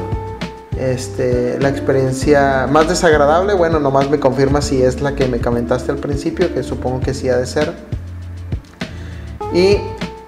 Este, 0.79 1.59
la 1.61 1.69
experiencia 1.69 2.67
más 2.71 2.89
desagradable, 2.89 3.53
bueno, 3.55 3.79
nomás 3.79 4.09
me 4.09 4.19
confirma 4.19 4.63
si 4.63 4.83
es 4.83 5.03
la 5.03 5.15
que 5.15 5.27
me 5.27 5.39
comentaste 5.39 5.93
al 5.93 5.99
principio, 5.99 6.53
que 6.55 6.63
supongo 6.63 7.01
que 7.01 7.13
sí 7.13 7.29
ha 7.29 7.37
de 7.37 7.47
ser. 7.47 7.75
Y 9.53 9.77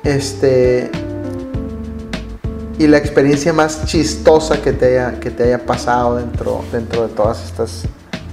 este 0.05 0.91
y 2.79 2.87
la 2.89 2.99
experiencia 2.99 3.53
más 3.53 3.87
chistosa 3.87 4.61
que 4.61 4.73
te 4.73 4.99
haya, 4.99 5.21
que 5.21 5.31
te 5.31 5.45
haya 5.45 5.65
pasado 5.65 6.17
dentro, 6.17 6.65
dentro 6.73 7.07
de 7.07 7.15
todas 7.15 7.45
estas 7.45 7.85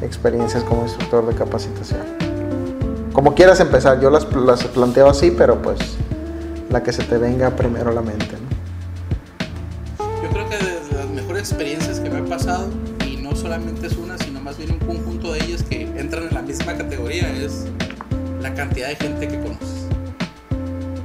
experiencias 0.01 0.63
como 0.63 0.83
instructor 0.83 1.25
de 1.27 1.35
capacitación. 1.35 2.01
Como 3.13 3.35
quieras 3.35 3.59
empezar, 3.59 3.99
yo 3.99 4.09
las, 4.09 4.31
las 4.33 4.63
planteo 4.65 5.09
así, 5.09 5.31
pero 5.31 5.61
pues 5.61 5.79
la 6.69 6.83
que 6.83 6.93
se 6.93 7.03
te 7.03 7.17
venga 7.17 7.49
primero 7.55 7.89
a 7.89 7.93
la 7.93 8.01
mente. 8.01 8.35
Yo 10.23 10.29
creo 10.29 10.47
que 10.47 10.57
de 10.57 10.95
las 10.95 11.09
mejores 11.09 11.49
experiencias 11.49 11.99
que 11.99 12.09
me 12.09 12.19
ha 12.19 12.25
pasado, 12.25 12.67
y 13.05 13.17
no 13.17 13.35
solamente 13.35 13.87
es 13.87 13.97
una, 13.97 14.17
sino 14.17 14.39
más 14.39 14.57
bien 14.57 14.71
un 14.71 14.79
conjunto 14.79 15.33
de 15.33 15.43
ellas 15.43 15.63
que 15.63 15.81
entran 15.81 16.27
en 16.27 16.33
la 16.33 16.41
misma 16.41 16.75
categoría, 16.77 17.29
es 17.35 17.65
la 18.41 18.53
cantidad 18.53 18.87
de 18.89 18.95
gente 18.95 19.27
que 19.27 19.39
conoces. 19.39 19.87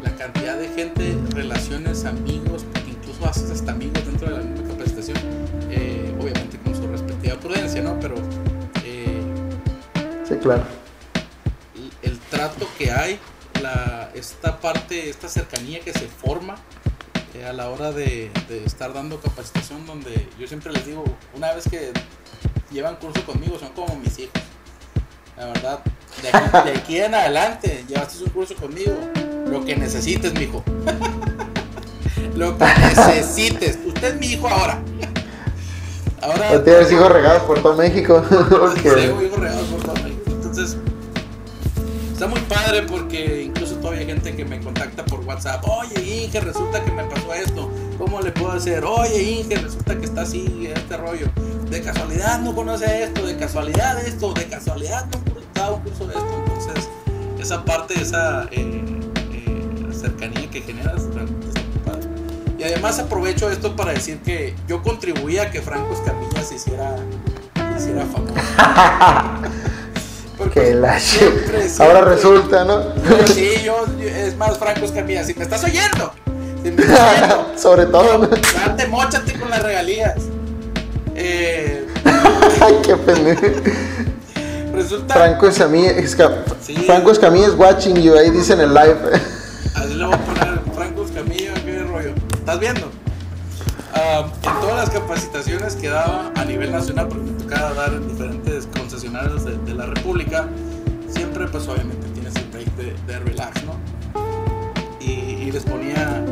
La 0.03 0.11
cantidad 0.11 0.57
de 0.59 0.69
gente, 0.69 1.17
relaciones, 1.31 2.05
amigos, 2.05 2.65
incluso 2.87 3.27
haces 3.27 3.51
hasta 3.51 3.73
amigos 3.73 4.05
dentro 4.07 4.29
de 4.29 4.37
la 4.37 4.43
misma 4.43 4.69
capacitación. 4.69 5.17
Eh, 5.71 6.15
obviamente 6.21 6.59
con 6.59 6.75
su 6.75 6.87
respectiva 6.87 7.37
prudencia, 7.37 7.83
¿no? 7.83 7.99
Pero 7.99 8.17
Sí, 10.29 10.37
claro. 10.37 10.63
El, 12.03 12.19
trato 12.19 12.67
que 12.79 12.91
hay, 12.91 13.19
la, 13.63 14.11
esta 14.15 14.59
parte, 14.61 15.09
esta 15.11 15.29
cercanía 15.29 15.81
que 15.81 15.93
se 15.93 16.09
forma 16.09 16.57
eh, 17.35 17.45
a 17.45 17.53
la 17.53 17.69
hora 17.69 17.93
de, 17.93 18.31
estar 18.65 18.93
dando 18.93 19.21
capacitación, 19.21 19.87
donde 19.87 20.29
yo 20.39 20.47
siempre 20.47 20.73
les 20.73 20.87
digo, 20.87 21.05
una 21.35 21.53
vez 21.53 21.69
que 21.69 21.93
llevan 22.71 22.97
curso 22.97 23.25
conmigo, 23.27 23.59
son 23.59 23.71
como 23.71 23.97
mis 23.97 24.19
hijos. 24.19 24.41
La 25.37 25.47
verdad, 25.47 25.81
de 26.65 26.73
aquí, 26.73 26.99
en 26.99 27.15
adelante, 27.15 27.85
llevaste 27.89 28.23
un 28.25 28.31
curso 28.31 28.55
conmigo, 28.55 28.97
lo 29.47 29.65
que 29.65 29.77
necesites, 29.77 30.33
mijo. 30.35 30.63
lo 32.37 32.57
que 32.57 32.65
necesites. 32.65 33.79
Usted 33.85 34.15
es 34.15 34.21
mi 34.21 34.27
hijo 34.29 34.49
ahora. 34.49 34.81
Ahora. 36.23 36.65
tienes 36.65 36.91
hijos 36.91 37.13
regados 37.13 37.43
por 37.43 37.61
todo 37.61 37.77
México. 37.77 38.23
Tengo 38.31 39.23
hijos 39.23 39.39
regados 39.39 39.67
por 39.67 39.83
todo 39.83 39.95
México. 39.97 40.04
Entonces, 40.57 40.79
está 42.13 42.29
muy 42.29 42.39
padre 42.43 42.83
porque 42.83 43.43
incluso 43.43 43.75
todavía 43.75 44.03
hay 44.03 44.07
gente 44.07 44.37
que 44.37 44.45
me 44.45 44.61
contacta 44.61 45.05
por 45.05 45.19
WhatsApp. 45.25 45.65
Oye, 45.65 46.23
Inge, 46.23 46.41
resulta 46.41 46.85
que 46.85 46.93
me 46.93 47.03
pasó 47.03 47.35
esto. 47.35 47.69
¿Cómo 47.99 48.21
le 48.21 48.31
puedo 48.31 48.53
hacer? 48.53 48.85
Oye, 48.85 49.21
Inge, 49.21 49.57
resulta 49.57 49.99
que 49.99 50.05
está 50.05 50.23
así, 50.23 50.71
este 50.73 50.97
rollo. 50.97 51.27
De 51.69 51.83
casualidad 51.83 52.41
no 52.41 52.55
conoce 52.55 53.03
esto, 53.03 53.27
de 53.27 53.37
casualidad 53.37 53.99
esto, 54.07 54.33
de 54.33 54.47
casualidad 54.47 55.07
no 55.07 55.61
ha 55.61 55.71
un 55.73 55.81
curso 55.81 56.07
de 56.07 56.15
esto. 56.15 56.45
Entonces, 56.47 56.89
esa 57.41 57.65
parte, 57.65 58.01
esa 58.01 58.45
eh, 58.53 59.01
eh, 59.33 59.93
cercanía 59.93 60.49
que 60.51 60.61
generas, 60.63 61.03
y 62.57 62.63
además 62.63 63.01
aprovecho 63.01 63.51
esto 63.51 63.75
para 63.75 63.91
decir 63.91 64.21
que 64.21 64.55
yo 64.69 64.85
contribuí 64.85 65.39
a 65.39 65.51
que 65.51 65.61
Franco 65.61 65.95
Escamilla 65.95 66.45
se 66.45 66.55
hiciera, 66.55 66.95
se 67.77 67.83
hiciera 67.83 68.07
famoso. 68.07 68.35
Porque 70.37 70.75
la 70.75 70.99
siempre, 70.99 71.69
Ahora 71.79 72.01
resulta, 72.03 72.65
¿no? 72.65 72.83
sí, 73.27 73.51
yo, 73.65 73.85
es 74.01 74.37
más, 74.37 74.59
Franco 74.59 74.85
Escamilla, 74.85 75.23
si 75.25 75.35
me 75.35 75.45
estás 75.45 75.63
oyendo, 75.63 76.13
si 76.63 76.71
me 76.73 76.83
estás 76.83 77.23
oyendo, 77.23 77.53
sobre 77.57 77.87
todo, 77.87 78.19
¿no? 78.19 78.27
Date, 78.27 78.87
mochate 78.89 79.39
con 79.39 79.49
las 79.51 79.63
regalías. 79.63 80.15
Eh, 81.15 81.87
Ay, 82.61 82.79
qué 82.85 82.97
pendejo. 82.97 83.43
Resulta. 84.73 85.15
Franco 85.15 85.47
Escamilla, 85.47 85.93
sí. 86.61 86.75
Franco 86.85 87.13
Escamilla 87.13 87.47
es 87.47 87.55
watching 87.55 87.95
you, 88.03 88.17
ahí 88.17 88.31
dicen 88.31 88.61
el 88.61 88.75
live. 88.75 88.99
Así 89.77 89.95
le 89.95 90.05
voy 90.05 90.15
a 90.15 90.19
poner 90.19 90.61
Franco 90.75 91.05
Escamilla, 91.05 91.55
qué 91.65 91.79
rollo. 91.85 92.13
¿Estás 92.35 92.59
viendo? 92.59 92.91
Ah, 93.95 94.27
en 94.43 94.61
todas 94.61 94.77
las 94.77 94.91
capacitaciones 94.91 95.77
que 95.77 95.89
daba 95.89 96.33
a 96.35 96.45
nivel 96.45 96.73
nacional, 96.73 97.07
porque 97.07 97.31
me 97.31 97.43
tocaba 97.45 97.73
dar 97.75 97.93
en 97.93 98.09
diferentes 98.09 98.44
concesionarios 98.77 99.45
de, 99.45 99.75
la 99.75 99.87
República, 99.87 100.49
siempre 101.09 101.47
pues 101.49 101.67
obviamente 101.69 102.07
tienes 102.09 102.35
el 102.37 102.45
break 102.45 102.69
de, 103.07 103.19
relax, 103.21 103.65
¿no? 103.65 103.75
Y, 105.01 105.51
les 105.53 105.63
ponía, 105.63 106.25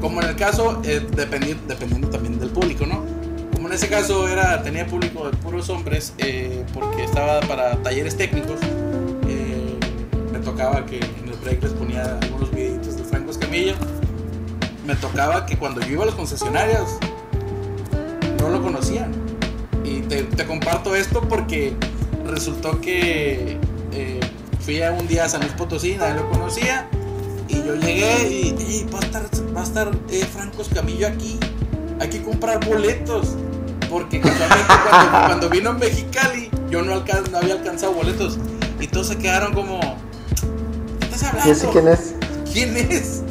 como 0.00 0.20
en 0.20 0.28
el 0.28 0.36
caso, 0.36 0.82
eh, 0.84 1.06
dependiendo, 1.16 1.62
dependiendo 1.66 2.10
también 2.10 2.38
del 2.38 2.50
público, 2.50 2.84
¿no? 2.84 3.04
Como 3.54 3.68
en 3.68 3.74
ese 3.74 3.88
caso 3.88 4.28
era, 4.28 4.62
tenía 4.62 4.86
público 4.86 5.30
de 5.30 5.36
puros 5.38 5.70
hombres, 5.70 6.12
eh, 6.18 6.64
porque 6.74 7.04
estaba 7.04 7.40
para 7.40 7.76
talleres 7.82 8.16
técnicos, 8.16 8.60
eh, 9.28 9.78
me 10.32 10.40
tocaba 10.40 10.84
que 10.84 10.98
en 10.98 11.28
el 11.28 11.36
break 11.42 11.62
les 11.62 11.72
ponía 11.72 12.18
algunos 12.20 12.50
videitos 12.50 12.96
de 12.98 13.04
Franco 13.04 13.30
Escamilla 13.30 13.76
me 14.90 14.96
tocaba 14.96 15.46
que 15.46 15.56
cuando 15.56 15.80
yo 15.82 15.92
iba 15.92 16.02
a 16.02 16.06
los 16.06 16.16
concesionarios 16.16 16.98
no 18.40 18.48
lo 18.48 18.60
conocían. 18.60 19.19
Te, 20.10 20.44
comparto 20.44 20.96
esto 20.96 21.20
porque 21.20 21.72
resultó 22.26 22.80
que 22.80 23.60
eh, 23.92 24.20
fui 24.58 24.82
a 24.82 24.90
un 24.90 25.06
día 25.06 25.26
a 25.26 25.28
San 25.28 25.40
Luis 25.40 25.52
Potosí, 25.52 25.94
nadie 25.94 26.14
lo 26.14 26.28
conocía. 26.28 26.88
Y 27.46 27.62
yo 27.62 27.76
llegué 27.76 28.28
y, 28.28 28.86
va 28.92 28.98
a 28.98 29.02
estar, 29.02 29.22
va 29.56 29.60
a 29.60 29.62
estar 29.62 29.90
eh, 30.10 30.24
Franco 30.24 30.62
Escamillo 30.62 31.06
aquí. 31.06 31.38
Hay 32.00 32.08
que 32.08 32.24
comprar 32.24 32.58
boletos. 32.66 33.36
Porque 33.88 34.20
casualmente 34.20 34.72
cuando, 35.10 35.48
vino 35.48 35.70
a 35.70 35.72
Mexicali, 35.74 36.50
yo 36.68 36.82
no, 36.82 37.04
no 37.30 37.38
había 37.38 37.54
alcanzado 37.54 37.92
boletos. 37.92 38.36
Y 38.80 38.88
todos 38.88 39.06
se 39.06 39.16
quedaron 39.16 39.54
como. 39.54 39.78
¿Qué 40.98 41.06
estás 41.06 41.22
hablando? 41.22 41.70
quién 41.70 41.86
es? 41.86 42.14
¿Quién 42.52 42.76
es? 42.76 43.22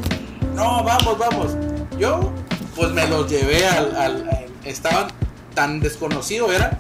no, 0.56 0.82
vamos, 0.86 1.18
vamos. 1.18 1.58
Yo, 1.98 2.32
pues 2.78 2.92
me 2.94 3.06
los 3.06 3.30
llevé 3.30 3.68
al, 3.68 4.48
estaban 4.64 5.19
tan 5.54 5.80
desconocido 5.80 6.52
era 6.52 6.80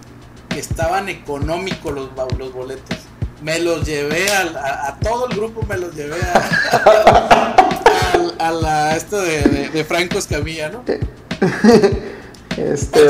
que 0.49 0.59
estaban 0.59 1.09
económicos 1.09 1.93
los, 1.93 2.09
los 2.37 2.53
boletos. 2.53 2.97
Me 3.41 3.59
los 3.59 3.85
llevé 3.85 4.29
a, 4.31 4.97
todo 5.01 5.27
el 5.29 5.35
grupo, 5.35 5.65
me 5.67 5.77
los 5.77 5.95
llevé 5.95 6.17
a, 8.39 8.51
la, 8.51 8.97
esto 8.97 9.21
de, 9.21 9.85
Franco 9.87 10.17
Escamilla, 10.17 10.69
¿no? 10.69 10.83
Este 12.57 13.05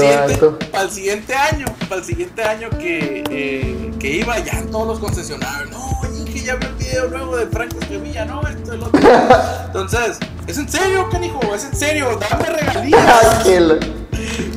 para, 0.72 0.84
el 0.84 0.92
siguiente, 0.92 1.34
año, 1.34 1.66
para 1.88 2.02
el 2.02 2.06
siguiente 2.06 2.44
año 2.44 2.70
que, 2.70 3.24
eh, 3.32 3.92
que 4.00 4.18
iba 4.18 4.38
ya 4.38 4.60
en 4.60 4.70
todos 4.70 4.86
los 4.86 5.00
concesionarios, 5.00 5.72
no, 5.72 6.02
que 6.26 6.42
ya 6.42 6.56
vi 6.56 6.68
el 6.68 6.74
video 6.76 7.08
nuevo 7.08 7.36
de 7.36 7.48
Franco 7.48 7.80
Escamilla, 7.82 8.26
no, 8.26 8.48
esto 8.48 8.74
es 8.74 8.80
lo 8.80 8.86
otro. 8.86 9.00
Entonces, 9.66 10.20
es 10.46 10.58
en 10.58 10.70
serio, 10.70 11.10
canijo, 11.10 11.40
es 11.56 11.64
en 11.64 11.76
serio, 11.76 12.20
dame 12.20 12.46
regalías. 12.46 13.90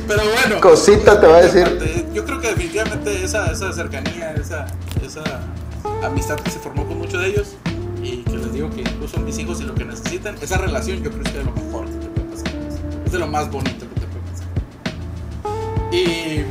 Pero 0.07 0.21
bueno. 0.23 0.61
Cosita 0.61 1.19
te 1.19 1.27
va 1.27 1.37
a 1.37 1.41
decir. 1.41 2.05
Yo 2.13 2.25
creo 2.25 2.39
que 2.39 2.47
definitivamente 2.47 3.23
esa, 3.23 3.51
esa 3.51 3.71
cercanía, 3.73 4.33
esa, 4.33 4.67
esa 5.03 5.23
amistad 6.03 6.39
que 6.39 6.51
se 6.51 6.59
formó 6.59 6.85
con 6.87 6.97
muchos 6.97 7.21
de 7.21 7.29
ellos 7.29 7.55
y 8.01 8.17
que 8.23 8.37
les 8.37 8.53
digo 8.53 8.69
que 8.69 8.81
incluso 8.81 9.15
son 9.15 9.25
mis 9.25 9.37
hijos 9.39 9.61
y 9.61 9.63
lo 9.63 9.73
que 9.73 9.85
necesitan, 9.85 10.35
esa 10.41 10.57
relación 10.57 11.01
yo 11.01 11.09
creo 11.09 11.23
que 11.23 11.29
es 11.29 11.35
de 11.35 11.43
lo 11.43 11.51
mejor 11.51 11.85
que 11.85 11.97
te 11.97 12.07
puede 12.07 12.27
pasar. 12.29 12.53
Es 13.05 13.11
de 13.11 13.19
lo 13.19 13.27
más 13.27 13.49
bonito 13.49 13.85
que 13.87 13.99
te 13.99 14.07
puede 14.07 14.23
pasar. 14.31 15.93
Y 15.93 16.45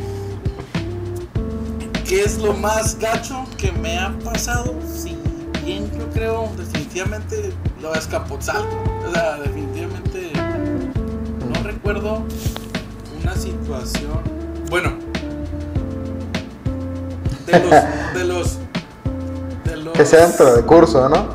¿Qué 2.12 2.24
es 2.24 2.36
lo 2.36 2.52
más 2.52 2.98
gacho 2.98 3.46
que 3.56 3.72
me 3.72 3.98
ha 3.98 4.12
pasado? 4.18 4.74
Sí, 4.86 5.16
bien, 5.64 5.90
yo 5.98 6.10
creo, 6.10 6.52
definitivamente 6.58 7.54
lo 7.80 7.94
escapozalto. 7.94 8.82
O 9.08 9.10
sea, 9.10 9.38
definitivamente 9.38 10.30
no 10.34 11.62
recuerdo 11.62 12.26
una 13.22 13.36
situación. 13.36 14.20
Bueno, 14.70 14.92
de 17.46 18.24
los, 18.24 18.58
de 19.64 19.76
los 19.76 19.92
que 19.92 20.06
sea 20.06 20.26
dentro 20.26 20.54
de 20.54 20.62
curso, 20.62 21.08
¿no? 21.08 21.34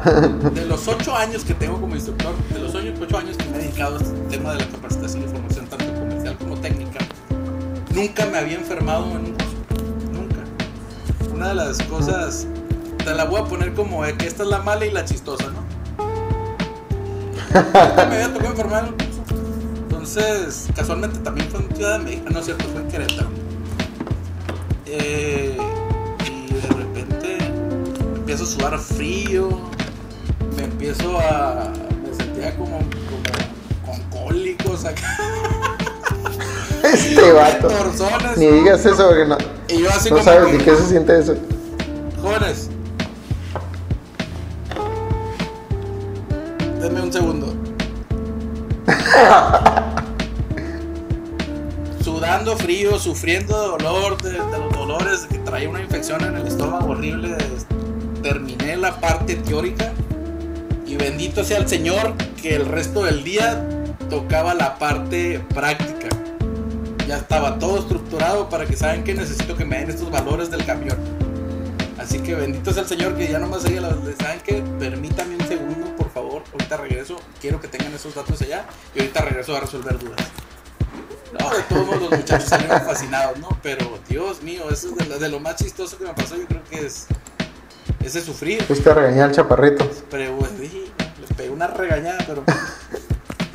de 0.51 0.65
los 0.65 0.88
ocho 0.88 1.15
años 1.15 1.43
que 1.43 1.53
tengo 1.53 1.79
como 1.79 1.95
instructor, 1.95 2.33
de 2.51 2.59
los 2.59 2.73
ocho 2.73 3.17
años 3.17 3.38
que 3.38 3.45
me 3.45 3.57
he 3.57 3.59
dedicado 3.61 3.97
a 3.97 4.01
este 4.01 4.19
tema 4.29 4.53
de 4.53 4.59
la 4.59 4.67
capacitación 4.67 5.23
y 5.23 5.27
formación, 5.27 5.67
tanto 5.67 5.85
comercial 5.93 6.38
como 6.38 6.57
técnica, 6.57 6.99
nunca 7.93 8.25
me 8.25 8.38
había 8.38 8.55
enfermado 8.55 9.05
en 9.11 9.17
un 9.17 9.33
curso. 9.33 9.55
Nunca. 10.11 10.43
Una 11.33 11.49
de 11.49 11.55
las 11.55 11.81
cosas, 11.83 12.47
te 13.03 13.13
la 13.13 13.25
voy 13.25 13.41
a 13.41 13.45
poner 13.45 13.73
como 13.73 14.01
que 14.01 14.25
esta 14.25 14.43
es 14.43 14.49
la 14.49 14.59
mala 14.59 14.85
y 14.85 14.91
la 14.91 15.05
chistosa, 15.05 15.45
¿no? 15.45 15.67
Nunca 17.53 18.05
me 18.09 18.15
había 18.15 18.33
tocado 18.33 18.51
enfermar. 18.51 19.06
Entonces, 20.07 20.67
casualmente 20.73 21.19
también 21.19 21.49
fue 21.49 21.59
en 21.59 21.75
Ciudad 21.75 21.99
de 21.99 22.05
México, 22.05 22.29
no 22.31 22.39
es 22.39 22.45
cierto, 22.45 22.63
fue 22.71 22.81
en 22.81 22.87
Querétaro. 22.87 23.27
Eh 24.85 25.57
empiezo 28.15 28.43
a 28.43 28.47
sudar 28.47 28.79
frío, 28.79 29.49
me 30.55 30.65
empiezo 30.65 31.17
a. 31.17 31.71
me 32.03 32.13
sentía 32.13 32.55
como, 32.55 32.79
con 33.85 34.01
cólicos 34.09 34.85
acá. 34.85 35.17
Este 36.83 37.31
vato. 37.33 37.69
Ni 38.37 38.45
digas 38.45 38.85
eso 38.85 39.07
porque 39.07 39.25
no. 39.25 39.37
Y 39.67 39.81
yo 39.81 39.89
así 39.89 40.09
no 40.09 40.23
sabes 40.23 40.53
ni 40.53 40.63
qué 40.63 40.75
se 40.75 40.85
siente 40.87 41.19
eso. 41.19 41.35
Jóvenes. 42.21 42.69
Denme 46.79 47.01
un 47.01 47.11
segundo. 47.11 47.53
Sudando 52.47 52.63
frío, 52.63 52.97
sufriendo 52.97 53.61
de 53.61 53.67
dolor, 53.67 54.21
de, 54.21 54.37
los 54.37 54.71
dolores, 54.71 55.27
que 55.29 55.37
traía 55.39 55.67
una 55.67 55.81
infección 55.81 56.23
en 56.23 56.33
el 56.37 56.47
estómago 56.47 56.91
horrible, 56.91 57.35
de, 57.35 58.21
terminé 58.23 58.77
la 58.77 59.01
parte 59.01 59.35
teórica 59.35 59.91
y 60.85 60.95
bendito 60.95 61.43
sea 61.43 61.57
el 61.57 61.67
Señor 61.67 62.13
que 62.41 62.55
el 62.55 62.65
resto 62.65 63.03
del 63.03 63.25
día 63.25 63.67
tocaba 64.09 64.53
la 64.53 64.79
parte 64.79 65.41
práctica. 65.53 66.07
Ya 67.05 67.17
estaba 67.17 67.59
todo 67.59 67.79
estructurado 67.79 68.47
para 68.47 68.65
que 68.65 68.77
saben 68.77 69.03
que 69.03 69.13
necesito 69.13 69.57
que 69.57 69.65
me 69.65 69.79
den 69.79 69.89
estos 69.89 70.09
valores 70.09 70.49
del 70.49 70.65
camión. 70.65 70.97
Así 71.99 72.19
que 72.19 72.33
bendito 72.33 72.71
sea 72.71 72.83
el 72.83 72.87
Señor 72.87 73.17
que 73.17 73.27
ya 73.27 73.39
no 73.39 73.47
más 73.47 73.63
seguía 73.63 73.81
la 73.81 73.89
saben 73.89 74.39
que 74.39 74.63
permítame 74.79 75.35
un 75.35 75.45
segundo, 75.49 75.93
por 75.97 76.09
favor, 76.11 76.43
ahorita 76.53 76.77
regreso, 76.77 77.19
quiero 77.41 77.59
que 77.59 77.67
tengan 77.67 77.91
esos 77.93 78.15
datos 78.15 78.41
allá 78.41 78.65
y 78.95 78.99
ahorita 78.99 79.19
regreso 79.19 79.53
a 79.53 79.59
resolver 79.59 79.99
dudas. 79.99 80.46
No, 81.34 81.49
de 81.49 81.63
todos 81.63 82.01
los 82.01 82.11
muchachos 82.11 82.49
salieron 82.49 82.82
fascinados, 82.82 83.38
¿no? 83.39 83.49
Pero 83.61 83.99
Dios 84.07 84.41
mío, 84.41 84.63
eso 84.71 84.89
es 84.97 85.09
de, 85.09 85.19
de 85.19 85.30
lo 85.30 85.39
más 85.39 85.55
chistoso 85.55 85.97
que 85.97 86.05
me 86.05 86.13
pasó, 86.13 86.36
yo 86.36 86.45
creo 86.45 86.63
que 86.69 86.86
es 86.86 87.07
ese 88.03 88.21
sufrir. 88.21 88.63
Fuiste 88.63 88.89
a 88.89 88.93
regañar 88.93 89.30
al 89.30 89.36
chaparrito. 89.36 89.89
Pero, 90.09 90.38
le 90.39 91.36
pegué 91.36 91.49
una 91.49 91.67
regañada, 91.67 92.19
pero. 92.25 92.43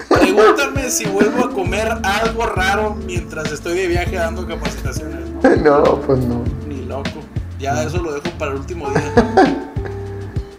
Pregúntame 0.08 0.90
si 0.90 1.06
vuelvo 1.06 1.46
a 1.46 1.50
comer 1.50 1.88
algo 2.02 2.46
raro 2.46 2.94
mientras 2.94 3.50
estoy 3.50 3.74
de 3.74 3.86
viaje 3.86 4.16
dando 4.16 4.46
capacitaciones. 4.46 5.30
No, 5.30 5.80
no 5.80 6.00
pues 6.02 6.18
no. 6.20 6.44
Ni 6.66 6.84
loco. 6.84 7.10
Ya 7.58 7.82
eso 7.82 7.98
lo 8.02 8.12
dejo 8.12 8.30
para 8.38 8.52
el 8.52 8.58
último 8.58 8.90
día. 8.90 9.58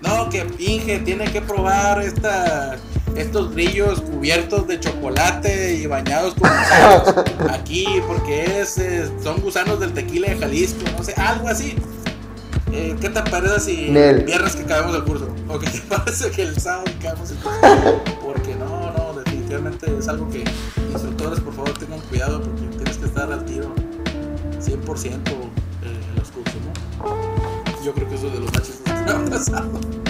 No, 0.01 0.29
que 0.29 0.45
Inge 0.59 0.99
tiene 0.99 1.31
que 1.31 1.41
probar 1.41 2.01
esta, 2.01 2.75
estos 3.15 3.53
grillos 3.53 4.01
cubiertos 4.01 4.67
de 4.67 4.79
chocolate 4.79 5.75
y 5.75 5.85
bañados 5.85 6.33
con 6.35 6.49
gusanos 6.49 7.15
aquí, 7.51 7.85
porque 8.07 8.61
es, 8.61 8.79
son 9.21 9.41
gusanos 9.41 9.79
del 9.79 9.93
tequila 9.93 10.29
de 10.29 10.37
Jalisco, 10.37 10.83
no 10.97 11.03
sé, 11.03 11.13
algo 11.17 11.47
así. 11.47 11.75
Eh, 12.71 12.95
¿Qué 12.99 13.09
te 13.09 13.21
parece 13.21 13.59
si 13.59 13.95
el 13.95 14.23
viernes 14.23 14.55
que 14.55 14.63
acabemos 14.63 14.95
el 14.95 15.03
curso? 15.03 15.33
¿O 15.47 15.59
qué 15.59 15.69
te 15.69 15.79
parece 15.89 16.31
que 16.31 16.43
el 16.43 16.59
sábado 16.59 16.85
que 16.85 17.07
acabemos 17.07 17.31
el 17.31 17.37
curso? 17.37 18.03
Porque 18.21 18.55
no, 18.55 18.91
no, 18.91 19.13
definitivamente 19.13 19.95
es 19.97 20.07
algo 20.07 20.29
que 20.29 20.43
instructores 20.91 21.39
por 21.39 21.53
favor 21.53 21.77
tengan 21.77 21.99
cuidado 22.01 22.41
porque 22.41 22.61
tienes 22.77 22.97
que 22.97 23.05
estar 23.05 23.31
al 23.31 23.45
tiro 23.45 23.73
100% 24.59 25.05
eh, 25.05 25.19
en 26.09 26.15
los 26.15 26.31
cursos, 26.31 26.55
¿no? 26.65 27.83
Yo 27.83 27.93
creo 27.93 28.09
que 28.09 28.15
eso 28.15 28.27
es 28.27 28.33
de 28.33 28.39
los 28.39 28.53
machos 28.53 28.79
me 29.05 29.11
ha 29.11 29.29
pasado. 29.29 30.02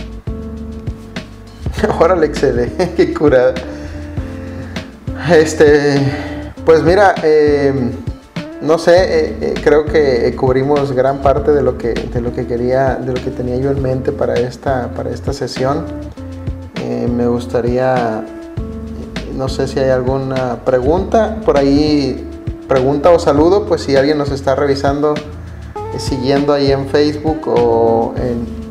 Órale, 1.99 2.25
excelente, 2.25 2.93
qué 2.97 3.13
curada. 3.13 3.53
Este, 5.29 5.99
pues 6.65 6.83
mira, 6.83 7.15
eh, 7.23 7.91
no 8.63 8.77
sé, 8.77 8.95
eh, 8.95 9.37
eh, 9.41 9.53
creo 9.61 9.85
que 9.85 10.25
eh, 10.25 10.35
cubrimos 10.37 10.93
gran 10.93 11.17
parte 11.17 11.51
de 11.51 11.61
lo 11.61 11.77
que, 11.77 11.93
de 11.93 12.21
lo 12.21 12.33
que 12.33 12.47
quería, 12.47 12.95
de 12.95 13.07
lo 13.13 13.21
que 13.21 13.29
tenía 13.29 13.57
yo 13.57 13.71
en 13.71 13.81
mente 13.81 14.13
para 14.13 14.35
esta, 14.35 14.89
para 14.95 15.09
esta 15.09 15.33
sesión. 15.33 15.85
me 17.13 17.27
gustaría, 17.27 18.23
no 19.35 19.49
sé 19.49 19.67
si 19.67 19.79
hay 19.79 19.89
alguna 19.89 20.63
pregunta 20.63 21.41
por 21.45 21.57
ahí, 21.57 22.25
pregunta 22.67 23.09
o 23.09 23.19
saludo, 23.19 23.65
pues 23.65 23.81
si 23.81 23.97
alguien 23.97 24.17
nos 24.17 24.31
está 24.31 24.55
revisando, 24.55 25.13
siguiendo 25.97 26.53
ahí 26.53 26.71
en 26.71 26.87
Facebook 26.87 27.41
o 27.47 28.13
en, 28.15 28.62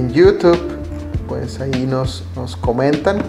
en, 0.00 0.12
YouTube, 0.12 0.58
pues 1.28 1.60
ahí 1.60 1.86
nos, 1.86 2.24
nos 2.34 2.56
comentan. 2.56 3.22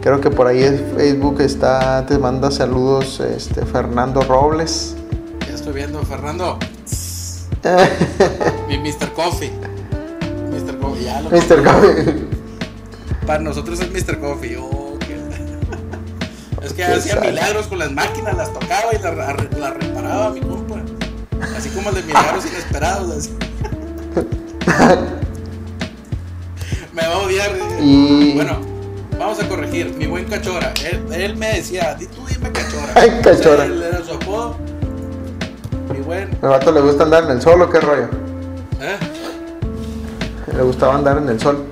Creo 0.00 0.20
que 0.20 0.30
por 0.30 0.46
ahí 0.46 0.62
en 0.62 0.92
Facebook 0.96 1.40
está, 1.40 2.06
te 2.06 2.18
manda 2.18 2.50
saludos 2.50 3.20
este, 3.20 3.64
Fernando 3.66 4.22
Robles. 4.22 4.96
Ya 5.46 5.54
estoy 5.54 5.74
viendo, 5.74 6.02
Fernando. 6.02 6.58
Mi 8.68 8.78
Mr. 8.78 9.12
Coffee. 9.14 9.52
Mr. 10.50 10.78
Coffee, 10.78 11.04
ya 11.04 11.20
lo 11.20 11.30
Mr. 11.30 11.64
Coffee. 11.64 12.28
Para 13.26 13.40
nosotros 13.40 13.80
es 13.80 13.90
Mr. 13.90 14.18
Coffee. 14.18 14.56
Oh, 14.56 14.96
Es 16.62 16.72
que 16.72 16.84
hacía 16.84 17.20
milagros 17.20 17.66
con 17.66 17.78
las 17.78 17.92
máquinas, 17.92 18.36
las 18.36 18.52
tocaba 18.52 18.92
y 18.92 19.02
las 19.02 19.16
la 19.58 19.70
reparaba 19.70 20.30
mi 20.30 20.40
compa. 20.40 20.82
Así 21.56 21.68
como 21.70 21.90
el 21.90 21.96
de 21.96 22.02
milagros 22.02 22.46
inesperados. 22.50 23.30
Me 26.94 27.02
va 27.02 27.14
a 27.14 27.18
odiar. 27.18 27.50
Y... 27.80 28.34
Bueno 28.34 28.68
vamos 29.28 29.44
a 29.44 29.48
corregir, 29.48 29.94
mi 29.94 30.06
buen 30.06 30.24
cachora. 30.24 30.72
Él, 31.12 31.36
me 31.36 31.54
decía, 31.54 31.94
tú 31.98 32.26
dime 32.26 32.50
cachora. 32.50 32.92
Ay, 32.94 33.20
cachora. 33.22 33.66
él 33.66 33.82
era 33.82 34.02
su 34.02 34.14
apodo. 34.14 34.56
Mi 35.92 36.00
buen. 36.00 36.30
¿El 36.30 36.48
vato 36.48 36.72
le 36.72 36.80
gusta 36.80 37.04
andar 37.04 37.24
en 37.24 37.32
el 37.32 37.42
sol 37.42 37.60
o 37.60 37.68
qué 37.68 37.78
rollo? 37.78 38.08
¿Eh? 38.80 38.96
Le 40.56 40.62
gustaba 40.62 40.94
andar 40.94 41.18
en 41.18 41.28
el 41.28 41.38
sol. 41.38 41.66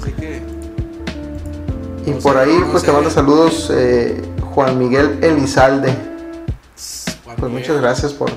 Así 0.00 0.12
que. 0.12 0.42
Y 2.06 2.12
por 2.14 2.36
ahí, 2.36 2.56
pues 2.70 2.84
te 2.84 2.92
mando 2.92 3.10
saludos, 3.10 3.72
eh, 3.74 4.22
Juan 4.54 4.78
Miguel 4.78 5.18
Elizalde. 5.22 5.92
pues 7.36 7.52
muchas 7.52 7.80
gracias 7.80 8.12
por. 8.12 8.30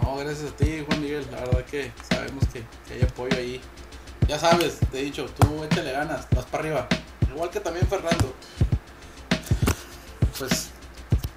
No, 0.00 0.16
gracias 0.16 0.52
a 0.52 0.56
ti, 0.56 0.84
Juan 0.86 1.02
Miguel. 1.02 1.26
La 1.32 1.40
verdad 1.40 1.64
que 1.64 1.90
que 2.88 2.94
hay 2.94 3.02
apoyo 3.02 3.36
ahí 3.36 3.60
ya 4.28 4.38
sabes, 4.38 4.78
te 4.92 5.00
he 5.00 5.04
dicho, 5.04 5.24
tú 5.38 5.64
échale 5.64 5.90
ganas, 5.90 6.26
vas 6.36 6.44
para 6.44 6.64
arriba. 6.64 6.86
Igual 7.34 7.48
que 7.48 7.60
también 7.60 7.86
Fernando. 7.86 8.34
Pues. 10.38 10.68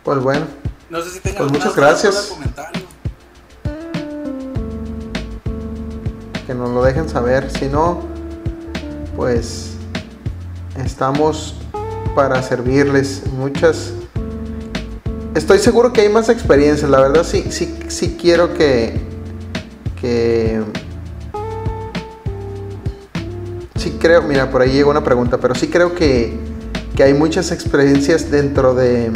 Pues 0.04 0.20
bueno. 0.20 0.46
No 0.90 1.02
sé 1.02 1.12
si 1.12 1.20
tengas 1.22 1.44
pues 1.44 1.52
muchas 1.54 1.74
gracias. 1.74 2.28
comentario. 2.28 2.82
Que 6.46 6.54
nos 6.54 6.70
lo 6.72 6.84
dejen 6.84 7.08
saber. 7.08 7.50
Si 7.50 7.68
no, 7.68 8.02
pues 9.16 9.76
estamos 10.84 11.56
para 12.14 12.44
servirles. 12.44 13.26
Muchas. 13.28 13.94
Estoy 15.34 15.60
seguro 15.60 15.94
que 15.94 16.02
hay 16.02 16.10
más 16.10 16.28
experiencias. 16.28 16.90
La 16.90 17.00
verdad 17.00 17.24
sí, 17.24 17.46
sí, 17.52 17.80
sí 17.88 18.18
quiero 18.20 18.54
que. 18.54 19.00
que 20.02 20.62
creo, 24.02 24.24
mira, 24.24 24.50
por 24.50 24.62
ahí 24.62 24.72
llegó 24.72 24.90
una 24.90 25.04
pregunta, 25.04 25.38
pero 25.38 25.56
sí 25.56 25.68
creo 25.68 25.96
que, 25.96 26.52
hay 27.02 27.16
muchas 27.16 27.52
experiencias 27.52 28.30
dentro 28.30 28.76
de, 28.76 29.12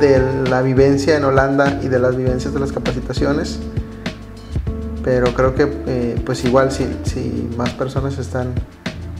de 0.00 0.48
la 0.48 0.62
vivencia 0.62 1.18
en 1.18 1.24
Holanda 1.24 1.80
y 1.82 1.88
de 1.88 1.98
las 1.98 2.16
vivencias 2.16 2.54
de 2.54 2.60
las 2.60 2.72
capacitaciones. 2.72 3.58
Pero 5.04 5.34
creo 5.34 5.54
que 5.54 5.70
eh, 5.86 6.22
pues 6.24 6.46
igual 6.46 6.72
si, 6.72 6.88
si 7.04 7.50
más 7.58 7.74
personas 7.74 8.16
están 8.16 8.54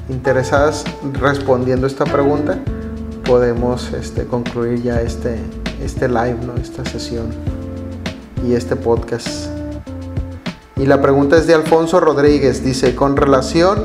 interesadas 0.08 0.84
respondiendo 1.20 1.86
esta 1.86 2.06
pregunta, 2.06 2.58
podemos 3.26 3.92
este, 3.92 4.24
concluir 4.24 4.82
ya 4.82 5.02
este, 5.02 5.36
este 5.84 6.08
live, 6.08 6.38
¿no? 6.46 6.54
esta 6.56 6.86
sesión 6.86 7.26
y 8.48 8.54
este 8.54 8.76
podcast. 8.76 9.51
Y 10.82 10.86
la 10.86 11.00
pregunta 11.00 11.36
es 11.36 11.46
de 11.46 11.54
Alfonso 11.54 12.00
Rodríguez, 12.00 12.64
dice, 12.64 12.96
con 12.96 13.16
relación 13.16 13.84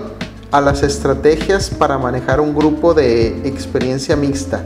a 0.49 0.61
las 0.61 0.81
estrategias 0.81 1.69
para 1.69 1.99
manejar 1.99 2.41
un 2.41 2.55
grupo 2.55 2.95
de 2.95 3.47
experiencia 3.47 4.15
mixta, 4.15 4.65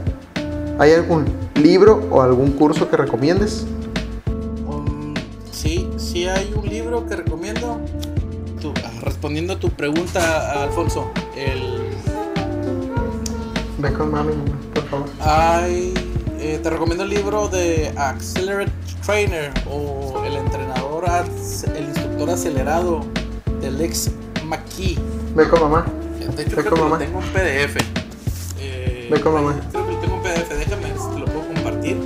¿hay 0.78 0.92
algún 0.92 1.26
libro 1.56 2.08
o 2.10 2.22
algún 2.22 2.52
curso 2.52 2.88
que 2.88 2.96
recomiendes? 2.96 3.66
Um, 4.66 5.12
sí, 5.50 5.90
sí 5.98 6.26
hay 6.26 6.54
un 6.56 6.66
libro 6.66 7.06
que 7.06 7.16
recomiendo. 7.16 7.78
Ah, 8.82 8.90
respondiendo 9.02 9.52
a 9.52 9.58
tu 9.58 9.68
pregunta, 9.68 10.62
Alfonso, 10.62 11.10
el... 11.36 11.80
Ve 13.76 13.92
con 13.92 14.10
mami, 14.10 14.32
por 14.72 14.84
favor. 14.84 15.08
Hay, 15.20 15.92
eh, 16.40 16.58
te 16.62 16.70
recomiendo 16.70 17.04
el 17.04 17.10
libro 17.10 17.48
de 17.48 17.92
Accelerate 17.94 18.72
Trainer 19.04 19.52
o 19.70 20.22
el 20.24 20.36
entrenador, 20.36 21.04
el 21.76 22.01
instructor 22.12 22.30
acelerado 22.30 23.00
del 23.60 23.80
ex 23.80 24.10
McKee. 24.44 24.98
Ve 25.34 25.48
con 25.48 25.60
mamá. 25.60 25.86
De 26.36 26.42
hecho, 26.42 26.56
creo 26.56 26.74
que 26.74 26.80
Lo 26.80 26.98
tengo 26.98 27.20
en 27.20 27.28
PDF. 27.32 27.76
Eh, 28.60 29.08
Ve 29.10 29.20
con 29.20 29.32
mamá. 29.34 29.54
Creo 29.70 29.88
que 29.88 29.94
tengo 29.96 30.16
en 30.16 30.22
PDF, 30.22 30.50
déjame, 30.50 30.88
te 30.88 31.18
lo 31.18 31.24
puedo 31.26 31.46
compartir. 31.54 31.96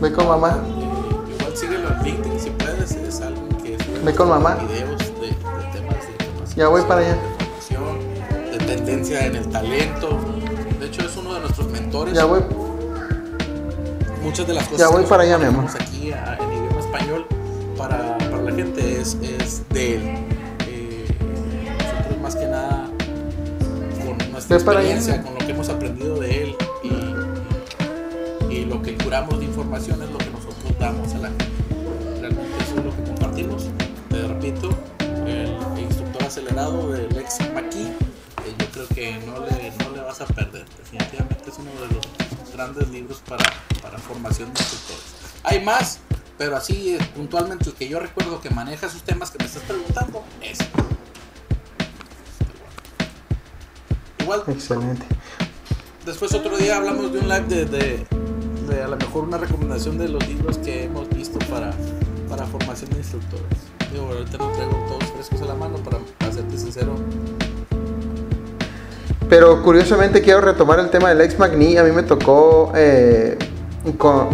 Ve 0.00 0.12
con 0.12 0.28
mamá. 0.28 0.62
Eh, 0.66 1.34
igual 1.38 1.56
síguelo 1.56 1.88
en 1.88 2.02
LinkedIn 2.04 2.40
si 2.40 2.50
puedes, 2.50 2.90
es 2.92 3.20
algo 3.22 3.48
que 3.62 3.78
Ve 4.04 4.14
con 4.14 4.28
mamá. 4.28 4.56
videos 4.56 4.98
de, 4.98 5.28
temas 5.72 6.06
de 6.06 6.24
información. 6.24 6.56
Ya 6.56 6.68
voy 6.68 6.82
para 6.82 7.00
allá. 7.00 7.16
De, 8.50 8.58
de 8.58 8.64
tendencia 8.64 9.26
en 9.26 9.36
el 9.36 9.48
talento. 9.48 10.18
De 10.80 10.86
hecho, 10.86 11.02
es 11.02 11.16
uno 11.16 11.34
de 11.34 11.40
nuestros 11.40 11.68
mentores. 11.70 12.14
Ya 12.14 12.26
voy. 12.26 12.40
Muchas 14.22 14.46
de 14.46 14.54
las 14.54 14.64
cosas 14.64 14.80
ya 14.80 14.88
voy 14.94 15.04
para 15.04 15.22
allá, 15.22 15.38
mi 15.38 15.44
amor. 15.46 15.64
aquí 15.80 16.10
en 16.10 16.52
idioma 16.52 16.80
español 16.80 17.26
para, 17.76 18.18
para 18.18 18.42
la 18.42 18.52
gente 18.52 19.00
es, 19.00 19.16
es 19.22 19.68
de 19.70 19.96
él 19.96 20.36
más 22.26 22.34
que 22.34 22.46
nada 22.46 22.90
con 24.04 24.32
nuestra 24.32 24.56
experiencia, 24.56 25.22
con 25.22 25.34
lo 25.34 25.38
que 25.38 25.52
hemos 25.52 25.68
aprendido 25.68 26.18
de 26.18 26.42
él 26.42 26.56
y, 26.82 28.52
y, 28.52 28.64
lo 28.64 28.82
que 28.82 28.96
curamos 28.96 29.38
de 29.38 29.44
información 29.44 30.02
es 30.02 30.10
lo 30.10 30.18
que 30.18 30.30
nosotros 30.30 30.78
damos 30.80 31.14
a 31.14 31.18
la 31.18 31.28
gente. 31.28 31.46
Realmente 32.20 32.50
eso 32.64 32.78
es 32.78 32.84
lo 32.84 32.96
que 32.96 33.02
compartimos. 33.04 33.68
Te 34.10 34.26
repito, 34.26 34.70
el 35.24 35.78
instructor 35.78 36.24
acelerado 36.24 36.90
del 36.90 37.16
ex 37.16 37.38
Maki, 37.54 37.82
eh, 37.82 38.54
yo 38.58 38.66
creo 38.72 38.88
que 38.88 39.18
no 39.24 39.46
le, 39.46 39.70
no 39.84 39.94
le 39.94 40.02
vas 40.02 40.20
a 40.20 40.26
perder. 40.26 40.64
Definitivamente 40.78 41.48
es 41.48 41.58
uno 41.58 41.70
de 41.70 41.94
los 41.94 42.52
grandes 42.52 42.88
libros 42.88 43.22
para, 43.28 43.44
para 43.80 43.98
formación 43.98 44.52
de 44.52 44.60
instructores. 44.60 45.04
Hay 45.44 45.64
más, 45.64 46.00
pero 46.38 46.56
así 46.56 46.96
puntualmente 47.14 47.70
el 47.70 47.74
que 47.74 47.88
yo 47.88 47.98
recuerdo 47.98 48.40
que 48.40 48.50
maneja 48.50 48.86
esos 48.86 49.02
temas 49.02 49.30
que 49.30 49.38
me 49.38 49.46
estás 49.46 49.62
preguntando 49.62 50.24
es 50.42 50.58
Excelente. 54.48 55.06
Después 56.04 56.34
otro 56.34 56.56
día 56.56 56.76
hablamos 56.76 57.12
de 57.12 57.20
un 57.20 57.28
live 57.28 57.64
de, 57.64 57.64
de, 58.68 58.82
a 58.82 58.88
lo 58.88 58.96
mejor 58.96 59.24
una 59.24 59.38
recomendación 59.38 59.98
de 59.98 60.08
los 60.08 60.26
libros 60.26 60.58
que 60.58 60.84
hemos 60.84 61.08
visto 61.10 61.38
para, 61.50 61.72
para 62.28 62.44
formación 62.46 62.90
de 62.90 62.98
instructores. 62.98 63.58
Digo, 63.92 64.06
ahorita 64.06 64.38
no 64.38 64.50
traigo 64.52 64.72
todos 64.88 65.04
frescos 65.12 65.42
a 65.42 65.44
la 65.46 65.54
mano 65.54 65.76
para 65.78 65.98
hacerte 66.28 66.58
sincero. 66.58 66.96
Pero 69.28 69.62
curiosamente 69.62 70.22
quiero 70.22 70.40
retomar 70.40 70.80
el 70.80 70.90
tema 70.90 71.08
del 71.10 71.20
ex 71.20 71.38
Magni. 71.38 71.76
A 71.76 71.84
mí 71.84 71.92
me 71.92 72.02
tocó, 72.02 72.72
eh, 72.74 73.38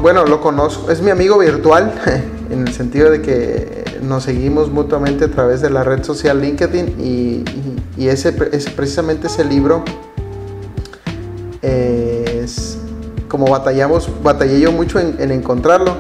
bueno, 0.01 0.25
lo 0.25 0.41
conozco, 0.41 0.91
es 0.91 1.03
mi 1.03 1.11
amigo 1.11 1.39
virtual, 1.39 1.93
en 2.51 2.67
el 2.67 2.73
sentido 2.73 3.11
de 3.11 3.21
que 3.21 3.85
nos 4.03 4.25
seguimos 4.25 4.71
mutuamente 4.71 5.27
a 5.27 5.31
través 5.31 5.61
de 5.61 5.71
la 5.71 5.85
red 5.85 6.03
social 6.05 6.41
LinkedIn 6.41 6.97
y, 6.99 7.45
ese, 7.99 8.35
es 8.53 8.69
precisamente 8.71 9.29
ese 9.29 9.45
libro 9.45 9.85
es 11.63 12.79
como 13.29 13.47
batallamos, 13.47 14.11
batallé 14.23 14.61
yo 14.61 14.73
mucho 14.73 14.99
en, 14.99 15.31
encontrarlo 15.31 15.97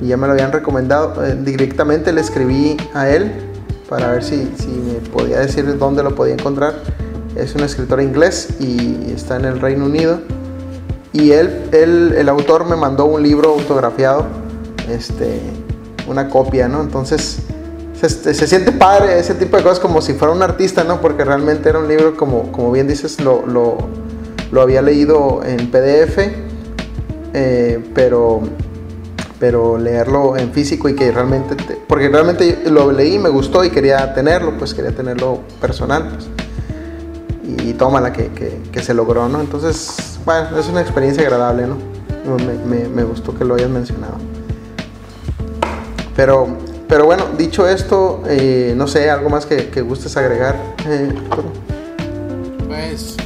y 0.00 0.08
ya 0.08 0.16
me 0.16 0.26
lo 0.26 0.34
habían 0.34 0.52
recomendado 0.52 1.24
eh, 1.24 1.36
directamente 1.42 2.12
le 2.12 2.20
escribí 2.20 2.76
a 2.94 3.08
él 3.08 3.32
para 3.88 4.12
ver 4.12 4.22
si, 4.22 4.52
si 4.58 4.68
me 4.68 5.10
podía 5.10 5.40
decir 5.40 5.76
dónde 5.78 6.02
lo 6.02 6.14
podía 6.14 6.34
encontrar. 6.34 6.74
Es 7.36 7.54
un 7.54 7.62
escritor 7.62 8.00
inglés 8.00 8.48
y 8.60 9.12
está 9.12 9.36
en 9.36 9.44
el 9.44 9.60
Reino 9.60 9.84
Unido 9.84 10.20
y 11.14 11.30
él, 11.30 11.70
él 11.72 12.14
el 12.18 12.28
autor 12.28 12.66
me 12.66 12.76
mandó 12.76 13.06
un 13.06 13.22
libro 13.22 13.50
autografiado 13.50 14.26
este 14.90 15.40
una 16.06 16.28
copia, 16.28 16.68
¿no? 16.68 16.82
Entonces 16.82 17.38
se, 18.08 18.46
siente 18.46 18.72
padre 18.72 19.18
ese 19.18 19.34
tipo 19.34 19.56
de 19.56 19.62
cosas 19.62 19.80
como 19.80 20.02
si 20.02 20.12
fuera 20.14 20.34
un 20.34 20.42
artista, 20.42 20.84
¿no? 20.84 21.00
Porque 21.00 21.24
realmente 21.24 21.68
era 21.68 21.78
un 21.78 21.88
libro, 21.88 22.16
como, 22.16 22.52
como 22.52 22.70
bien 22.72 22.86
dices, 22.86 23.20
lo, 23.20 23.46
lo, 23.46 24.60
había 24.60 24.82
leído 24.82 25.40
en 25.44 25.70
PDF, 25.70 26.18
eh, 27.32 27.82
pero, 27.94 28.42
pero 29.38 29.78
leerlo 29.78 30.36
en 30.36 30.52
físico 30.52 30.88
y 30.88 30.94
que 30.94 31.10
realmente, 31.10 31.56
porque 31.88 32.08
realmente 32.08 32.64
lo 32.66 32.92
leí, 32.92 33.18
me 33.18 33.30
gustó 33.30 33.64
y 33.64 33.70
quería 33.70 34.12
tenerlo, 34.14 34.58
pues 34.58 34.74
quería 34.74 34.92
tenerlo 34.92 35.40
personal, 35.60 36.08
pues. 36.08 36.28
Y, 37.46 37.74
tómala 37.74 38.12
que, 38.12 38.30
que, 38.72 38.82
se 38.82 38.94
logró, 38.94 39.28
¿no? 39.28 39.40
Entonces, 39.40 40.18
bueno, 40.24 40.58
es 40.58 40.66
una 40.68 40.80
experiencia 40.80 41.22
agradable, 41.24 41.66
¿no? 41.66 41.76
Me, 42.66 42.88
me, 42.88 43.04
gustó 43.04 43.36
que 43.36 43.44
lo 43.44 43.54
hayas 43.54 43.68
mencionado. 43.68 44.14
Pero, 46.16 46.56
pero 46.88 47.04
bueno, 47.04 47.26
dicho 47.36 47.68
esto, 47.68 48.22
eh, 48.26 48.72
no 48.76 48.86
sé, 48.86 49.10
algo 49.10 49.28
más 49.28 49.44
que, 49.44 49.82
gustes 49.82 50.16
agregar. 50.16 50.56
Eh, 50.86 51.12
pues, 52.66 53.16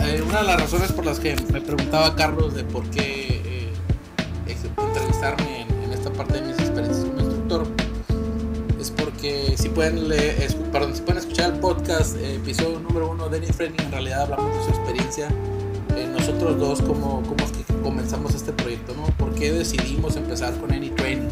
eh, 0.00 0.22
una 0.26 0.40
de 0.40 0.46
las 0.46 0.60
razones 0.60 0.92
por 0.92 1.06
las 1.06 1.18
que 1.18 1.36
me 1.52 1.60
preguntaba 1.60 2.14
Carlos 2.14 2.54
de 2.54 2.64
por 2.64 2.84
qué 2.90 3.72
entrevistarme 4.46 5.62
en, 5.62 5.92
esta 5.92 6.10
parte 6.10 6.40
de 6.40 6.48
instructor 6.48 6.53
es 9.28 9.44
porque 9.44 9.56
si 9.56 9.68
pueden, 9.70 10.08
leer, 10.08 10.54
perdón, 10.72 10.94
si 10.94 11.02
pueden 11.02 11.18
escuchar 11.18 11.54
el 11.54 11.60
podcast, 11.60 12.16
episodio 12.16 12.80
número 12.80 13.10
uno 13.10 13.28
de 13.28 13.38
Any 13.38 13.46
en 13.78 13.90
realidad 13.90 14.22
hablamos 14.22 14.56
de 14.56 14.64
su 14.64 14.70
experiencia 14.70 15.28
nosotros 16.12 16.58
dos, 16.58 16.80
cómo, 16.82 17.22
cómo 17.22 17.44
es 17.44 17.52
que 17.52 17.74
comenzamos 17.82 18.34
este 18.34 18.52
proyecto, 18.52 18.94
¿no? 18.94 19.04
¿Por 19.18 19.34
qué 19.34 19.52
decidimos 19.52 20.16
empezar 20.16 20.54
con 20.54 20.72
Any 20.72 20.90
Training? 20.90 21.28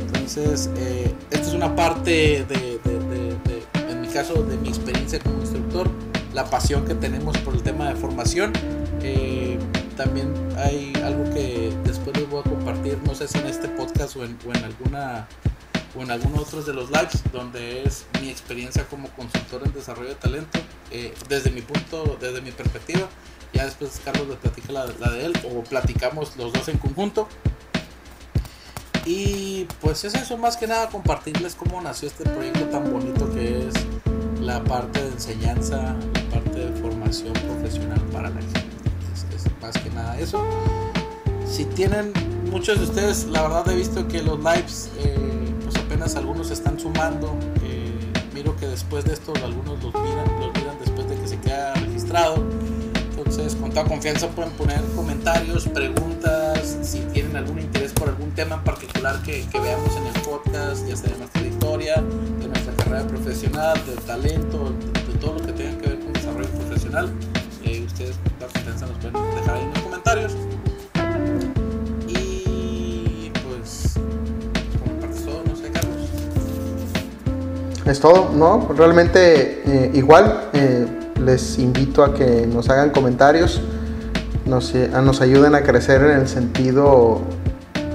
Entonces, 0.00 0.68
eh, 0.76 1.14
esta 1.30 1.48
es 1.48 1.54
una 1.54 1.74
parte 1.74 2.44
de, 2.44 2.78
en 3.88 4.00
mi 4.00 4.08
caso, 4.08 4.42
de 4.42 4.56
mi 4.58 4.68
experiencia 4.68 5.18
como 5.20 5.40
instructor, 5.40 5.90
la 6.34 6.44
pasión 6.50 6.84
que 6.84 6.94
tenemos 6.94 7.36
por 7.38 7.54
el 7.54 7.62
tema 7.62 7.88
de 7.88 7.96
formación. 7.96 8.52
Eh, 9.02 9.58
también 9.96 10.32
hay 10.58 10.92
algo 11.02 11.24
que 11.32 11.72
después 11.84 12.16
les 12.16 12.28
voy 12.28 12.40
a 12.40 12.42
compartir, 12.42 12.98
no 13.06 13.14
sé 13.14 13.26
si 13.26 13.38
en 13.38 13.46
este 13.46 13.68
podcast 13.68 14.16
o 14.16 14.24
en, 14.24 14.36
o 14.46 14.54
en 14.54 14.64
alguna 14.64 15.26
o 15.96 16.02
en 16.02 16.10
algunos 16.10 16.40
otros 16.40 16.66
de 16.66 16.74
los 16.74 16.90
lives 16.90 17.22
donde 17.32 17.82
es 17.82 18.06
mi 18.20 18.28
experiencia 18.28 18.86
como 18.86 19.08
consultor 19.10 19.62
en 19.64 19.72
desarrollo 19.72 20.10
de 20.10 20.14
talento 20.14 20.58
eh, 20.90 21.14
desde 21.28 21.50
mi 21.50 21.62
punto, 21.62 22.16
desde 22.20 22.40
mi 22.40 22.52
perspectiva 22.52 23.08
ya 23.52 23.64
después 23.64 24.00
Carlos 24.04 24.28
le 24.28 24.36
platica 24.36 24.72
la, 24.72 24.86
de 24.86 25.24
él 25.24 25.32
o 25.44 25.62
platicamos 25.62 26.36
los 26.36 26.52
dos 26.52 26.68
en 26.68 26.78
conjunto. 26.78 27.28
Y 29.06 29.66
pues 29.80 30.04
es 30.04 30.14
eso, 30.14 30.36
más 30.36 30.56
que 30.56 30.66
nada 30.66 30.88
compartirles 30.88 31.54
cómo 31.54 31.80
nació 31.80 32.08
este 32.08 32.24
proyecto 32.24 32.66
tan 32.66 32.92
bonito 32.92 33.32
que 33.32 33.66
es 33.66 33.74
la 34.40 34.62
parte 34.62 35.02
de 35.02 35.08
enseñanza, 35.08 35.96
la 36.14 36.30
parte 36.30 36.58
de 36.66 36.80
formación 36.80 37.32
profesional 37.32 38.00
para 38.12 38.28
la 38.28 38.40
gente. 38.40 38.60
Es, 39.34 39.46
más 39.60 39.76
que 39.82 39.90
nada 39.90 40.18
eso. 40.18 40.44
Si 41.46 41.64
tienen, 41.64 42.12
muchos 42.50 42.78
de 42.78 42.84
ustedes, 42.84 43.24
la 43.24 43.42
verdad 43.42 43.68
he 43.70 43.76
visto 43.76 44.06
que 44.06 44.22
los 44.22 44.38
lives, 44.38 44.90
eh, 44.98 45.29
algunos 46.16 46.50
están 46.50 46.78
sumando. 46.78 47.36
Eh, 47.62 47.92
miro 48.34 48.56
que 48.56 48.66
después 48.66 49.04
de 49.04 49.12
esto 49.12 49.32
algunos 49.44 49.82
los 49.82 49.94
miran, 49.94 50.26
los 50.40 50.54
miran 50.54 50.76
después 50.80 51.08
de 51.08 51.16
que 51.16 51.28
se 51.28 51.38
queda 51.38 51.74
registrado 51.74 52.44
entonces, 53.20 53.54
con 53.54 53.70
toda 53.70 53.84
confianza 53.84 54.28
pueden 54.28 54.50
poner 54.52 54.80
comentarios, 54.96 55.68
preguntas, 55.68 56.78
si 56.82 57.00
tienen 57.12 57.36
algún 57.36 57.60
interés 57.60 57.92
por 57.92 58.08
algún 58.08 58.30
tema 58.32 58.56
en 58.56 58.64
particular 58.64 59.22
que, 59.22 59.46
veamos 59.52 59.94
en 59.96 60.06
el 60.06 60.22
podcast, 60.22 60.88
ya 60.88 60.96
sea 60.96 61.10
de 61.10 61.18
nuestra 61.18 61.42
historia, 61.42 61.94
de 62.40 62.48
nuestra 62.48 62.74
carrera 62.76 63.06
profesional, 63.06 63.78
del 63.86 63.98
talento, 63.98 64.72
de, 65.12 65.18
todo 65.18 65.34
lo 65.34 65.46
que 65.46 65.52
tenga 65.52 65.78
que 65.78 65.88
ver 65.90 66.00
con 66.00 66.12
desarrollo 66.12 66.48
profesional. 66.48 67.12
Eh, 67.62 67.84
ustedes 67.86 68.16
con 68.16 68.32
toda 68.32 68.50
confianza 68.52 68.86
nos 68.86 68.96
pueden 68.96 69.36
dejar 69.36 69.54
ahí 69.54 69.62
en 69.62 69.70
los 69.74 69.80
comentarios. 69.80 70.36
Es 77.90 77.98
todo, 77.98 78.30
¿no? 78.32 78.68
Realmente 78.76 79.62
eh, 79.66 79.90
igual. 79.94 80.48
Eh, 80.52 80.86
les 81.24 81.58
invito 81.58 82.04
a 82.04 82.14
que 82.14 82.46
nos 82.46 82.70
hagan 82.70 82.90
comentarios. 82.90 83.60
nos, 84.46 84.72
nos 84.74 85.20
ayuden 85.20 85.56
a 85.56 85.62
crecer 85.62 86.00
en 86.02 86.20
el 86.20 86.28
sentido 86.28 87.20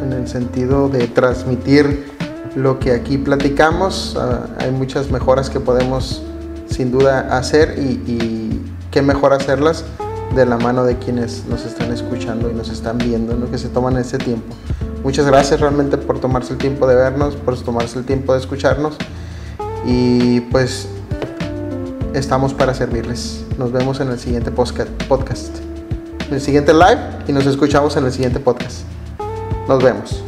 en 0.04 0.12
el 0.12 0.28
sentido 0.28 0.90
de 0.90 1.08
transmitir 1.08 2.12
lo 2.58 2.78
que 2.78 2.92
aquí 2.92 3.18
platicamos. 3.18 4.18
Ah, 4.20 4.48
hay 4.60 4.72
muchas 4.72 5.10
mejoras 5.10 5.50
que 5.50 5.62
podemos 5.62 6.24
sin 6.70 6.92
duda 6.92 7.38
hacer 7.38 7.76
y, 7.80 8.62
qué 8.92 9.02
mejor 9.02 9.32
hacerlas 9.34 9.86
de 10.36 10.46
la 10.46 10.58
mano 10.58 10.84
de 10.84 10.98
quienes 10.98 11.46
nos 11.48 11.66
están 11.66 11.92
escuchando 11.94 12.50
y 12.50 12.54
nos 12.54 12.70
están 12.70 12.98
viendo, 12.98 13.50
que 13.50 13.58
se 13.58 13.70
toman 13.70 13.96
ese 13.98 14.18
tiempo. 14.18 14.56
Muchas 15.04 15.26
gracias 15.26 15.62
realmente 15.62 15.98
por 15.98 16.20
tomarse 16.20 16.52
el 16.54 16.60
tiempo 16.60 16.86
de 16.86 16.96
vernos, 16.96 17.36
por 17.36 17.58
tomarse 17.62 17.98
el 18.00 18.06
tiempo 18.06 18.34
de 18.34 18.40
escucharnos 18.40 18.98
y 19.86 20.42
pues 20.42 20.88
estamos 22.14 22.54
para 22.54 22.74
servirles. 22.74 23.44
Nos 23.58 23.72
vemos 23.72 24.00
en 24.00 24.10
el 24.10 24.20
siguiente 24.20 24.52
podcast, 24.52 25.50
en 26.28 26.34
el 26.34 26.42
siguiente 26.42 26.74
live 26.74 27.00
y 27.28 27.32
nos 27.32 27.46
escuchamos 27.46 27.96
en 27.98 28.06
el 28.06 28.12
siguiente 28.12 28.40
podcast. 28.40 28.80
Nos 29.68 29.84
vemos. 29.84 30.25